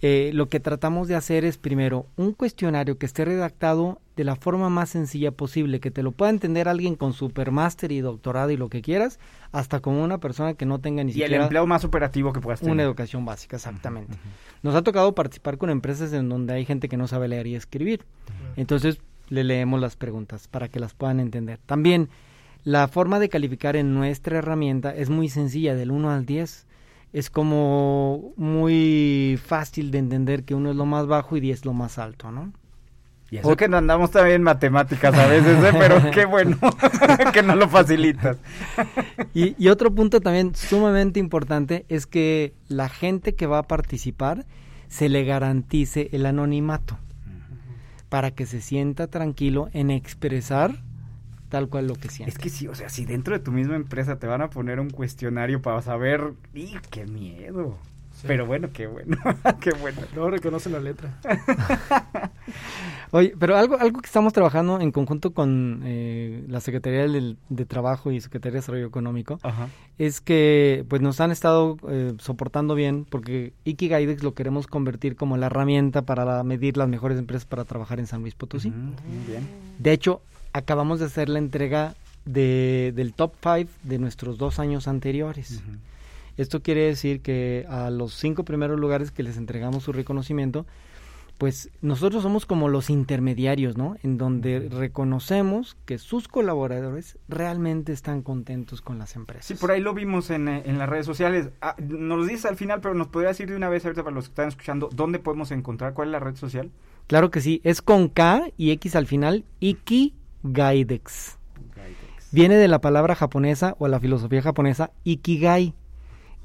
eh, 0.01 0.31
lo 0.33 0.47
que 0.47 0.61
tratamos 0.61 1.09
de 1.09 1.15
hacer 1.15 1.43
es 1.43 1.57
primero 1.57 2.05
un 2.15 2.31
cuestionario 2.31 2.97
que 2.97 3.05
esté 3.05 3.25
redactado 3.25 3.99
de 4.15 4.23
la 4.23 4.37
forma 4.37 4.69
más 4.69 4.91
sencilla 4.91 5.31
posible, 5.31 5.81
que 5.81 5.91
te 5.91 6.01
lo 6.01 6.13
pueda 6.13 6.29
entender 6.29 6.69
alguien 6.69 6.95
con 6.95 7.11
supermáster 7.11 7.91
y 7.91 7.99
doctorado 7.99 8.51
y 8.51 8.55
lo 8.55 8.69
que 8.69 8.81
quieras, 8.81 9.19
hasta 9.51 9.81
como 9.81 10.01
una 10.01 10.19
persona 10.19 10.53
que 10.53 10.65
no 10.65 10.79
tenga 10.79 11.03
ni 11.03 11.11
Y 11.11 11.15
el 11.15 11.21
siquiera 11.23 11.43
empleo 11.43 11.67
más 11.67 11.83
operativo 11.83 12.31
que 12.31 12.39
puedas 12.39 12.61
tener. 12.61 12.71
una 12.71 12.83
educación 12.83 13.25
básica, 13.25 13.57
exactamente. 13.57 14.15
Nos 14.63 14.75
ha 14.75 14.81
tocado 14.81 15.13
participar 15.13 15.57
con 15.57 15.69
empresas 15.69 16.13
en 16.13 16.29
donde 16.29 16.53
hay 16.53 16.63
gente 16.63 16.87
que 16.87 16.95
no 16.95 17.09
sabe 17.09 17.27
leer 17.27 17.47
y 17.47 17.55
escribir. 17.55 18.05
Entonces 18.55 19.01
le 19.27 19.43
leemos 19.43 19.81
las 19.81 19.97
preguntas 19.97 20.47
para 20.47 20.69
que 20.69 20.79
las 20.79 20.93
puedan 20.93 21.19
entender. 21.19 21.59
También 21.65 22.07
la 22.65 22.87
forma 22.87 23.19
de 23.19 23.29
calificar 23.29 23.75
en 23.75 23.93
nuestra 23.93 24.39
herramienta 24.39 24.93
es 24.93 25.11
muy 25.11 25.29
sencilla, 25.29 25.75
del 25.75 25.91
1 25.91 26.09
al 26.09 26.25
10. 26.25 26.65
es 27.13 27.29
como 27.29 28.33
muy 28.35 29.39
fácil 29.41 29.91
de 29.91 29.99
entender 29.99 30.43
que 30.43 30.55
uno 30.55 30.71
es 30.71 30.75
lo 30.75 30.87
más 30.87 31.05
bajo 31.05 31.37
y 31.37 31.39
10 31.39 31.59
es 31.59 31.65
lo 31.65 31.73
más 31.73 31.99
alto, 31.99 32.31
¿no? 32.31 32.51
Y 33.29 33.37
eso 33.37 33.55
que 33.55 33.67
no 33.67 33.77
andamos 33.77 34.11
también 34.11 34.37
en 34.37 34.43
matemáticas 34.43 35.15
a 35.15 35.27
veces, 35.27 35.63
¿eh? 35.63 35.75
pero 35.77 36.11
qué 36.11 36.25
bueno 36.25 36.57
que 37.33 37.43
no 37.43 37.55
lo 37.55 37.69
facilitas. 37.69 38.37
y, 39.33 39.55
y 39.63 39.67
otro 39.69 39.93
punto 39.93 40.19
también 40.19 40.55
sumamente 40.55 41.19
importante 41.19 41.85
es 41.87 42.07
que 42.07 42.53
la 42.67 42.89
gente 42.89 43.35
que 43.35 43.45
va 43.45 43.59
a 43.59 43.63
participar 43.63 44.45
se 44.87 45.07
le 45.07 45.23
garantice 45.23 46.09
el 46.13 46.25
anonimato 46.25 46.97
para 48.09 48.31
que 48.31 48.47
se 48.47 48.61
sienta 48.61 49.07
tranquilo 49.07 49.69
en 49.73 49.91
expresar 49.91 50.83
tal 51.55 51.69
cual 51.69 51.87
lo 51.87 51.95
que 51.95 52.09
siente. 52.09 52.29
Es 52.29 52.37
que 52.37 52.49
sí, 52.49 52.67
o 52.67 52.75
sea, 52.75 52.89
si 52.89 53.05
dentro 53.05 53.33
de 53.33 53.41
tu 53.41 53.53
misma 53.53 53.77
empresa 53.77 54.19
te 54.19 54.27
van 54.27 54.41
a 54.41 54.49
poner 54.49 54.81
un 54.81 54.89
cuestionario 54.89 55.61
para 55.61 55.81
saber, 55.81 56.33
¡y 56.53 56.75
qué 56.89 57.05
miedo! 57.05 57.77
Pero 58.27 58.45
bueno, 58.45 58.67
qué 58.73 58.87
bueno, 58.87 59.15
qué 59.61 59.71
bueno. 59.71 60.01
No 60.13 60.29
reconoce 60.29 60.69
la 60.69 60.81
letra. 60.81 61.17
Oye, 63.11 63.35
pero 63.39 63.55
algo, 63.55 63.77
algo 63.79 64.01
que 64.01 64.07
estamos 64.07 64.33
trabajando 64.33 64.81
en 64.81 64.91
conjunto 64.91 65.31
con 65.31 65.81
eh, 65.85 66.43
la 66.49 66.59
Secretaría 66.59 67.07
de, 67.07 67.65
Trabajo 67.65 68.11
y 68.11 68.19
Secretaría 68.19 68.55
de 68.55 68.59
Desarrollo 68.59 68.87
Económico 68.87 69.39
es 69.97 70.19
que 70.19 70.83
pues 70.89 71.01
nos 71.01 71.21
han 71.21 71.31
estado 71.31 71.77
eh, 71.87 72.15
soportando 72.19 72.75
bien 72.75 73.05
porque 73.09 73.53
Ikigaidex 73.63 74.23
lo 74.23 74.33
queremos 74.33 74.67
convertir 74.67 75.15
como 75.15 75.37
la 75.37 75.45
herramienta 75.45 76.01
para 76.01 76.43
medir 76.43 76.75
las 76.75 76.89
mejores 76.89 77.17
empresas 77.17 77.45
para 77.45 77.63
trabajar 77.63 77.99
en 77.99 78.07
San 78.07 78.21
Luis 78.23 78.35
Potosí. 78.35 78.73
bien. 79.25 79.47
De 79.79 79.93
hecho, 79.93 80.21
acabamos 80.55 80.99
de 80.99 81.07
hacer 81.07 81.27
la 81.27 81.39
entrega 81.39 81.95
de, 82.23 82.93
del 82.95 83.13
top 83.13 83.33
5 83.43 83.69
de 83.83 83.99
nuestros 83.99 84.37
dos 84.37 84.57
años 84.57 84.87
anteriores. 84.87 85.61
Esto 86.37 86.61
quiere 86.61 86.85
decir 86.85 87.19
que 87.19 87.65
a 87.69 87.89
los 87.89 88.13
cinco 88.13 88.45
primeros 88.45 88.79
lugares 88.79 89.11
que 89.11 89.21
les 89.21 89.35
entregamos 89.35 89.83
su 89.83 89.91
reconocimiento, 89.91 90.65
pues 91.37 91.69
nosotros 91.81 92.23
somos 92.23 92.45
como 92.45 92.69
los 92.69 92.89
intermediarios, 92.89 93.75
¿no? 93.75 93.97
En 94.01 94.17
donde 94.17 94.69
reconocemos 94.69 95.75
que 95.85 95.97
sus 95.97 96.29
colaboradores 96.29 97.17
realmente 97.27 97.91
están 97.91 98.21
contentos 98.21 98.81
con 98.81 98.97
las 98.97 99.17
empresas. 99.17 99.45
Sí, 99.45 99.55
por 99.55 99.71
ahí 99.71 99.81
lo 99.81 99.93
vimos 99.93 100.29
en, 100.29 100.47
eh, 100.47 100.63
en 100.65 100.77
las 100.77 100.87
redes 100.87 101.05
sociales. 101.05 101.49
Ah, 101.61 101.75
nos 101.85 102.17
lo 102.17 102.23
dices 102.23 102.45
al 102.45 102.55
final, 102.55 102.79
pero 102.79 102.93
nos 102.93 103.07
podría 103.07 103.29
decir 103.29 103.49
de 103.49 103.57
una 103.57 103.67
vez 103.67 103.83
ahorita 103.83 104.03
para 104.03 104.15
los 104.15 104.25
que 104.25 104.31
están 104.31 104.47
escuchando, 104.47 104.89
¿dónde 104.93 105.19
podemos 105.19 105.51
encontrar? 105.51 105.93
¿Cuál 105.93 106.07
es 106.07 106.11
la 106.13 106.19
red 106.19 106.37
social? 106.37 106.71
Claro 107.07 107.29
que 107.29 107.41
sí, 107.41 107.59
es 107.65 107.81
con 107.81 108.07
K 108.07 108.47
y 108.55 108.71
X 108.71 108.95
al 108.95 109.05
final, 109.05 109.43
Iki 109.59 110.13
Gaidex. 110.45 111.37
Viene 112.31 112.55
de 112.55 112.67
la 112.67 112.81
palabra 112.81 113.15
japonesa 113.15 113.75
o 113.79 113.87
la 113.87 113.99
filosofía 113.99 114.41
japonesa 114.41 114.91
Ikigai 115.03 115.73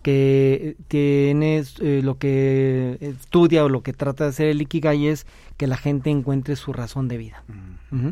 que 0.03 0.77
tiene 0.89 1.63
eh, 1.81 2.01
lo 2.03 2.17
que 2.19 2.97
estudia 3.01 3.65
o 3.65 3.69
lo 3.69 3.83
que 3.83 3.93
trata 3.93 4.25
de 4.25 4.31
hacer 4.31 4.49
el 4.49 4.63
Ikigai 4.63 5.09
es 5.09 5.27
que 5.57 5.67
la 5.67 5.77
gente 5.77 6.11
encuentre 6.11 6.57
su 6.57 6.73
razón 6.73 7.09
de 7.09 7.19
vida. 7.19 7.45
Mm. 7.91 8.11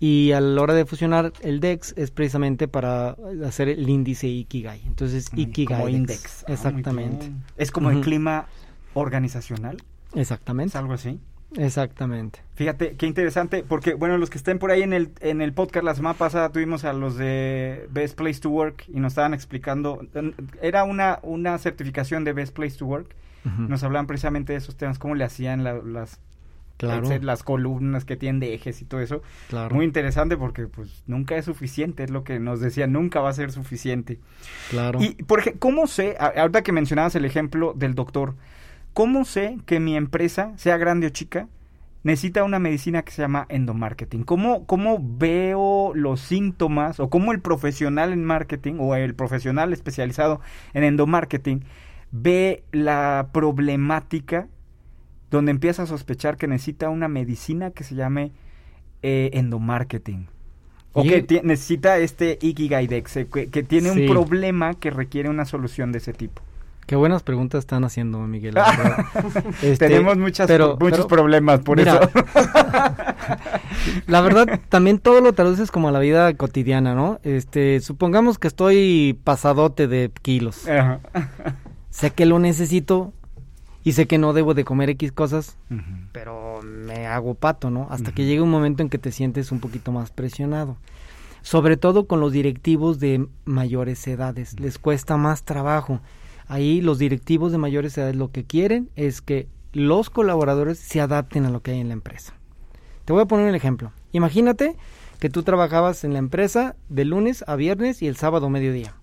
Y 0.00 0.32
a 0.32 0.40
la 0.40 0.62
hora 0.62 0.74
de 0.74 0.86
fusionar 0.86 1.32
el 1.40 1.60
DEX 1.60 1.92
es 1.96 2.10
precisamente 2.12 2.68
para 2.68 3.16
hacer 3.44 3.68
el 3.68 3.88
índice 3.88 4.28
Ikigai. 4.28 4.82
Entonces, 4.86 5.26
Ikigai. 5.34 5.80
Como 5.80 5.88
index. 5.88 6.44
Ah, 6.46 6.52
Exactamente. 6.52 7.32
es 7.56 7.72
como 7.72 7.90
el 7.90 8.00
clima 8.00 8.46
organizacional. 8.94 9.82
Exactamente. 10.14 10.70
Es 10.70 10.76
algo 10.76 10.94
así. 10.94 11.18
Exactamente. 11.56 12.40
Fíjate, 12.54 12.96
qué 12.96 13.06
interesante, 13.06 13.64
porque 13.66 13.94
bueno, 13.94 14.18
los 14.18 14.28
que 14.28 14.38
estén 14.38 14.58
por 14.58 14.70
ahí 14.70 14.82
en 14.82 14.92
el, 14.92 15.12
en 15.20 15.40
el 15.40 15.52
podcast, 15.52 15.84
la 15.84 15.94
semana 15.94 16.18
pasada 16.18 16.50
tuvimos 16.50 16.84
a 16.84 16.92
los 16.92 17.16
de 17.16 17.88
Best 17.90 18.16
Place 18.16 18.40
to 18.40 18.50
Work 18.50 18.84
y 18.88 19.00
nos 19.00 19.12
estaban 19.12 19.32
explicando, 19.32 20.06
era 20.60 20.84
una, 20.84 21.20
una 21.22 21.56
certificación 21.58 22.24
de 22.24 22.32
Best 22.34 22.54
Place 22.54 22.76
to 22.76 22.86
Work, 22.86 23.14
nos 23.44 23.82
hablaban 23.82 24.06
precisamente 24.06 24.52
de 24.52 24.58
esos 24.58 24.76
temas, 24.76 24.98
cómo 24.98 25.14
le 25.14 25.24
hacían 25.24 25.64
las, 25.64 26.20
las 26.82 27.42
columnas 27.42 28.04
que 28.04 28.16
tienen 28.16 28.40
de 28.40 28.52
ejes 28.52 28.82
y 28.82 28.84
todo 28.84 29.00
eso. 29.00 29.22
Claro. 29.48 29.74
Muy 29.74 29.86
interesante 29.86 30.36
porque 30.36 30.66
pues 30.66 31.02
nunca 31.06 31.34
es 31.36 31.46
suficiente, 31.46 32.04
es 32.04 32.10
lo 32.10 32.24
que 32.24 32.40
nos 32.40 32.60
decía, 32.60 32.86
nunca 32.86 33.20
va 33.20 33.30
a 33.30 33.32
ser 33.32 33.50
suficiente. 33.50 34.18
Claro. 34.68 35.00
Y, 35.00 35.14
por 35.22 35.38
ejemplo, 35.38 35.60
¿cómo 35.60 35.86
sé, 35.86 36.16
ahorita 36.18 36.62
que 36.62 36.72
mencionabas 36.72 37.14
el 37.14 37.24
ejemplo 37.24 37.72
del 37.74 37.94
doctor, 37.94 38.34
¿Cómo 38.98 39.24
sé 39.24 39.58
que 39.64 39.78
mi 39.78 39.96
empresa, 39.96 40.54
sea 40.56 40.76
grande 40.76 41.06
o 41.06 41.10
chica, 41.10 41.46
necesita 42.02 42.42
una 42.42 42.58
medicina 42.58 43.02
que 43.02 43.12
se 43.12 43.22
llama 43.22 43.46
endomarketing? 43.48 44.24
¿Cómo, 44.24 44.66
¿Cómo 44.66 44.98
veo 45.00 45.92
los 45.94 46.20
síntomas 46.20 46.98
o 46.98 47.08
cómo 47.08 47.30
el 47.30 47.40
profesional 47.40 48.12
en 48.12 48.24
marketing 48.24 48.78
o 48.80 48.96
el 48.96 49.14
profesional 49.14 49.72
especializado 49.72 50.40
en 50.74 50.82
endomarketing 50.82 51.62
ve 52.10 52.64
la 52.72 53.28
problemática 53.32 54.48
donde 55.30 55.52
empieza 55.52 55.84
a 55.84 55.86
sospechar 55.86 56.36
que 56.36 56.48
necesita 56.48 56.88
una 56.88 57.06
medicina 57.06 57.70
que 57.70 57.84
se 57.84 57.94
llame 57.94 58.32
eh, 59.02 59.30
endomarketing? 59.34 60.26
O 60.92 61.04
que 61.04 61.24
necesita 61.44 61.98
este 61.98 62.36
Ikigaidex, 62.42 63.16
eh, 63.16 63.28
que, 63.32 63.46
que 63.46 63.62
tiene 63.62 63.92
un 63.92 64.08
problema 64.08 64.74
que 64.74 64.90
requiere 64.90 65.28
una 65.28 65.44
solución 65.44 65.92
de 65.92 65.98
ese 65.98 66.14
tipo. 66.14 66.42
Qué 66.88 66.96
buenas 66.96 67.22
preguntas 67.22 67.58
están 67.58 67.84
haciendo, 67.84 68.18
Miguel. 68.20 68.56
este, 69.62 69.88
Tenemos 69.88 70.16
muchas, 70.16 70.48
muchos 70.80 71.04
problemas, 71.04 71.60
por 71.60 71.78
eso. 71.80 72.00
la 74.06 74.22
verdad, 74.22 74.58
también 74.70 74.98
todo 74.98 75.20
lo 75.20 75.34
traduces 75.34 75.70
como 75.70 75.88
a 75.88 75.92
la 75.92 75.98
vida 75.98 76.32
cotidiana, 76.32 76.94
¿no? 76.94 77.20
Este, 77.24 77.80
supongamos 77.80 78.38
que 78.38 78.48
estoy 78.48 79.20
pasadote 79.22 79.86
de 79.86 80.10
kilos. 80.22 80.64
sé 81.90 82.10
que 82.12 82.24
lo 82.24 82.38
necesito 82.38 83.12
y 83.84 83.92
sé 83.92 84.06
que 84.06 84.16
no 84.16 84.32
debo 84.32 84.54
de 84.54 84.64
comer 84.64 84.88
X 84.88 85.12
cosas, 85.12 85.58
pero 86.12 86.62
me 86.62 87.06
hago 87.06 87.34
pato, 87.34 87.68
¿no? 87.68 87.88
Hasta 87.90 88.12
que 88.12 88.24
llega 88.24 88.42
un 88.42 88.50
momento 88.50 88.82
en 88.82 88.88
que 88.88 88.96
te 88.96 89.12
sientes 89.12 89.52
un 89.52 89.60
poquito 89.60 89.92
más 89.92 90.10
presionado. 90.10 90.78
Sobre 91.42 91.76
todo 91.76 92.06
con 92.06 92.20
los 92.20 92.32
directivos 92.32 92.98
de 92.98 93.28
mayores 93.44 94.08
edades. 94.08 94.58
Les 94.58 94.78
cuesta 94.78 95.18
más 95.18 95.42
trabajo 95.42 96.00
Ahí 96.48 96.80
los 96.80 96.98
directivos 96.98 97.52
de 97.52 97.58
mayores 97.58 97.96
edades 97.96 98.16
lo 98.16 98.30
que 98.32 98.44
quieren 98.44 98.90
es 98.96 99.20
que 99.20 99.48
los 99.72 100.08
colaboradores 100.10 100.78
se 100.78 101.00
adapten 101.00 101.44
a 101.44 101.50
lo 101.50 101.62
que 101.62 101.72
hay 101.72 101.80
en 101.80 101.88
la 101.88 101.94
empresa. 101.94 102.32
Te 103.04 103.12
voy 103.12 103.22
a 103.22 103.26
poner 103.26 103.48
un 103.48 103.54
ejemplo. 103.54 103.92
Imagínate 104.12 104.76
que 105.20 105.28
tú 105.28 105.42
trabajabas 105.42 106.04
en 106.04 106.12
la 106.14 106.18
empresa 106.18 106.76
de 106.88 107.04
lunes 107.04 107.44
a 107.46 107.56
viernes 107.56 108.02
y 108.02 108.06
el 108.06 108.16
sábado 108.16 108.48
mediodía. 108.48 108.94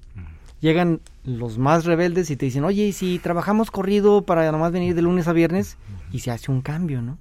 Llegan 0.59 1.01
los 1.23 1.59
más 1.59 1.85
rebeldes 1.85 2.31
y 2.31 2.37
te 2.37 2.45
dicen, 2.45 2.63
oye, 2.63 2.85
¿y 2.85 2.93
si 2.93 3.19
trabajamos 3.19 3.69
corrido 3.69 4.25
para 4.25 4.51
nomás 4.51 4.71
venir 4.71 4.95
de 4.95 5.01
lunes 5.03 5.27
a 5.27 5.33
viernes? 5.33 5.77
Y 6.11 6.19
se 6.19 6.31
hace 6.31 6.51
un 6.51 6.61
cambio, 6.61 7.01
¿no? 7.01 7.17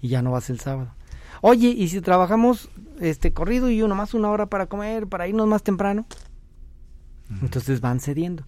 Y 0.00 0.08
ya 0.08 0.22
no 0.22 0.30
vas 0.30 0.48
el 0.48 0.60
sábado. 0.60 0.94
Oye, 1.42 1.68
¿y 1.68 1.88
si 1.88 2.00
trabajamos 2.00 2.70
este 3.00 3.32
corrido 3.32 3.68
y 3.68 3.82
uno 3.82 3.94
más 3.94 4.14
una 4.14 4.30
hora 4.30 4.46
para 4.46 4.66
comer, 4.66 5.06
para 5.06 5.28
irnos 5.28 5.46
más 5.46 5.62
temprano? 5.62 6.06
Entonces 7.42 7.80
van 7.80 8.00
cediendo. 8.00 8.44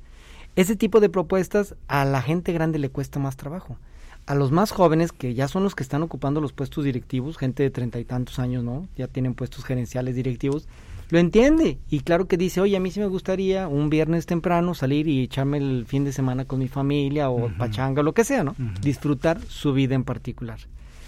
Ese 0.59 0.75
tipo 0.75 0.99
de 0.99 1.09
propuestas 1.09 1.77
a 1.87 2.05
la 2.05 2.21
gente 2.21 2.53
grande 2.53 2.81
le 2.81 2.89
cuesta 2.89 3.21
más 3.21 3.37
trabajo. 3.37 3.79
A 4.27 4.35
los 4.35 4.51
más 4.51 4.73
jóvenes, 4.73 5.13
que 5.13 5.33
ya 5.33 5.47
son 5.47 5.63
los 5.63 5.77
que 5.77 5.85
están 5.85 6.03
ocupando 6.03 6.41
los 6.41 6.53
puestos 6.53 6.85
directivos, 6.85 7.39
gente 7.39 7.63
de 7.63 7.71
treinta 7.71 8.01
y 8.01 8.05
tantos 8.05 8.41
años, 8.41 8.65
¿no? 8.65 8.89
Ya 8.97 9.07
tienen 9.07 9.35
puestos 9.35 9.65
gerenciales 9.65 10.17
directivos, 10.17 10.67
lo 11.11 11.21
entiende. 11.21 11.79
Y 11.89 12.01
claro 12.01 12.27
que 12.27 12.37
dice, 12.37 12.61
oye, 12.61 12.77
a 12.77 12.81
mí 12.81 12.91
sí 12.91 12.99
me 12.99 13.07
gustaría 13.07 13.69
un 13.69 13.89
viernes 13.89 14.27
temprano 14.27 14.75
salir 14.75 15.07
y 15.07 15.23
echarme 15.23 15.59
el 15.59 15.87
fin 15.87 16.05
de 16.05 16.11
semana 16.11 16.45
con 16.45 16.59
mi 16.59 16.67
familia 16.67 17.31
o 17.31 17.57
pachanga 17.57 18.01
o 18.01 18.03
lo 18.03 18.13
que 18.13 18.25
sea, 18.25 18.43
¿no? 18.43 18.57
Disfrutar 18.83 19.41
su 19.43 19.73
vida 19.73 19.95
en 19.95 20.03
particular. 20.03 20.59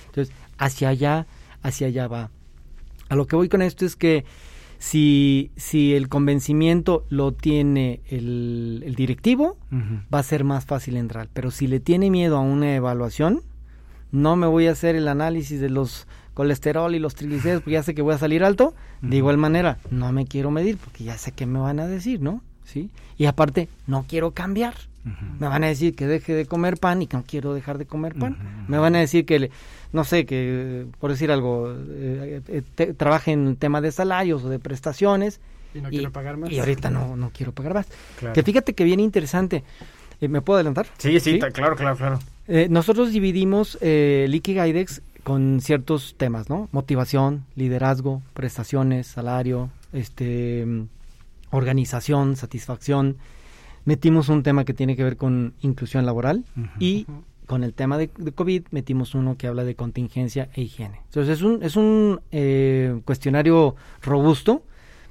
Entonces, 0.07 0.33
hacia 0.59 0.91
allá, 0.91 1.27
hacia 1.65 1.89
allá 1.89 2.07
va. 2.07 2.31
A 3.09 3.17
lo 3.17 3.27
que 3.27 3.35
voy 3.35 3.49
con 3.49 3.63
esto 3.63 3.85
es 3.85 3.97
que 3.97 4.25
si, 4.81 5.51
si 5.57 5.95
el 5.95 6.09
convencimiento 6.09 7.05
lo 7.11 7.33
tiene 7.33 8.01
el, 8.09 8.95
directivo, 8.97 9.59
va 10.13 10.21
a 10.21 10.23
ser 10.23 10.43
más 10.43 10.65
fácil 10.65 10.97
entrar. 10.97 11.29
Pero 11.35 11.51
si 11.51 11.67
le 11.67 11.81
tiene 11.81 12.11
miedo 12.11 12.39
a 12.39 12.41
una 12.41 12.75
evaluación, 12.75 13.43
no 14.11 14.37
me 14.37 14.47
voy 14.47 14.69
a 14.69 14.73
hacer 14.73 14.97
el 14.97 15.07
análisis 15.07 15.61
de 15.61 15.69
los 15.69 16.09
colesterol 16.33 16.95
y 16.95 16.99
los 16.99 17.15
triglicéridos 17.15 17.63
porque 17.63 17.75
ya 17.75 17.83
sé 17.83 17.95
que 17.95 18.01
voy 18.01 18.15
a 18.15 18.19
salir 18.19 18.43
alto. 18.43 18.75
De 19.03 19.19
igual 19.19 19.37
manera, 19.37 19.79
no 19.91 20.13
me 20.13 20.25
quiero 20.27 20.51
medir 20.51 20.79
porque 20.79 21.05
ya 21.05 21.19
sé 21.19 21.33
qué 21.33 21.45
me 21.45 21.59
van 21.59 21.79
a 21.79 21.87
decir, 21.87 22.23
¿no? 22.23 22.43
¿Sí? 22.65 22.89
Y 23.19 23.27
aparte, 23.27 23.69
no 23.87 24.07
quiero 24.09 24.31
cambiar. 24.31 24.75
Me 25.05 25.49
van 25.49 25.65
a 25.65 25.69
decir 25.69 25.95
que 25.95 26.07
deje 26.07 26.35
de 26.35 26.45
comer 26.45 26.77
pan 26.77 27.01
y 27.01 27.07
que 27.07 27.17
no 27.17 27.25
quiero 27.27 27.55
dejar 27.55 27.79
de 27.79 27.87
comer 27.87 28.15
pan. 28.15 28.37
Me 28.69 28.79
van 28.79 28.95
a 28.95 28.99
decir 28.99 29.25
que, 29.25 29.51
no 29.93 30.05
sé, 30.05 30.27
que 30.27 30.87
por 30.99 31.11
decir 31.11 31.31
algo, 31.31 31.73
eh, 31.73 32.43
eh 32.49 32.95
trabaje 32.95 33.33
en 33.33 33.57
tema 33.57 33.81
de 33.81 33.93
salarios 33.93 34.45
o 34.45 34.49
de 34.51 34.59
prestaciones. 34.59 35.41
Y 35.75 35.81
no 35.81 35.89
quiero 35.89 36.13
pagar 36.13 36.37
más. 36.37 36.51
Y 36.51 36.59
ahorita 36.59 36.91
no, 36.91 37.17
no 37.17 37.31
quiero 37.31 37.53
pagar 37.53 37.75
más. 37.75 37.87
Que 38.35 38.43
fíjate 38.43 38.75
que 38.75 38.85
viene 38.85 39.03
interesante. 39.03 39.65
Eh, 40.21 40.29
¿Me 40.29 40.43
puedo 40.43 40.59
adelantar? 40.59 40.87
Sí, 40.99 41.19
sí, 41.19 41.39
claro, 41.39 41.77
claro, 41.77 41.97
claro. 41.97 42.19
Nosotros 42.69 43.13
dividimos 43.13 43.79
eh, 43.81 44.25
el 44.27 44.35
Ikigaidex 44.35 45.03
con 45.23 45.61
ciertos 45.61 46.15
temas, 46.19 46.51
¿no? 46.51 46.69
Motivación, 46.73 47.45
liderazgo, 47.55 48.23
prestaciones, 48.35 49.07
salario, 49.07 49.71
este, 49.93 50.67
organización, 51.51 52.37
satisfacción 52.37 53.17
metimos 53.85 54.29
un 54.29 54.43
tema 54.43 54.65
que 54.65 54.75
tiene 54.75 54.97
que 54.97 55.05
ver 55.05 55.17
con 55.17 55.55
inclusión 55.61 56.07
laboral 56.07 56.45
y 56.79 57.07
con 57.47 57.65
el 57.65 57.75
tema 57.75 57.99
de, 57.99 58.09
COVID 58.09 58.67
metimos 58.71 59.15
uno 59.17 59.37
que 59.37 59.49
habla 59.49 59.65
de 59.65 59.75
contingencia 59.75 60.51
e 60.55 60.63
higiene. 60.63 61.01
Entonces 61.07 61.39
es 61.39 61.43
un, 61.43 61.63
es 61.63 61.75
un 61.75 62.21
eh, 62.31 63.01
cuestionario 63.05 63.75
robusto, 64.03 64.63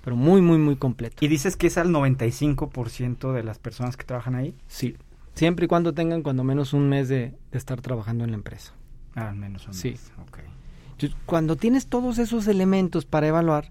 pero 0.04 0.16
muy, 0.16 0.42
muy, 0.42 0.58
muy 0.58 0.78
completo. 0.78 1.18
¿Y 1.24 1.28
dices 1.28 1.58
que 1.58 1.68
es 1.68 1.78
al 1.78 1.90
95% 1.90 3.34
de 3.34 3.44
las 3.44 3.60
personas 3.60 3.98
que 3.98 4.06
trabajan 4.06 4.36
ahí? 4.36 4.56
Sí, 4.68 4.96
siempre 5.36 5.66
y 5.66 5.68
cuando 5.68 5.94
tengan 5.94 6.22
cuando 6.22 6.46
menos 6.46 6.74
un 6.74 6.88
mes 6.88 7.10
de, 7.10 7.34
estar 7.52 7.82
trabajando 7.82 8.24
en 8.24 8.32
la 8.32 8.38
empresa. 8.38 8.74
Ah, 9.16 9.30
al 9.30 9.36
menos 9.36 9.68
un 9.68 9.74
sí. 9.74 9.92
mes. 9.92 10.12
Okay. 10.30 10.46
Entonces, 10.92 11.18
cuando 11.26 11.58
tienes 11.58 11.88
todos 11.88 12.20
esos 12.20 12.48
elementos 12.48 13.06
para 13.06 13.28
evaluar, 13.28 13.70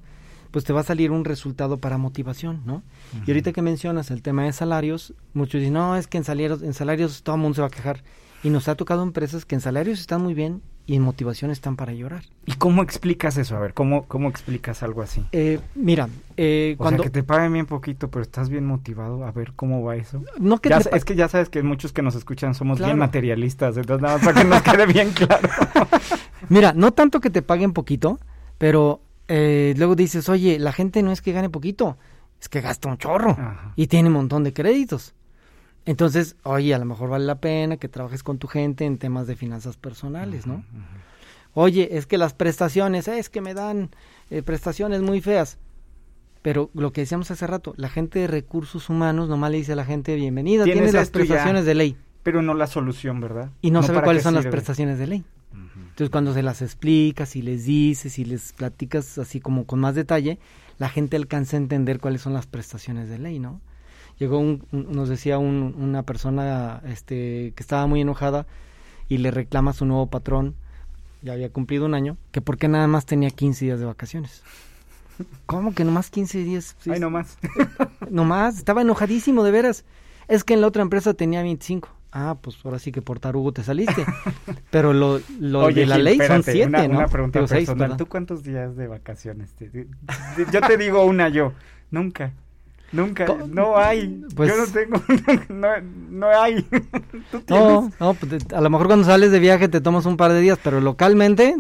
pues 0.51 0.65
te 0.65 0.73
va 0.73 0.81
a 0.81 0.85
salir 0.85 1.11
un 1.11 1.25
resultado 1.25 1.79
para 1.79 1.99
motivación, 1.99 2.63
¿no? 2.65 2.83
Y 3.27 3.31
ahorita 3.31 3.53
que 3.53 3.63
mencionas 3.63 4.11
el 4.11 4.23
tema 4.23 4.45
de 4.45 4.53
salarios, 4.53 5.15
muchos 5.35 5.61
dicen, 5.61 5.75
no, 5.75 5.97
es 5.97 6.07
que 6.07 6.19
en 6.19 6.25
salarios, 6.25 6.63
en 6.63 6.75
salarios 6.75 7.23
todo 7.23 7.37
el 7.37 7.43
mundo 7.43 7.57
se 7.57 7.61
va 7.61 7.67
a 7.69 7.71
quejar. 7.71 8.03
Y 8.43 8.51
nos 8.51 8.69
ha 8.69 8.77
tocado 8.77 9.03
empresas 9.03 9.45
que 9.45 9.57
en 9.57 9.61
salarios 9.61 9.99
están 9.99 10.23
muy 10.23 10.33
bien 10.33 10.63
y 10.89 10.97
en 10.97 11.03
motivación 11.03 11.51
están 11.51 11.77
para 11.77 11.93
llorar. 11.93 12.23
¿Y 12.47 12.53
cómo 12.53 12.83
explicas 12.83 13.37
eso? 13.37 13.55
A 13.57 13.59
ver, 13.59 13.75
¿cómo, 13.75 14.07
cómo 14.07 14.31
explicas 14.31 14.83
algo 14.83 15.03
así? 15.03 15.23
Eh, 15.33 15.61
mira, 15.75 16.09
eh, 16.39 16.77
o 16.79 16.79
cuando... 16.79 17.03
sea, 17.03 17.11
que 17.11 17.21
te 17.21 17.23
paguen 17.23 17.53
bien 17.53 17.67
poquito, 17.67 18.11
pero 18.11 18.23
estás 18.23 18.49
bien 18.49 18.65
motivado. 18.65 19.25
A 19.27 19.31
ver, 19.31 19.53
¿cómo 19.55 19.83
va 19.83 19.97
eso? 19.97 20.23
No 20.39 20.59
que 20.59 20.71
ya, 20.71 20.81
te... 20.81 20.97
Es 20.97 21.05
que 21.05 21.15
ya 21.15 21.29
sabes 21.29 21.51
que 21.51 21.63
muchos 21.63 21.93
que 21.93 22.01
nos 22.01 22.15
escuchan 22.15 22.55
somos 22.55 22.79
bien 22.79 22.97
materialistas, 22.97 23.77
entonces 23.77 24.01
nada 24.01 24.17
más 24.17 24.25
para 24.25 24.41
que 24.41 24.49
nos 24.49 24.63
quede 24.63 24.87
bien 24.87 25.11
claro. 25.11 25.47
mira, 26.49 26.73
no 26.73 26.93
tanto 26.93 27.21
que 27.21 27.29
te 27.29 27.43
paguen 27.43 27.75
poquito, 27.75 28.19
pero 28.57 29.03
eh, 29.29 29.75
luego 29.77 29.95
dices, 29.95 30.29
oye, 30.29 30.59
la 30.59 30.73
gente 30.73 31.03
no 31.03 31.13
es 31.13 31.23
que 31.23 31.33
gane 31.33 31.51
poquito, 31.51 31.99
es 32.41 32.49
que 32.49 32.61
gasta 32.61 32.89
un 32.89 32.99
chorro 32.99 33.37
y 33.77 33.87
tiene 33.87 34.09
un 34.09 34.15
montón 34.15 34.43
de 34.45 34.53
créditos. 34.53 35.15
Entonces, 35.85 36.37
oye, 36.43 36.75
a 36.75 36.79
lo 36.79 36.85
mejor 36.85 37.11
vale 37.11 37.25
la 37.25 37.41
pena 37.41 37.77
que 37.77 37.89
trabajes 37.89 38.23
con 38.23 38.39
tu 38.39 38.47
gente 38.47 38.85
en 38.85 38.99
temas 38.99 39.27
de 39.27 39.37
finanzas 39.37 39.77
personales, 39.77 40.47
¿no? 40.47 40.65
Oye, 41.55 41.97
es 41.97 42.07
que 42.07 42.19
las 42.19 42.35
prestaciones, 42.35 43.09
es 43.09 43.31
que 43.31 43.41
me 43.41 43.55
dan 43.55 43.91
eh, 44.31 44.43
prestaciones 44.43 45.03
muy 45.03 45.21
feas. 45.21 45.59
Pero 46.43 46.71
lo 46.75 46.93
que 46.93 47.01
decíamos 47.01 47.31
hace 47.31 47.47
rato, 47.47 47.75
la 47.77 47.89
gente 47.89 48.21
de 48.21 48.27
recursos 48.27 48.89
humanos 48.89 49.29
nomás 49.29 49.51
le 49.51 49.59
dice 49.59 49.73
a 49.73 49.77
la 49.77 49.85
gente 49.85 50.15
bienvenida, 50.15 50.65
tienes, 50.65 50.95
las 50.95 51.11
prestaciones 51.11 51.65
de 51.65 51.75
ley. 51.75 51.97
Pero 52.23 52.43
no 52.43 52.55
la 52.55 52.67
solución, 52.67 53.21
¿verdad? 53.21 53.51
Y 53.61 53.71
no, 53.71 53.83
sabe 53.83 54.03
cuáles 54.03 54.23
son 54.23 54.35
las 54.35 54.47
prestaciones 54.47 54.99
de 54.99 55.07
ley. 55.07 55.25
Entonces, 55.99 56.11
cuando 56.11 56.33
se 56.33 56.45
las 56.45 56.63
explicas 56.63 57.35
y 57.35 57.43
les 57.43 57.65
dices 57.65 58.21
y 58.21 58.25
les 58.25 58.53
platicas 58.53 59.19
así 59.19 59.41
como 59.41 59.67
con 59.67 59.81
más 59.81 59.97
detalle, 59.97 60.39
la 60.79 60.89
gente 60.89 61.17
alcanza 61.17 61.57
a 61.57 61.59
entender 61.59 61.99
cuáles 61.99 62.23
son 62.23 62.35
las 62.35 62.47
prestaciones 62.47 63.09
de 63.09 63.19
ley, 63.19 63.41
¿no? 63.41 63.61
llegó 64.19 64.39
un, 64.39 64.65
nos 64.71 65.09
decía 65.09 65.39
una 65.39 66.03
persona 66.03 66.83
este, 66.87 67.53
que 67.55 67.63
estaba 67.63 67.87
muy 67.87 68.01
enojada 68.01 68.47
y 69.09 69.19
le 69.19 69.31
reclama 69.31 69.71
a 69.71 69.75
su 69.75 69.87
nuevo 69.87 70.07
patrón, 70.07 70.55
ya 71.23 71.33
había 71.33 71.51
cumplido 71.51 71.87
un 71.87 71.95
año, 71.95 72.17
que 72.31 72.41
por 72.41 72.59
qué 72.59 72.69
nada 72.69 72.87
más 72.87 73.07
tenía 73.07 73.31
15 73.31 73.65
días 73.65 73.81
de 73.81 73.87
vacaciones. 73.87 74.43
¿Cómo 75.47 75.75
que 75.75 75.85
nomás 75.85 76.11
15 76.11 76.45
días? 76.45 76.77
Sí, 76.79 76.91
Ay, 76.93 77.01
nomás. 77.01 77.39
nomás, 78.11 78.59
estaba 78.59 78.83
enojadísimo, 78.83 79.43
de 79.43 79.51
veras. 79.51 79.85
Es 80.29 80.45
que 80.45 80.55
en 80.55 80.61
la 80.61 80.69
otra 80.69 80.83
empresa 80.83 81.15
tenía 81.15 81.43
25. 81.43 81.89
Ah, 82.11 82.39
pues 82.41 82.57
ahora 82.65 82.79
sí 82.79 82.91
que 82.91 83.03
por 83.03 83.21
tarugo 83.21 83.53
te 83.53 83.63
saliste. 83.63 84.05
Pero 84.71 84.93
lo, 84.93 85.21
lo 85.41 85.69
de 85.69 85.87
la 85.87 85.99
ley 85.99 86.19
son 86.19 86.43
7, 86.43 86.89
¿no? 86.89 86.99
Una 86.99 87.09
pregunta 87.09 87.45
personal. 87.45 87.97
¿Tú 87.97 88.07
cuántos 88.07 88.43
días 88.43 88.77
de 88.77 88.87
vacaciones? 88.87 89.55
Yo 90.53 90.61
te 90.61 90.77
digo 90.77 91.05
una 91.05 91.29
yo. 91.29 91.53
Nunca. 91.91 92.33
Nunca, 92.91 93.27
no 93.49 93.77
hay. 93.77 94.25
Pues, 94.35 94.51
Yo 94.51 94.57
no 94.57 94.67
tengo, 94.67 95.03
no, 95.51 95.69
no 96.09 96.29
hay. 96.29 96.63
¿Tú 97.31 97.43
no, 97.49 97.93
no, 98.01 98.15
pues 98.15 98.47
a 98.51 98.63
lo 98.63 98.71
mejor 98.71 98.87
cuando 98.87 99.05
sales 99.05 99.31
de 99.31 99.39
viaje 99.39 99.69
te 99.69 99.83
tomas 99.83 100.07
un 100.07 100.17
par 100.17 100.33
de 100.33 100.41
días, 100.41 100.59
pero 100.63 100.81
localmente, 100.81 101.57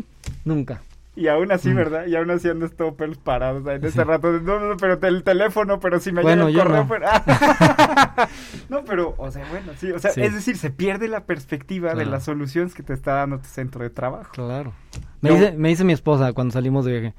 nunca. 0.46 0.80
Y 1.18 1.26
aún 1.26 1.50
así, 1.50 1.70
mm. 1.70 1.74
¿verdad? 1.74 2.06
Y 2.06 2.14
aún 2.14 2.30
así 2.30 2.48
andas 2.48 2.72
todo 2.76 2.94
pelos 2.94 3.18
parados 3.18 3.66
en 3.66 3.84
ese 3.84 4.04
rato. 4.04 4.30
No, 4.40 4.60
no, 4.60 4.76
pero 4.76 4.96
el 5.08 5.24
teléfono, 5.24 5.80
pero 5.80 5.98
si 5.98 6.12
me 6.12 6.22
bueno, 6.22 6.48
llega 6.48 6.62
el 6.62 6.68
correo. 6.68 6.82
No. 6.84 6.88
Pero... 6.88 7.06
no, 8.68 8.84
pero, 8.84 9.14
o 9.18 9.28
sea, 9.32 9.44
bueno, 9.50 9.72
sí. 9.76 9.90
O 9.90 9.98
sea, 9.98 10.12
es 10.14 10.32
decir, 10.32 10.56
se 10.56 10.70
pierde 10.70 11.08
la 11.08 11.24
perspectiva 11.24 11.94
de 11.94 12.06
las 12.06 12.22
soluciones 12.22 12.72
que 12.72 12.84
te 12.84 12.92
está 12.92 13.14
dando 13.14 13.40
tu 13.40 13.48
centro 13.48 13.82
de 13.82 13.90
trabajo. 13.90 14.30
Claro. 14.32 14.72
Me, 15.20 15.30
dice, 15.30 15.52
me 15.56 15.70
dice 15.70 15.82
mi 15.82 15.92
esposa 15.92 16.32
cuando 16.32 16.52
salimos 16.52 16.84
de 16.84 17.00
viaje, 17.00 17.14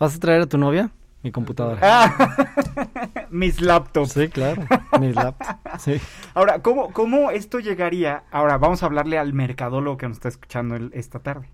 ¿vas 0.00 0.16
a 0.16 0.18
traer 0.18 0.40
a 0.42 0.46
tu 0.46 0.58
novia? 0.58 0.90
Mi 1.22 1.30
computadora. 1.30 1.78
Ah, 1.80 2.36
mis 3.30 3.60
laptops. 3.60 4.12
Sí, 4.12 4.28
claro. 4.28 4.64
Mis 5.00 5.14
laptops. 5.14 5.82
Sí. 5.82 6.00
Ahora, 6.34 6.60
¿cómo, 6.60 6.92
¿cómo 6.92 7.30
esto 7.30 7.60
llegaría? 7.60 8.24
Ahora, 8.32 8.58
vamos 8.58 8.82
a 8.82 8.86
hablarle 8.86 9.16
al 9.16 9.32
mercadólogo 9.32 9.96
que 9.96 10.08
nos 10.08 10.16
está 10.16 10.28
escuchando 10.28 10.76
esta 10.92 11.20
tarde. 11.20 11.48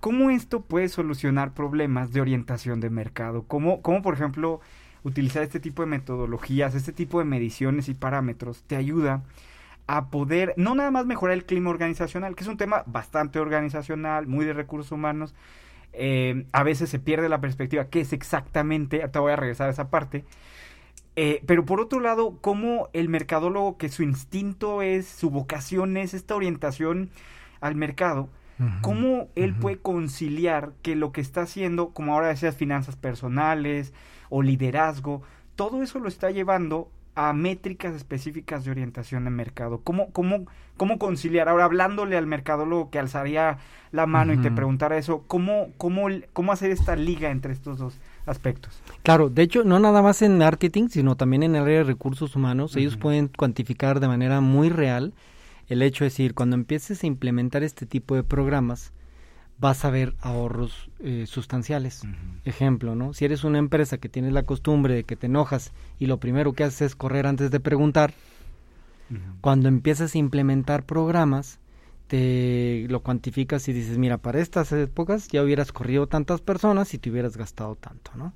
¿Cómo 0.00 0.30
esto 0.30 0.60
puede 0.60 0.88
solucionar 0.88 1.54
problemas 1.54 2.12
de 2.12 2.20
orientación 2.20 2.80
de 2.80 2.90
mercado? 2.90 3.44
¿Cómo, 3.44 3.82
¿Cómo, 3.82 4.02
por 4.02 4.14
ejemplo, 4.14 4.60
utilizar 5.02 5.42
este 5.42 5.60
tipo 5.60 5.82
de 5.82 5.88
metodologías, 5.88 6.74
este 6.74 6.92
tipo 6.92 7.18
de 7.18 7.24
mediciones 7.24 7.88
y 7.88 7.94
parámetros 7.94 8.62
te 8.62 8.76
ayuda 8.76 9.22
a 9.88 10.10
poder 10.10 10.54
no 10.56 10.74
nada 10.74 10.90
más 10.90 11.06
mejorar 11.06 11.34
el 11.34 11.46
clima 11.46 11.70
organizacional, 11.70 12.36
que 12.36 12.44
es 12.44 12.48
un 12.48 12.58
tema 12.58 12.84
bastante 12.86 13.40
organizacional, 13.40 14.26
muy 14.26 14.44
de 14.44 14.52
recursos 14.52 14.92
humanos, 14.92 15.34
eh, 15.94 16.44
a 16.52 16.62
veces 16.62 16.90
se 16.90 16.98
pierde 16.98 17.28
la 17.28 17.40
perspectiva, 17.40 17.86
qué 17.86 18.00
es 18.00 18.12
exactamente, 18.12 19.06
te 19.08 19.18
voy 19.18 19.32
a 19.32 19.36
regresar 19.36 19.68
a 19.68 19.72
esa 19.72 19.88
parte, 19.88 20.24
eh, 21.16 21.42
pero 21.46 21.64
por 21.64 21.80
otro 21.80 22.00
lado, 22.00 22.38
cómo 22.40 22.90
el 22.92 23.08
mercadólogo, 23.08 23.78
que 23.78 23.88
su 23.88 24.02
instinto 24.02 24.82
es, 24.82 25.06
su 25.08 25.30
vocación 25.30 25.96
es 25.96 26.14
esta 26.14 26.36
orientación 26.36 27.10
al 27.60 27.74
mercado, 27.74 28.28
cómo 28.82 29.28
él 29.34 29.54
puede 29.54 29.78
conciliar 29.78 30.72
que 30.82 30.96
lo 30.96 31.12
que 31.12 31.20
está 31.20 31.42
haciendo, 31.42 31.90
como 31.90 32.14
ahora 32.14 32.28
decías, 32.28 32.56
finanzas 32.56 32.96
personales 32.96 33.92
o 34.30 34.42
liderazgo, 34.42 35.22
todo 35.56 35.82
eso 35.82 35.98
lo 35.98 36.08
está 36.08 36.30
llevando 36.30 36.90
a 37.18 37.32
métricas 37.32 37.96
específicas 37.96 38.64
de 38.64 38.70
orientación 38.70 39.24
de 39.24 39.30
mercado. 39.30 39.80
¿Cómo, 39.82 40.12
cómo, 40.12 40.46
cómo 40.76 41.00
conciliar? 41.00 41.48
Ahora, 41.48 41.64
hablándole 41.64 42.16
al 42.16 42.28
mercadólogo 42.28 42.90
que 42.90 43.00
alzaría 43.00 43.58
la 43.90 44.06
mano 44.06 44.32
y 44.32 44.38
te 44.38 44.52
preguntara 44.52 44.98
eso, 44.98 45.24
¿cómo, 45.26 45.70
cómo, 45.78 46.06
¿cómo 46.32 46.52
hacer 46.52 46.70
esta 46.70 46.94
liga 46.94 47.30
entre 47.30 47.52
estos 47.52 47.78
dos 47.78 47.98
aspectos? 48.24 48.80
Claro, 49.02 49.30
de 49.30 49.42
hecho, 49.42 49.64
no 49.64 49.80
nada 49.80 50.00
más 50.00 50.22
en 50.22 50.38
marketing, 50.38 50.90
sino 50.90 51.16
también 51.16 51.42
en 51.42 51.56
el 51.56 51.62
área 51.62 51.78
de 51.78 51.84
recursos 51.84 52.36
humanos. 52.36 52.76
Ellos 52.76 52.96
pueden 52.96 53.26
cuantificar 53.26 53.98
de 53.98 54.06
manera 54.06 54.40
muy 54.40 54.68
real 54.68 55.12
el 55.68 55.82
hecho 55.82 56.04
de 56.04 56.10
decir, 56.10 56.34
cuando 56.34 56.56
empieces 56.56 57.02
a 57.02 57.06
implementar 57.06 57.62
este 57.62 57.86
tipo 57.86 58.14
de 58.14 58.22
programas, 58.22 58.92
vas 59.58 59.84
a 59.84 59.90
ver 59.90 60.14
ahorros 60.20 60.90
eh, 61.00 61.24
sustanciales. 61.26 62.02
Ejemplo, 62.44 62.94
¿no? 62.94 63.12
Si 63.12 63.24
eres 63.24 63.44
una 63.44 63.58
empresa 63.58 63.98
que 63.98 64.08
tienes 64.08 64.32
la 64.32 64.44
costumbre 64.44 64.94
de 64.94 65.04
que 65.04 65.16
te 65.16 65.26
enojas 65.26 65.72
y 65.98 66.06
lo 66.06 66.18
primero 66.18 66.52
que 66.52 66.64
haces 66.64 66.82
es 66.82 66.96
correr 66.96 67.26
antes 67.26 67.50
de 67.50 67.60
preguntar, 67.60 68.14
cuando 69.40 69.68
empiezas 69.68 70.14
a 70.14 70.18
implementar 70.18 70.84
programas, 70.84 71.58
te 72.08 72.86
lo 72.88 73.00
cuantificas 73.00 73.68
y 73.68 73.72
dices, 73.72 73.96
mira, 73.98 74.18
para 74.18 74.40
estas 74.40 74.70
épocas 74.72 75.28
ya 75.28 75.42
hubieras 75.42 75.72
corrido 75.72 76.06
tantas 76.06 76.40
personas 76.40 76.92
y 76.94 76.98
te 76.98 77.10
hubieras 77.10 77.36
gastado 77.36 77.74
tanto, 77.76 78.10
¿no? 78.16 78.32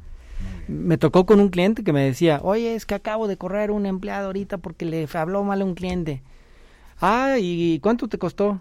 Me 0.66 0.99
tocó 0.99 1.24
con 1.24 1.41
un 1.41 1.51
cliente 1.51 1.85
que 1.85 1.93
me 1.93 2.03
decía, 2.03 2.41
oye, 2.43 2.74
es 2.74 2.85
que 2.87 2.95
acabo 2.95 3.28
de 3.28 3.37
correr 3.37 3.70
un 3.70 3.87
empleado 3.87 4.26
ahorita 4.26 4.59
porque 4.59 4.85
le 4.85 5.07
habló 5.12 5.45
mal 5.45 5.62
a 5.62 5.64
un 5.64 5.74
cliente. 5.74 6.22
Ah, 7.03 7.36
¿y 7.38 7.78
cuánto 7.80 8.09
te 8.09 8.16
costó? 8.16 8.61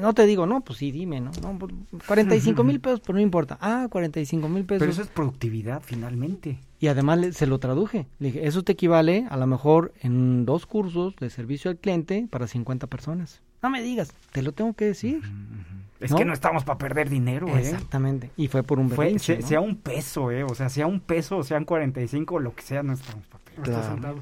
no 0.00 0.14
te 0.14 0.26
digo, 0.26 0.46
no, 0.46 0.62
pues 0.62 0.78
sí, 0.78 0.90
dime, 0.90 1.20
¿no? 1.20 1.30
no 1.42 1.58
45 2.06 2.56
pues, 2.56 2.66
mil 2.66 2.80
pesos, 2.80 3.00
pero 3.00 3.14
no 3.14 3.20
importa. 3.20 3.58
Ah, 3.60 3.86
45 3.90 4.48
mil 4.48 4.64
pesos. 4.64 4.80
Pero 4.80 4.90
eso 4.90 5.02
es 5.02 5.08
productividad, 5.08 5.82
finalmente. 5.84 6.58
Y 6.80 6.88
además 6.88 7.36
se 7.36 7.46
lo 7.46 7.58
traduje. 7.58 8.06
Le 8.18 8.28
dije, 8.28 8.46
eso 8.46 8.62
te 8.62 8.72
equivale 8.72 9.26
a 9.30 9.36
lo 9.36 9.46
mejor 9.46 9.92
en 10.00 10.46
dos 10.46 10.66
cursos 10.66 11.14
de 11.16 11.28
servicio 11.30 11.70
al 11.70 11.76
cliente 11.76 12.26
para 12.30 12.46
50 12.46 12.86
personas. 12.86 13.42
No 13.62 13.68
me 13.68 13.82
digas, 13.82 14.12
te 14.32 14.42
lo 14.42 14.52
tengo 14.52 14.72
que 14.72 14.86
decir. 14.86 15.20
Es 16.00 16.14
que 16.14 16.24
no 16.24 16.32
estamos 16.32 16.64
para 16.64 16.78
perder 16.78 17.10
dinero, 17.10 17.48
¿eh? 17.48 17.60
Exactamente. 17.60 18.30
Y 18.38 18.48
fue 18.48 18.62
por 18.62 18.78
un 18.78 18.88
fue, 18.88 19.18
Sea 19.18 19.60
un 19.60 19.76
peso, 19.76 20.30
¿eh? 20.30 20.44
O 20.44 20.54
sea, 20.54 20.70
sea 20.70 20.86
un 20.86 21.00
peso 21.00 21.42
sean 21.42 21.66
45, 21.66 22.40
lo 22.40 22.54
que 22.54 22.62
sea, 22.62 22.82
no 22.82 22.94
estamos 22.94 23.26
para 23.26 23.44
perder. 23.44 23.64
Claro. 23.64 24.20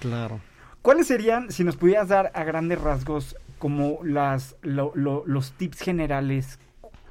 claro. 0.00 0.40
¿Cuáles 0.82 1.06
serían, 1.06 1.50
si 1.50 1.64
nos 1.64 1.76
pudieras 1.76 2.08
dar 2.08 2.30
a 2.34 2.44
grandes 2.44 2.80
rasgos, 2.80 3.36
como 3.58 3.98
las 4.02 4.56
los 4.62 5.52
tips 5.52 5.80
generales 5.80 6.58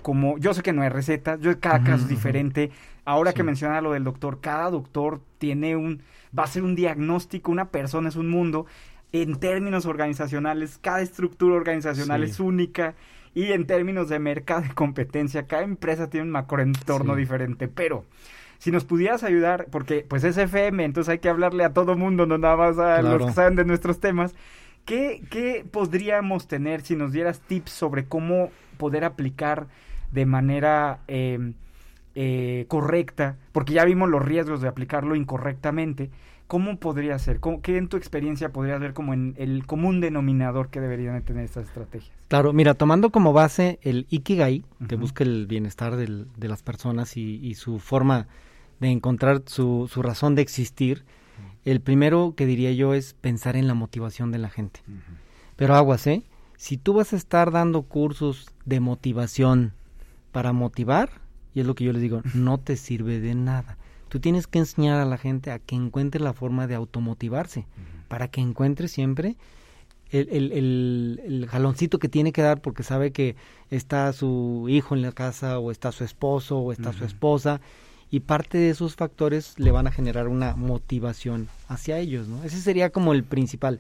como 0.02 0.38
yo 0.38 0.54
sé 0.54 0.64
que 0.64 0.74
no 0.74 0.82
hay 0.82 0.90
recetas, 0.90 1.40
yo 1.42 1.60
cada 1.60 1.84
caso 1.84 2.04
es 2.04 2.10
diferente. 2.10 2.72
Ahora 3.06 3.34
que 3.34 3.44
menciona 3.44 3.82
lo 3.82 3.92
del 3.94 4.04
doctor, 4.04 4.40
cada 4.42 4.70
doctor 4.70 5.22
tiene 5.38 5.76
un 5.76 6.02
va 6.38 6.44
a 6.44 6.48
ser 6.48 6.64
un 6.64 6.76
diagnóstico, 6.76 7.52
una 7.52 7.70
persona 7.70 8.10
es 8.10 8.16
un 8.16 8.30
mundo 8.30 8.66
en 9.12 9.40
términos 9.40 9.86
organizacionales, 9.86 10.78
cada 10.82 11.02
estructura 11.02 11.56
organizacional 11.56 12.24
es 12.24 12.40
única 12.40 12.96
y 13.34 13.52
en 13.52 13.66
términos 13.66 14.10
de 14.10 14.20
mercado 14.20 14.64
y 14.66 14.70
competencia, 14.70 15.48
cada 15.48 15.64
empresa 15.64 16.10
tiene 16.10 16.26
un 16.26 16.32
macroentorno 16.32 17.16
diferente, 17.16 17.68
pero 17.68 18.06
Si 18.60 18.72
nos 18.72 18.84
pudieras 18.84 19.24
ayudar, 19.24 19.68
porque 19.72 20.06
pues 20.08 20.24
es 20.26 20.38
FM, 20.38 20.84
entonces 20.84 21.10
hay 21.10 21.20
que 21.20 21.30
hablarle 21.30 21.64
a 21.64 21.74
todo 21.74 21.96
mundo, 21.96 22.26
no 22.26 22.38
nada 22.38 22.58
más 22.58 22.78
a 22.78 23.02
los 23.02 23.26
que 23.26 23.34
saben 23.34 23.56
de 23.56 23.64
nuestros 23.64 24.00
temas. 24.02 24.36
¿Qué, 24.86 25.24
¿Qué 25.30 25.66
podríamos 25.70 26.48
tener 26.48 26.82
si 26.82 26.96
nos 26.96 27.14
dieras 27.14 27.40
tips 27.40 27.72
sobre 27.72 28.06
cómo 28.06 28.52
poder 28.78 29.06
aplicar 29.06 29.68
de 30.12 30.26
manera 30.26 31.00
eh, 31.08 31.54
eh, 32.16 32.66
correcta? 32.68 33.38
Porque 33.54 33.74
ya 33.74 33.86
vimos 33.86 34.10
los 34.10 34.24
riesgos 34.26 34.62
de 34.62 34.68
aplicarlo 34.68 35.16
incorrectamente. 35.16 36.10
¿Cómo 36.48 36.80
podría 36.80 37.18
ser? 37.20 37.40
¿Cómo, 37.40 37.62
¿Qué 37.62 37.78
en 37.78 37.88
tu 37.88 37.96
experiencia 37.96 38.50
podrías 38.50 38.80
ver 38.82 38.94
como 38.94 39.14
en 39.14 39.36
el 39.38 39.68
común 39.68 40.02
denominador 40.02 40.70
que 40.70 40.82
deberían 40.82 41.22
tener 41.22 41.46
estas 41.46 41.68
estrategias? 41.68 42.12
Claro, 42.28 42.52
mira, 42.52 42.74
tomando 42.74 43.12
como 43.12 43.32
base 43.32 43.78
el 43.84 44.08
Ikigai, 44.10 44.66
que 44.88 44.96
busca 44.96 45.24
el 45.24 45.46
bienestar 45.46 45.96
del, 45.96 46.26
de 46.36 46.48
las 46.48 46.64
personas 46.64 47.16
y, 47.16 47.36
y, 47.36 47.54
su 47.54 47.78
forma 47.78 48.28
de 48.80 48.90
encontrar 48.90 49.44
su, 49.46 49.90
su 49.92 50.02
razón 50.02 50.36
de 50.36 50.42
existir, 50.42 51.04
el 51.66 51.82
primero 51.82 52.34
que 52.36 52.46
diría 52.46 52.72
yo 52.72 52.94
es 52.94 53.14
pensar 53.14 53.56
en 53.56 53.68
la 53.68 53.74
motivación 53.74 54.32
de 54.32 54.38
la 54.38 54.50
gente. 54.50 54.82
Pero 55.56 55.76
aguas, 55.76 56.08
¿eh? 56.08 56.24
Si 56.58 56.78
tú 56.78 56.94
vas 56.94 57.14
a 57.14 57.16
estar 57.18 57.52
dando 57.52 57.84
cursos 57.84 58.48
de 58.66 58.80
motivación 58.80 59.74
para 60.32 60.54
motivar, 60.54 61.10
y 61.54 61.62
es 61.62 61.66
lo 61.66 61.76
que 61.76 61.84
yo 61.84 61.94
les 61.94 62.02
digo, 62.02 62.22
no 62.34 62.58
te 62.58 62.78
sirve 62.78 63.20
de 63.20 63.36
nada. 63.36 63.78
Tú 64.08 64.20
tienes 64.20 64.48
que 64.48 64.60
enseñar 64.60 65.00
a 65.00 65.06
la 65.06 65.18
gente 65.18 65.52
a 65.52 65.60
que 65.60 65.76
encuentre 65.76 66.22
la 66.22 66.34
forma 66.34 66.66
de 66.66 66.76
automotivarse, 66.76 67.68
para 68.08 68.28
que 68.28 68.42
encuentre 68.42 68.88
siempre 68.88 69.38
el, 70.10 70.28
el, 70.32 70.52
el, 70.52 71.22
el, 71.24 71.48
jaloncito 71.48 72.00
que 72.00 72.10
tiene 72.10 72.32
que 72.32 72.42
dar 72.42 72.62
porque 72.62 72.82
sabe 72.82 73.12
que 73.12 73.36
está 73.70 74.12
su 74.14 74.66
hijo 74.68 74.96
en 74.96 75.04
la 75.04 75.12
casa 75.12 75.60
o 75.60 75.70
está 75.70 75.92
su 75.92 76.04
esposo 76.04 76.58
o 76.58 76.72
está 76.72 76.94
su 76.94 77.06
esposa 77.06 77.62
y 78.12 78.22
parte 78.22 78.58
de 78.58 78.70
esos 78.72 78.96
factores 78.96 79.54
le 79.58 79.72
van 79.72 79.88
a 79.88 79.92
generar 79.92 80.28
una 80.28 80.56
motivación 80.56 81.48
hacia 81.68 82.00
ellos, 82.00 82.28
¿no? 82.28 82.44
Ese 82.44 82.60
sería 82.60 82.90
como 82.90 83.14
el 83.14 83.24
principal. 83.24 83.80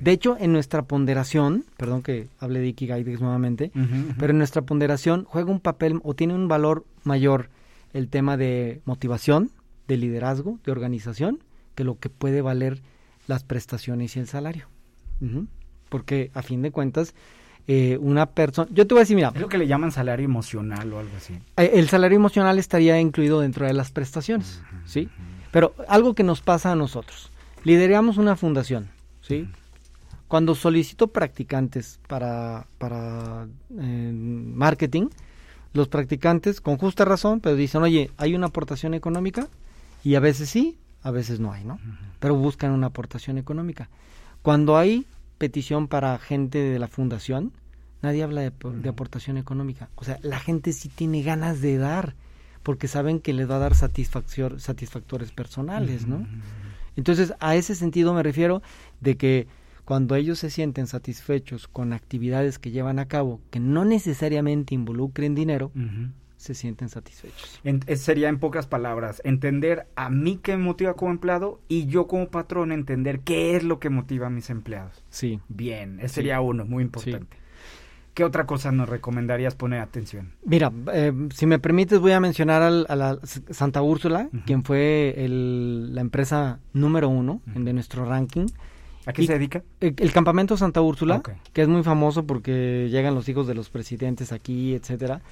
De 0.00 0.12
hecho, 0.12 0.36
en 0.38 0.52
nuestra 0.52 0.82
ponderación, 0.82 1.64
perdón 1.76 2.02
que 2.02 2.28
hable 2.38 2.60
de 2.60 2.68
Ikigai 2.68 3.02
nuevamente, 3.02 3.72
uh 3.74 3.78
-huh, 3.78 3.84
uh 3.84 4.08
-huh. 4.10 4.14
pero 4.16 4.30
en 4.30 4.38
nuestra 4.38 4.62
ponderación 4.62 5.24
juega 5.24 5.50
un 5.50 5.58
papel 5.58 6.00
o 6.04 6.14
tiene 6.14 6.34
un 6.34 6.46
valor 6.46 6.84
mayor 7.02 7.48
el 7.92 8.08
tema 8.08 8.36
de 8.36 8.80
motivación, 8.84 9.50
de 9.88 9.96
liderazgo, 9.96 10.60
de 10.64 10.70
organización, 10.70 11.40
que 11.74 11.82
lo 11.84 11.98
que 11.98 12.10
puede 12.10 12.42
valer 12.42 12.80
las 13.26 13.42
prestaciones 13.42 14.16
y 14.16 14.20
el 14.20 14.28
salario. 14.28 14.68
Uh 15.20 15.26
-huh. 15.26 15.46
Porque 15.88 16.30
a 16.34 16.42
fin 16.42 16.62
de 16.62 16.70
cuentas, 16.70 17.14
eh, 17.68 17.96
una 18.00 18.26
persona, 18.26 18.68
yo 18.72 18.86
te 18.86 18.94
voy 18.94 19.00
a 19.00 19.04
decir, 19.04 19.16
mira, 19.16 19.32
es 19.34 19.40
lo 19.40 19.48
que 19.48 19.58
le 19.58 19.66
llaman 19.66 19.92
salario 19.92 20.24
emocional 20.24 20.92
o 20.92 20.98
algo 20.98 21.16
así. 21.16 21.34
Eh, 21.56 21.70
el 21.74 21.88
salario 21.88 22.16
emocional 22.16 22.58
estaría 22.58 23.00
incluido 23.00 23.40
dentro 23.40 23.66
de 23.66 23.72
las 23.72 23.92
prestaciones, 23.92 24.60
uh 24.62 24.76
-huh, 24.76 24.86
¿sí? 24.86 25.08
Pero 25.52 25.74
algo 25.88 26.14
que 26.14 26.24
nos 26.24 26.40
pasa 26.40 26.72
a 26.72 26.74
nosotros, 26.74 27.30
lideramos 27.64 28.16
una 28.16 28.36
fundación, 28.36 28.88
¿sí? 29.20 29.48
Cuando 30.28 30.54
solicito 30.54 31.08
practicantes 31.08 32.00
para, 32.08 32.66
para 32.78 33.46
eh, 33.78 34.12
marketing, 34.14 35.08
los 35.74 35.88
practicantes, 35.88 36.60
con 36.60 36.78
justa 36.78 37.04
razón, 37.04 37.40
pero 37.40 37.54
dicen, 37.54 37.82
oye, 37.82 38.10
¿hay 38.16 38.34
una 38.34 38.46
aportación 38.46 38.94
económica? 38.94 39.48
Y 40.04 40.14
a 40.16 40.20
veces 40.20 40.50
sí, 40.50 40.78
a 41.02 41.10
veces 41.10 41.38
no 41.38 41.52
hay, 41.52 41.64
¿no? 41.64 41.78
Pero 42.18 42.34
buscan 42.34 42.72
una 42.72 42.88
aportación 42.88 43.38
económica. 43.38 43.88
Cuando 44.42 44.76
hay 44.76 45.06
petición 45.42 45.88
para 45.88 46.16
gente 46.20 46.58
de 46.58 46.78
la 46.78 46.86
fundación, 46.86 47.50
nadie 48.00 48.22
habla 48.22 48.42
de, 48.42 48.52
de, 48.80 48.88
aportación 48.88 49.38
económica. 49.38 49.88
O 49.96 50.04
sea, 50.04 50.20
la 50.22 50.38
gente 50.38 50.72
sí 50.72 50.88
tiene 50.88 51.24
ganas 51.24 51.60
de 51.60 51.78
dar, 51.78 52.14
porque 52.62 52.86
saben 52.86 53.18
que 53.18 53.32
les 53.32 53.50
va 53.50 53.56
a 53.56 53.58
dar 53.58 53.74
satisfactores 53.74 55.32
personales, 55.32 56.06
¿no? 56.06 56.24
Entonces, 56.94 57.34
a 57.40 57.56
ese 57.56 57.74
sentido 57.74 58.14
me 58.14 58.22
refiero 58.22 58.62
de 59.00 59.16
que 59.16 59.48
cuando 59.84 60.14
ellos 60.14 60.38
se 60.38 60.48
sienten 60.48 60.86
satisfechos 60.86 61.66
con 61.66 61.92
actividades 61.92 62.60
que 62.60 62.70
llevan 62.70 63.00
a 63.00 63.06
cabo 63.06 63.40
que 63.50 63.58
no 63.58 63.84
necesariamente 63.84 64.76
involucren 64.76 65.34
dinero, 65.34 65.72
uh 65.74 65.78
-huh. 65.80 66.12
Se 66.42 66.54
sienten 66.54 66.88
satisfechos. 66.88 67.60
En, 67.62 67.80
sería 67.96 68.28
en 68.28 68.38
pocas 68.38 68.66
palabras, 68.66 69.22
entender 69.24 69.86
a 69.94 70.10
mí 70.10 70.40
qué 70.42 70.56
me 70.56 70.64
motiva 70.64 70.94
como 70.94 71.12
empleado 71.12 71.60
y 71.68 71.86
yo 71.86 72.08
como 72.08 72.28
patrón 72.28 72.72
entender 72.72 73.20
qué 73.20 73.56
es 73.56 73.62
lo 73.62 73.78
que 73.78 73.90
motiva 73.90 74.26
a 74.26 74.30
mis 74.30 74.50
empleados. 74.50 75.04
Sí. 75.08 75.40
Bien, 75.48 76.00
ese 76.00 76.08
sí. 76.08 76.14
sería 76.16 76.40
uno, 76.40 76.64
muy 76.64 76.82
importante. 76.82 77.36
Sí. 77.36 77.42
¿Qué 78.14 78.24
otra 78.24 78.44
cosa 78.44 78.72
nos 78.72 78.88
recomendarías 78.88 79.54
poner 79.54 79.80
atención? 79.80 80.32
Mira, 80.44 80.70
eh, 80.92 81.12
si 81.32 81.46
me 81.46 81.58
permites 81.58 81.98
voy 81.98 82.12
a 82.12 82.20
mencionar 82.20 82.60
al, 82.60 82.84
a 82.88 82.96
la 82.96 83.18
Santa 83.22 83.80
Úrsula, 83.80 84.28
uh 84.30 84.36
-huh. 84.36 84.44
quien 84.44 84.64
fue 84.64 85.14
el, 85.16 85.94
la 85.94 86.02
empresa 86.02 86.58
número 86.74 87.08
uno 87.08 87.40
uh 87.46 87.50
-huh. 87.52 87.64
de 87.64 87.72
nuestro 87.72 88.04
ranking. 88.04 88.46
¿A 89.06 89.12
qué 89.12 89.22
y 89.22 89.26
se 89.26 89.32
dedica? 89.32 89.62
El, 89.80 89.94
el, 89.96 90.12
campamento 90.12 90.56
Santa 90.56 90.82
Úrsula, 90.82 91.16
okay. 91.16 91.36
que 91.52 91.62
es 91.62 91.68
muy 91.68 91.82
famoso 91.82 92.24
porque 92.24 92.88
llegan 92.90 93.14
los 93.14 93.28
hijos 93.28 93.46
de 93.46 93.54
los 93.54 93.70
presidentes 93.70 94.30
aquí, 94.30 94.74
etcétera. 94.74 95.22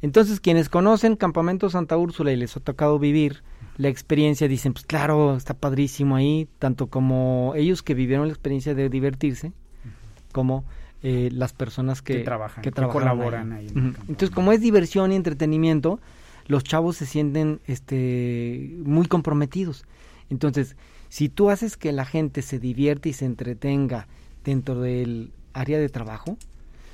Entonces, 0.00 0.40
quienes 0.40 0.68
conocen 0.68 1.16
Campamento 1.16 1.70
Santa 1.70 1.96
Úrsula 1.96 2.32
y 2.32 2.36
les 2.36 2.56
ha 2.56 2.60
tocado 2.60 2.98
vivir 2.98 3.42
la 3.76 3.88
experiencia, 3.88 4.48
dicen, 4.48 4.72
pues 4.72 4.84
claro, 4.84 5.36
está 5.36 5.54
padrísimo 5.54 6.16
ahí, 6.16 6.48
tanto 6.58 6.88
como 6.88 7.52
ellos 7.56 7.82
que 7.82 7.94
vivieron 7.94 8.26
la 8.26 8.32
experiencia 8.32 8.74
de 8.74 8.88
divertirse, 8.88 9.52
como 10.32 10.64
eh, 11.02 11.30
las 11.32 11.52
personas 11.52 12.02
que, 12.02 12.18
que 12.18 12.24
trabajan, 12.24 12.62
que, 12.62 12.72
que 12.72 12.82
colaboran 12.86 13.52
ahí. 13.52 13.68
Entonces, 13.68 14.30
como 14.30 14.52
es 14.52 14.60
diversión 14.60 15.12
y 15.12 15.16
entretenimiento, 15.16 16.00
los 16.46 16.64
chavos 16.64 16.96
se 16.96 17.06
sienten 17.06 17.60
este, 17.66 18.76
muy 18.84 19.06
comprometidos. 19.06 19.84
Entonces, 20.30 20.76
si 21.08 21.28
tú 21.28 21.50
haces 21.50 21.76
que 21.76 21.92
la 21.92 22.04
gente 22.04 22.42
se 22.42 22.58
divierte 22.58 23.10
y 23.10 23.12
se 23.12 23.26
entretenga 23.26 24.08
dentro 24.44 24.80
del 24.80 25.32
área 25.52 25.78
de 25.78 25.88
trabajo, 25.88 26.36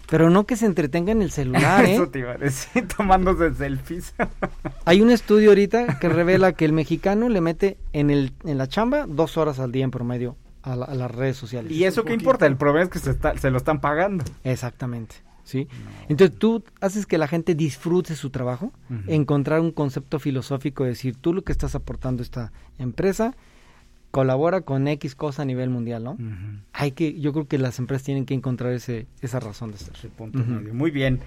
pero 0.08 0.30
no 0.30 0.44
que 0.46 0.56
se 0.56 0.66
entretenga 0.66 1.12
en 1.12 1.22
el 1.22 1.30
celular, 1.30 1.84
¿eh? 1.86 1.94
Eso 1.94 2.08
te 2.08 2.20
iba 2.20 2.32
a 2.32 2.38
decir, 2.38 2.86
tomándose 2.96 3.54
selfies. 3.54 4.14
Hay 4.84 5.00
un 5.00 5.10
estudio 5.10 5.50
ahorita 5.50 5.98
que 5.98 6.08
revela 6.08 6.52
que 6.52 6.64
el 6.64 6.72
mexicano 6.72 7.28
le 7.28 7.40
mete 7.40 7.78
en, 7.92 8.10
el, 8.10 8.32
en 8.44 8.58
la 8.58 8.68
chamba 8.68 9.06
dos 9.06 9.36
horas 9.36 9.58
al 9.58 9.72
día 9.72 9.84
en 9.84 9.90
promedio 9.90 10.36
a, 10.62 10.76
la, 10.76 10.86
a 10.86 10.94
las 10.94 11.10
redes 11.10 11.36
sociales. 11.36 11.72
¿Y 11.72 11.84
eso 11.84 12.04
qué 12.04 12.14
importa? 12.14 12.46
El 12.46 12.56
problema 12.56 12.84
es 12.84 12.90
que 12.90 12.98
se, 12.98 13.10
está, 13.10 13.36
se 13.36 13.50
lo 13.50 13.58
están 13.58 13.80
pagando. 13.80 14.24
Exactamente. 14.44 15.16
¿sí? 15.44 15.68
No. 15.70 16.06
Entonces 16.08 16.38
tú 16.38 16.64
haces 16.80 17.06
que 17.06 17.18
la 17.18 17.28
gente 17.28 17.54
disfrute 17.54 18.16
su 18.16 18.30
trabajo, 18.30 18.72
uh 18.90 18.94
-huh. 18.94 19.04
encontrar 19.08 19.60
un 19.60 19.72
concepto 19.72 20.18
filosófico, 20.18 20.84
decir, 20.84 21.16
tú 21.16 21.32
lo 21.32 21.42
que 21.42 21.52
estás 21.52 21.74
aportando 21.74 22.22
a 22.22 22.24
esta 22.24 22.52
empresa 22.78 23.34
colabora 24.14 24.60
con 24.60 24.86
X 24.86 25.16
cosa 25.16 25.42
a 25.42 25.44
nivel 25.44 25.70
mundial, 25.70 26.04
¿no? 26.04 26.12
Uh 26.12 26.18
-huh. 26.18 26.60
Hay 26.72 26.92
que, 26.92 27.18
yo 27.18 27.32
creo 27.32 27.48
que 27.48 27.58
las 27.58 27.80
empresas 27.80 28.04
tienen 28.04 28.26
que 28.26 28.34
encontrar 28.34 28.72
ese, 28.72 29.08
esa 29.22 29.40
razón 29.40 29.72
de 29.72 29.78
ser. 29.78 29.92
Punto 30.10 30.38
uh 30.38 30.42
-huh. 30.42 30.60
medio. 30.60 30.72
Muy 30.72 30.92
bien. 30.92 31.18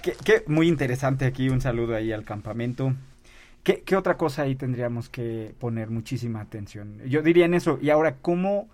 Qué, 0.00 0.14
qué, 0.24 0.44
muy 0.46 0.68
interesante 0.68 1.24
aquí, 1.24 1.48
un 1.48 1.60
saludo 1.60 1.96
ahí 1.96 2.12
al 2.12 2.22
campamento. 2.22 2.94
¿Qué, 3.64 3.82
¿Qué, 3.84 3.96
otra 3.96 4.16
cosa 4.16 4.42
ahí 4.42 4.54
tendríamos 4.54 5.08
que 5.08 5.54
poner 5.58 5.90
muchísima 5.90 6.40
atención? 6.40 6.98
Yo 7.08 7.20
diría 7.20 7.46
en 7.46 7.54
eso, 7.54 7.80
y 7.82 7.90
ahora, 7.90 8.14
¿cómo 8.22 8.68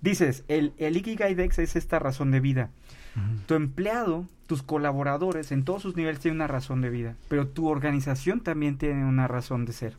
dices? 0.00 0.44
El, 0.48 0.72
el 0.78 0.96
Ikigai 0.96 1.34
Dex 1.34 1.58
es 1.58 1.76
esta 1.76 1.98
razón 1.98 2.30
de 2.30 2.40
vida. 2.40 2.70
Uh 3.14 3.20
-huh. 3.20 3.46
Tu 3.46 3.54
empleado, 3.56 4.24
tus 4.46 4.62
colaboradores, 4.62 5.52
en 5.52 5.64
todos 5.64 5.82
sus 5.82 5.96
niveles 5.96 6.20
tienen 6.20 6.36
una 6.36 6.46
razón 6.46 6.80
de 6.80 6.88
vida, 6.88 7.14
pero 7.28 7.46
tu 7.46 7.68
organización 7.68 8.40
también 8.40 8.78
tiene 8.78 9.04
una 9.04 9.28
razón 9.28 9.66
de 9.66 9.74
ser. 9.74 9.96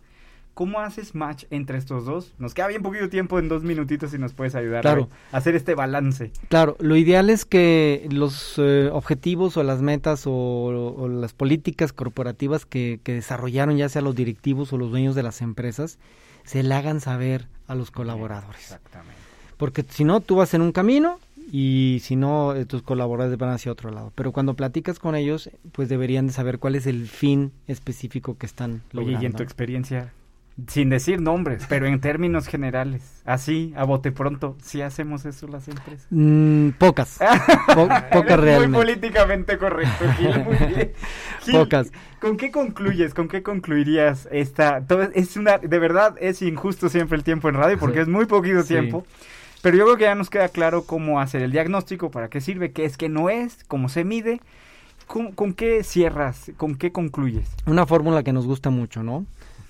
¿Cómo 0.60 0.82
haces 0.82 1.16
match 1.16 1.46
entre 1.52 1.78
estos 1.78 2.04
dos? 2.04 2.34
Nos 2.38 2.54
queda 2.54 2.68
bien 2.68 2.82
poquito 2.82 3.08
tiempo 3.08 3.40
en 3.40 3.48
dos 3.48 3.64
minutitos 3.64 4.14
y 4.14 4.18
nos 4.18 4.34
puedes 4.34 4.56
ayudar 4.56 4.82
claro. 4.82 5.08
a 5.32 5.38
hacer 5.38 5.56
este 5.56 5.74
balance. 5.74 6.34
Claro, 6.50 6.76
lo 6.82 6.98
ideal 6.98 7.30
es 7.30 7.46
que 7.46 8.10
los 8.12 8.56
eh, 8.58 8.90
objetivos 8.92 9.56
o 9.56 9.64
las 9.64 9.82
metas 9.82 10.28
o, 10.28 10.34
o 10.34 11.08
las 11.08 11.32
políticas 11.32 11.94
corporativas 11.94 12.66
que, 12.66 13.00
que, 13.04 13.14
desarrollaron 13.14 13.78
ya 13.78 13.88
sea 13.88 14.02
los 14.02 14.16
directivos 14.16 14.74
o 14.74 14.78
los 14.78 14.92
dueños 14.92 15.16
de 15.16 15.24
las 15.24 15.42
empresas 15.42 15.98
se 16.44 16.62
le 16.62 16.76
hagan 16.76 17.00
saber 17.00 17.48
a 17.68 17.76
los 17.76 17.90
colaboradores. 17.90 18.60
Exactamente. 18.60 19.16
Porque 19.56 19.86
si 19.88 20.04
no, 20.04 20.20
tú 20.20 20.36
vas 20.36 20.54
en 20.54 20.62
un 20.62 20.74
camino 20.74 21.20
y 21.54 22.00
si 22.04 22.18
no, 22.18 22.54
eh, 22.54 22.66
tus 22.66 22.82
colaboradores 22.82 23.38
van 23.40 23.52
hacia 23.52 23.72
otro 23.72 23.92
lado. 23.92 24.12
Pero 24.14 24.34
cuando 24.34 24.56
platicas 24.56 25.00
con 25.00 25.16
ellos, 25.16 25.50
pues 25.72 25.88
deberían 25.88 26.28
de 26.28 26.34
saber 26.34 26.60
cuál 26.60 26.76
es 26.76 26.86
el 26.86 27.08
fin 27.08 27.54
específico 27.68 28.38
que 28.38 28.46
están 28.46 28.82
logrando. 28.92 29.20
Oye, 29.20 29.24
y 29.24 29.26
en 29.26 29.34
tu 29.34 29.44
experiencia, 29.44 30.12
sin 30.68 30.90
decir 30.90 31.22
nombres, 31.22 31.66
pero 31.70 31.88
en 31.88 32.00
términos 32.00 32.48
generales, 32.48 33.22
así, 33.26 33.74
a 33.76 33.84
bote 33.84 34.12
pronto, 34.12 34.58
¿sí 34.62 34.82
hacemos 34.82 35.26
eso 35.26 35.48
las 35.48 35.68
empresas? 35.68 36.08
Mm, 36.10 36.70
pocas, 36.72 37.20
po 37.74 37.88
pocas 38.12 38.40
realmente. 38.40 38.68
Muy 38.70 38.86
políticamente 38.86 39.58
correcto, 39.58 40.06
Gil, 40.18 40.44
muy 40.44 40.58
bien. 40.58 40.92
Gil, 41.42 41.56
pocas. 41.56 41.92
¿Con 42.20 42.38
qué 42.38 42.52
concluyes? 42.52 43.14
¿Con 43.14 43.28
qué 43.28 43.44
concluirías 43.44 44.28
esta? 44.32 44.86
Todo, 44.86 45.04
es 45.14 45.38
una, 45.38 45.58
de 45.58 45.80
verdad, 45.80 46.16
es 46.20 46.42
injusto 46.42 46.90
siempre 46.90 47.18
el 47.18 47.24
tiempo 47.24 47.50
en 47.50 47.56
radio 47.56 47.78
porque 47.78 47.98
sí. 47.98 48.02
es 48.02 48.08
muy 48.08 48.26
poquito 48.26 48.62
sí. 48.64 48.70
tiempo. 48.70 49.06
Pero 49.62 49.78
yo 49.78 49.86
creo 49.86 49.98
que 49.98 50.04
ya 50.04 50.16
nos 50.16 50.30
queda 50.30 50.50
claro 50.50 50.86
cómo 50.86 51.20
hacer 51.20 51.42
el 51.42 51.52
diagnóstico, 51.52 52.12
para 52.12 52.30
qué 52.30 52.40
sirve, 52.40 52.72
qué 52.72 52.86
es, 52.86 52.98
qué 52.98 53.10
no 53.10 53.30
es, 53.30 53.64
cómo 53.68 53.90
se 53.90 54.04
mide. 54.04 54.40
¿Con, 55.06 55.32
con 55.32 55.54
qué 55.54 55.84
cierras? 55.84 56.52
¿Con 56.56 56.76
qué 56.76 56.92
concluyes? 56.92 57.50
Una 57.66 57.86
fórmula 57.86 58.24
que 58.24 58.32
nos 58.32 58.46
gusta 58.46 58.70
mucho, 58.70 59.02
¿no? 59.04 59.26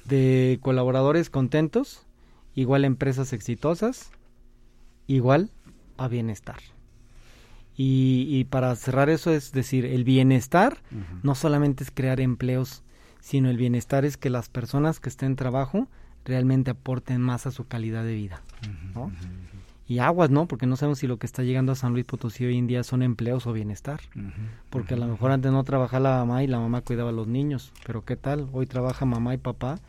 De 0.10 0.60
colaboradores 0.62 1.30
contentos, 1.30 2.06
igual 2.56 2.84
a 2.84 2.88
empresas 2.88 3.32
exitosas, 3.32 4.12
igual 5.08 5.52
a 5.98 6.08
bienestar. 6.08 6.58
Y, 7.76 8.26
y 8.28 8.44
para 8.44 8.76
cerrar 8.76 9.10
eso 9.10 9.32
es 9.32 9.54
decir, 9.54 9.86
el 9.86 10.04
bienestar 10.04 10.82
no 11.24 11.34
solamente 11.36 11.86
es 11.86 11.92
crear 11.92 12.20
empleos, 12.20 12.84
sino 13.22 13.50
el 13.50 13.56
bienestar 13.56 14.04
es 14.04 14.18
que 14.18 14.30
las 14.30 14.50
personas 14.50 15.00
que 15.00 15.08
estén 15.08 15.32
en 15.32 15.36
trabajo 15.38 15.88
realmente 16.26 16.72
aporten 16.72 17.22
más 17.22 17.48
a 17.48 17.52
su 17.52 17.68
calidad 17.68 18.04
de 18.04 18.16
vida. 18.16 18.42
¿no? 18.94 19.12
Y 19.90 19.98
aguas, 20.00 20.30
¿no? 20.30 20.46
Porque 20.48 20.68
no 20.68 20.76
sabemos 20.78 21.00
si 21.00 21.08
lo 21.08 21.18
que 21.18 21.26
está 21.26 21.42
llegando 21.44 21.72
a 21.72 21.76
San 21.76 21.94
Luis 21.94 22.06
Potosí 22.06 22.46
hoy 22.46 22.58
en 22.60 22.68
día 22.68 22.84
son 22.84 23.02
empleos 23.02 23.48
o 23.48 23.54
bienestar. 23.54 24.00
Porque 24.70 24.94
a 24.94 24.98
lo 24.98 25.08
mejor 25.08 25.32
antes 25.32 25.52
no 25.52 25.64
trabajaba 25.64 26.00
la 26.00 26.18
mamá 26.18 26.44
y 26.44 26.48
la 26.48 26.60
mamá 26.60 26.82
cuidaba 26.82 27.10
a 27.10 27.12
los 27.14 27.28
niños. 27.28 27.74
Pero 27.88 28.06
¿qué 28.06 28.16
tal? 28.16 28.48
Hoy 28.54 28.68
trabaja 28.68 29.06
mamá 29.06 29.34
y 29.34 29.38
papá 29.38 29.80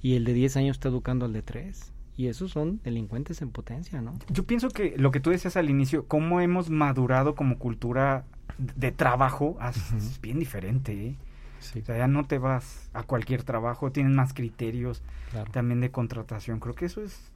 y 0.00 0.14
el 0.14 0.24
de 0.24 0.32
10 0.32 0.56
años 0.56 0.76
está 0.76 0.88
educando 0.88 1.26
al 1.26 1.34
de 1.34 1.42
3. 1.42 1.92
Y 2.16 2.28
esos 2.28 2.50
son 2.50 2.80
delincuentes 2.82 3.42
en 3.42 3.50
potencia, 3.50 4.00
¿no? 4.00 4.14
Yo 4.30 4.44
pienso 4.44 4.68
que 4.70 4.94
lo 4.96 5.10
que 5.10 5.20
tú 5.20 5.28
decías 5.30 5.56
al 5.58 5.68
inicio, 5.68 6.06
cómo 6.08 6.40
hemos 6.40 6.70
madurado 6.70 7.34
como 7.34 7.58
cultura 7.58 8.24
de 8.58 8.90
trabajo, 8.90 9.56
ah, 9.60 9.72
es 9.96 10.18
bien 10.22 10.38
diferente, 10.38 11.08
¿eh? 11.08 11.16
O 11.60 11.84
sea, 11.84 11.96
ya 11.98 12.08
no 12.08 12.24
te 12.24 12.38
vas 12.38 12.88
a 12.94 13.02
cualquier 13.02 13.42
trabajo, 13.44 13.92
tienen 13.92 14.14
más 14.14 14.32
criterios 14.34 15.02
Claro. 15.30 15.50
también 15.52 15.80
de 15.80 15.90
contratación. 15.90 16.58
Creo 16.58 16.74
que 16.74 16.86
eso 16.86 17.02
es... 17.02 17.31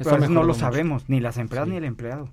Eso 0.00 0.10
pero 0.10 0.16
a 0.16 0.18
veces 0.18 0.30
no 0.30 0.40
lo 0.42 0.48
mucho. 0.48 0.60
sabemos, 0.60 1.04
ni 1.08 1.20
las 1.20 1.38
empleadas 1.38 1.68
Sí. 1.68 1.72
ni 1.72 1.76
el 1.78 1.84
empleado. 1.84 2.28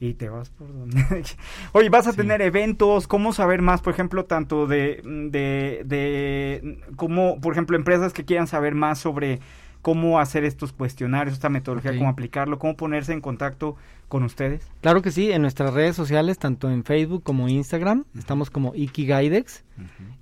Y 0.00 0.14
te 0.14 0.28
vas 0.28 0.50
por 0.50 0.66
donde... 0.72 1.00
Oye, 1.72 1.88
vas 1.88 2.06
a 2.08 2.12
tener 2.12 2.42
eventos, 2.42 3.06
¿cómo 3.06 3.32
saber 3.32 3.62
más, 3.62 3.80
por 3.82 3.92
ejemplo, 3.92 4.24
tanto 4.24 4.66
de, 4.66 5.00
de, 5.04 5.82
de, 5.84 6.78
cómo, 6.96 7.40
por 7.40 7.52
ejemplo, 7.52 7.76
empresas 7.76 8.12
que 8.12 8.24
quieran 8.24 8.46
saber 8.48 8.74
más 8.74 8.98
sobre 8.98 9.38
cómo 9.80 10.18
hacer 10.20 10.44
estos 10.44 10.72
cuestionarios, 10.72 11.34
esta 11.34 11.48
metodología, 11.48 11.96
cómo 11.96 12.08
aplicarlo, 12.08 12.58
cómo 12.58 12.76
ponerse 12.76 13.12
en 13.12 13.20
contacto 13.20 13.76
con 14.08 14.22
ustedes? 14.24 14.66
Claro 14.80 15.02
que 15.02 15.10
sí, 15.12 15.30
en 15.32 15.42
nuestras 15.42 15.72
redes 15.72 15.94
sociales, 15.96 16.38
tanto 16.38 16.68
en 16.70 16.84
Facebook 16.84 17.22
como 17.22 17.48
Instagram, 17.48 18.04
estamos 18.18 18.50
como 18.50 18.74
Ikigaidex. 18.74 19.64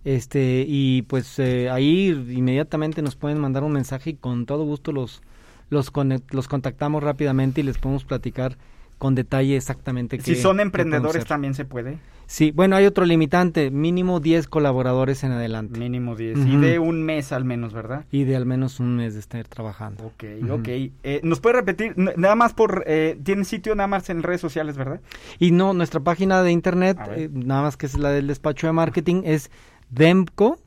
Este, 0.05 0.64
y 0.66 1.03
pues 1.03 1.39
eh, 1.39 1.68
ahí 1.71 2.09
inmediatamente 2.31 3.03
nos 3.03 3.16
pueden 3.16 3.39
mandar 3.39 3.64
un 3.64 3.73
mensaje 3.73 4.11
y 4.11 4.14
con 4.14 4.47
todo 4.47 4.64
gusto 4.64 4.93
los, 4.93 5.23
los, 5.71 5.91
los 6.31 6.49
contactamos 6.49 7.03
rápidamente 7.03 7.61
y 7.62 7.64
les 7.64 7.79
podemos 7.79 8.05
platicar 8.05 8.57
con 8.99 9.14
detalle 9.14 9.57
exactamente 9.57 10.18
qué 10.18 10.25
Si 10.25 10.35
son 10.37 10.61
emprendedores 10.61 11.25
también 11.25 11.55
se 11.55 11.64
puede. 11.64 11.99
Sí, 12.27 12.53
bueno, 12.53 12.77
hay 12.77 12.85
otro 12.87 13.07
limitante, 13.07 13.71
mínimo 13.73 14.21
10 14.21 14.47
colaboradores 14.47 15.25
en 15.25 15.33
adelante. 15.33 15.81
Mínimo 15.81 16.14
10. 16.14 16.39
Ujú. 16.39 16.49
Y 16.49 16.57
de 16.59 16.79
un 16.79 17.03
mes 17.03 17.33
al 17.33 17.45
menos, 17.45 17.73
¿verdad? 17.73 18.05
Y 18.12 18.23
de 18.23 18.37
al 18.37 18.47
menos 18.47 18.79
un 18.79 18.95
mes 18.95 19.14
de 19.14 19.21
estar 19.21 19.49
trabajando. 19.49 20.05
Ok, 20.05 20.25
Ujú. 20.43 20.53
ok. 20.53 20.68
Eh, 20.68 21.21
¿Nos 21.25 21.41
puede 21.41 21.57
repetir? 21.57 21.95
Nada 21.97 22.37
más 22.37 22.53
por... 22.53 22.85
Eh, 22.87 23.18
Tiene 23.25 23.45
sitio 23.45 23.75
nada 23.75 23.89
más 23.89 24.11
en 24.11 24.23
redes 24.23 24.41
sociales, 24.41 24.77
¿verdad? 24.77 25.01
Y 25.41 25.51
no, 25.51 25.73
nuestra 25.73 25.99
página 26.01 26.43
de 26.45 26.53
internet, 26.53 26.99
eh, 27.16 27.29
nada 27.33 27.62
más 27.62 27.77
que 27.77 27.87
es 27.87 27.99
la 27.99 28.11
del 28.11 28.29
despacho 28.29 28.68
de 28.68 28.75
marketing, 28.75 29.23
es 29.25 29.51
demco, 29.89 30.59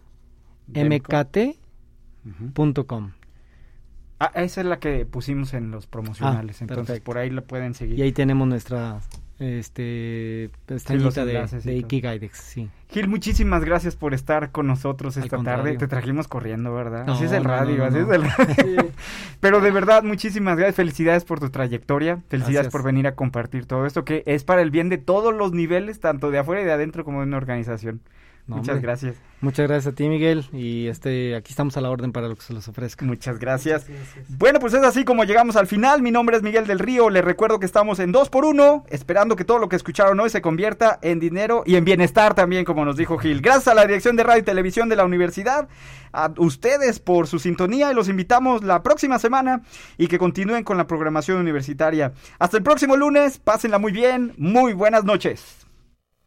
Demco. 0.68 1.14
mkt.com. 2.26 3.12
Ah, 4.24 4.44
esa 4.44 4.62
es 4.62 4.68
la 4.68 4.80
que 4.80 5.06
pusimos 5.06 5.54
en 5.54 5.72
los 5.72 5.88
promocionales. 5.88 6.62
Ah, 6.62 6.64
entonces, 6.64 6.86
perfecto. 6.88 7.06
por 7.06 7.18
ahí 7.18 7.30
la 7.30 7.42
pueden 7.42 7.74
seguir. 7.74 8.00
Y 8.00 8.04
ahí 8.04 8.12
tenemos 8.12 8.48
nuestra 8.48 9.00
este 9.40 10.52
pestañita 10.66 11.26
de, 11.26 11.34
y 11.34 11.36
de 11.36 11.48
todo. 11.48 11.72
Ikigaidex, 11.72 12.38
sí. 12.38 12.70
Gil, 12.90 13.08
muchísimas 13.08 13.66
gracias 13.66 13.96
por 13.96 14.14
estar 14.14 14.52
con 14.52 14.68
nosotros 14.68 15.18
esta 15.18 15.42
tarde. 15.44 15.78
Te 15.78 15.88
trajimos 15.88 16.28
corriendo, 16.28 16.74
¿verdad? 16.74 17.06
No, 17.06 17.14
así 17.14 17.26
es 17.26 17.32
el 17.32 17.44
no, 17.44 17.50
radio, 17.50 17.78
no, 17.78 17.86
así 17.86 17.98
es 17.98 18.10
el 18.10 18.24
radio. 18.24 18.92
Pero 19.40 19.60
de 19.60 19.72
verdad, 19.72 20.04
muchísimas 20.04 20.58
gracias. 20.58 20.76
Felicidades 20.76 21.26
por 21.26 21.40
tu 21.40 21.50
trayectoria. 21.50 22.22
Felicidades 22.30 22.54
Gracias. 22.54 22.72
por 22.72 22.84
venir 22.84 23.08
a 23.08 23.16
compartir 23.16 23.66
todo 23.66 23.86
esto 23.86 24.06
que 24.06 24.24
es 24.26 24.44
para 24.44 24.62
el 24.62 24.72
bien 24.72 24.90
de 24.90 25.00
todos 25.00 25.34
los 25.34 25.52
niveles, 25.52 26.00
tanto 26.00 26.32
de 26.32 26.38
afuera 26.38 26.62
y 26.62 26.66
de 26.66 26.72
adentro 26.72 27.04
como 27.04 27.20
de 27.20 27.28
una 27.28 27.38
organización. 27.38 28.02
No, 28.46 28.58
Muchas 28.58 28.76
hombre. 28.76 28.88
gracias. 28.88 29.16
Muchas 29.40 29.68
gracias 29.68 29.94
a 29.94 29.96
ti, 29.96 30.08
Miguel, 30.08 30.46
y 30.54 30.88
este 30.88 31.36
aquí 31.36 31.52
estamos 31.52 31.76
a 31.76 31.82
la 31.82 31.90
orden 31.90 32.14
para 32.14 32.30
lo 32.30 32.36
que 32.36 32.44
se 32.44 32.54
los 32.54 32.66
ofrezca. 32.68 33.06
Muchas 33.06 33.40
gracias. 33.40 33.86
Bueno, 34.30 34.60
pues 34.60 34.74
es 34.74 34.84
así 34.84 35.04
como 35.04 35.26
llegamos 35.26 35.58
al 35.58 35.68
final. 35.68 36.02
Mi 36.02 36.12
nombre 36.12 36.38
es 36.38 36.44
Miguel 36.44 36.66
del 36.66 36.80
Río. 36.80 37.10
Les 37.10 37.24
recuerdo 37.24 37.60
que 37.60 37.66
estamos 37.66 38.00
en 38.00 38.12
2 38.14 38.30
por 38.30 38.46
1 38.46 38.86
esperando 38.90 39.36
que 39.36 39.44
todo 39.44 39.60
lo 39.60 39.68
que 39.68 39.76
escucharon 39.76 40.18
hoy 40.20 40.30
se 40.30 40.42
convierta 40.42 40.98
en 41.02 41.20
dinero 41.20 41.64
y 41.66 41.76
en 41.76 41.84
bienestar 41.84 42.36
también, 42.36 42.64
como 42.64 42.86
nos 42.86 42.96
dijo 42.96 43.18
Gil. 43.18 43.42
Gracias 43.42 43.68
a 43.68 43.74
la 43.74 43.86
Dirección 43.86 44.16
de 44.16 44.24
Radio 44.24 44.42
y 44.42 44.46
Televisión 44.46 44.88
de 44.88 44.96
la 44.96 45.06
Universidad, 45.06 45.68
a 46.14 46.32
ustedes 46.38 47.00
por 47.00 47.28
su 47.28 47.40
sintonía 47.40 47.92
y 47.92 47.96
los 47.96 48.08
invitamos 48.08 48.64
la 48.64 48.82
próxima 48.82 49.20
semana 49.20 49.62
y 49.98 50.08
que 50.08 50.20
continúen 50.20 50.64
con 50.64 50.78
la 50.78 50.88
programación 50.88 51.38
universitaria. 51.38 52.14
Hasta 52.40 52.58
el 52.58 52.64
próximo 52.64 52.96
lunes, 52.96 53.40
pásenla 53.40 53.78
muy 53.78 53.92
bien, 53.92 54.34
muy 54.38 54.74
buenas 54.74 55.04
noches. 55.04 55.63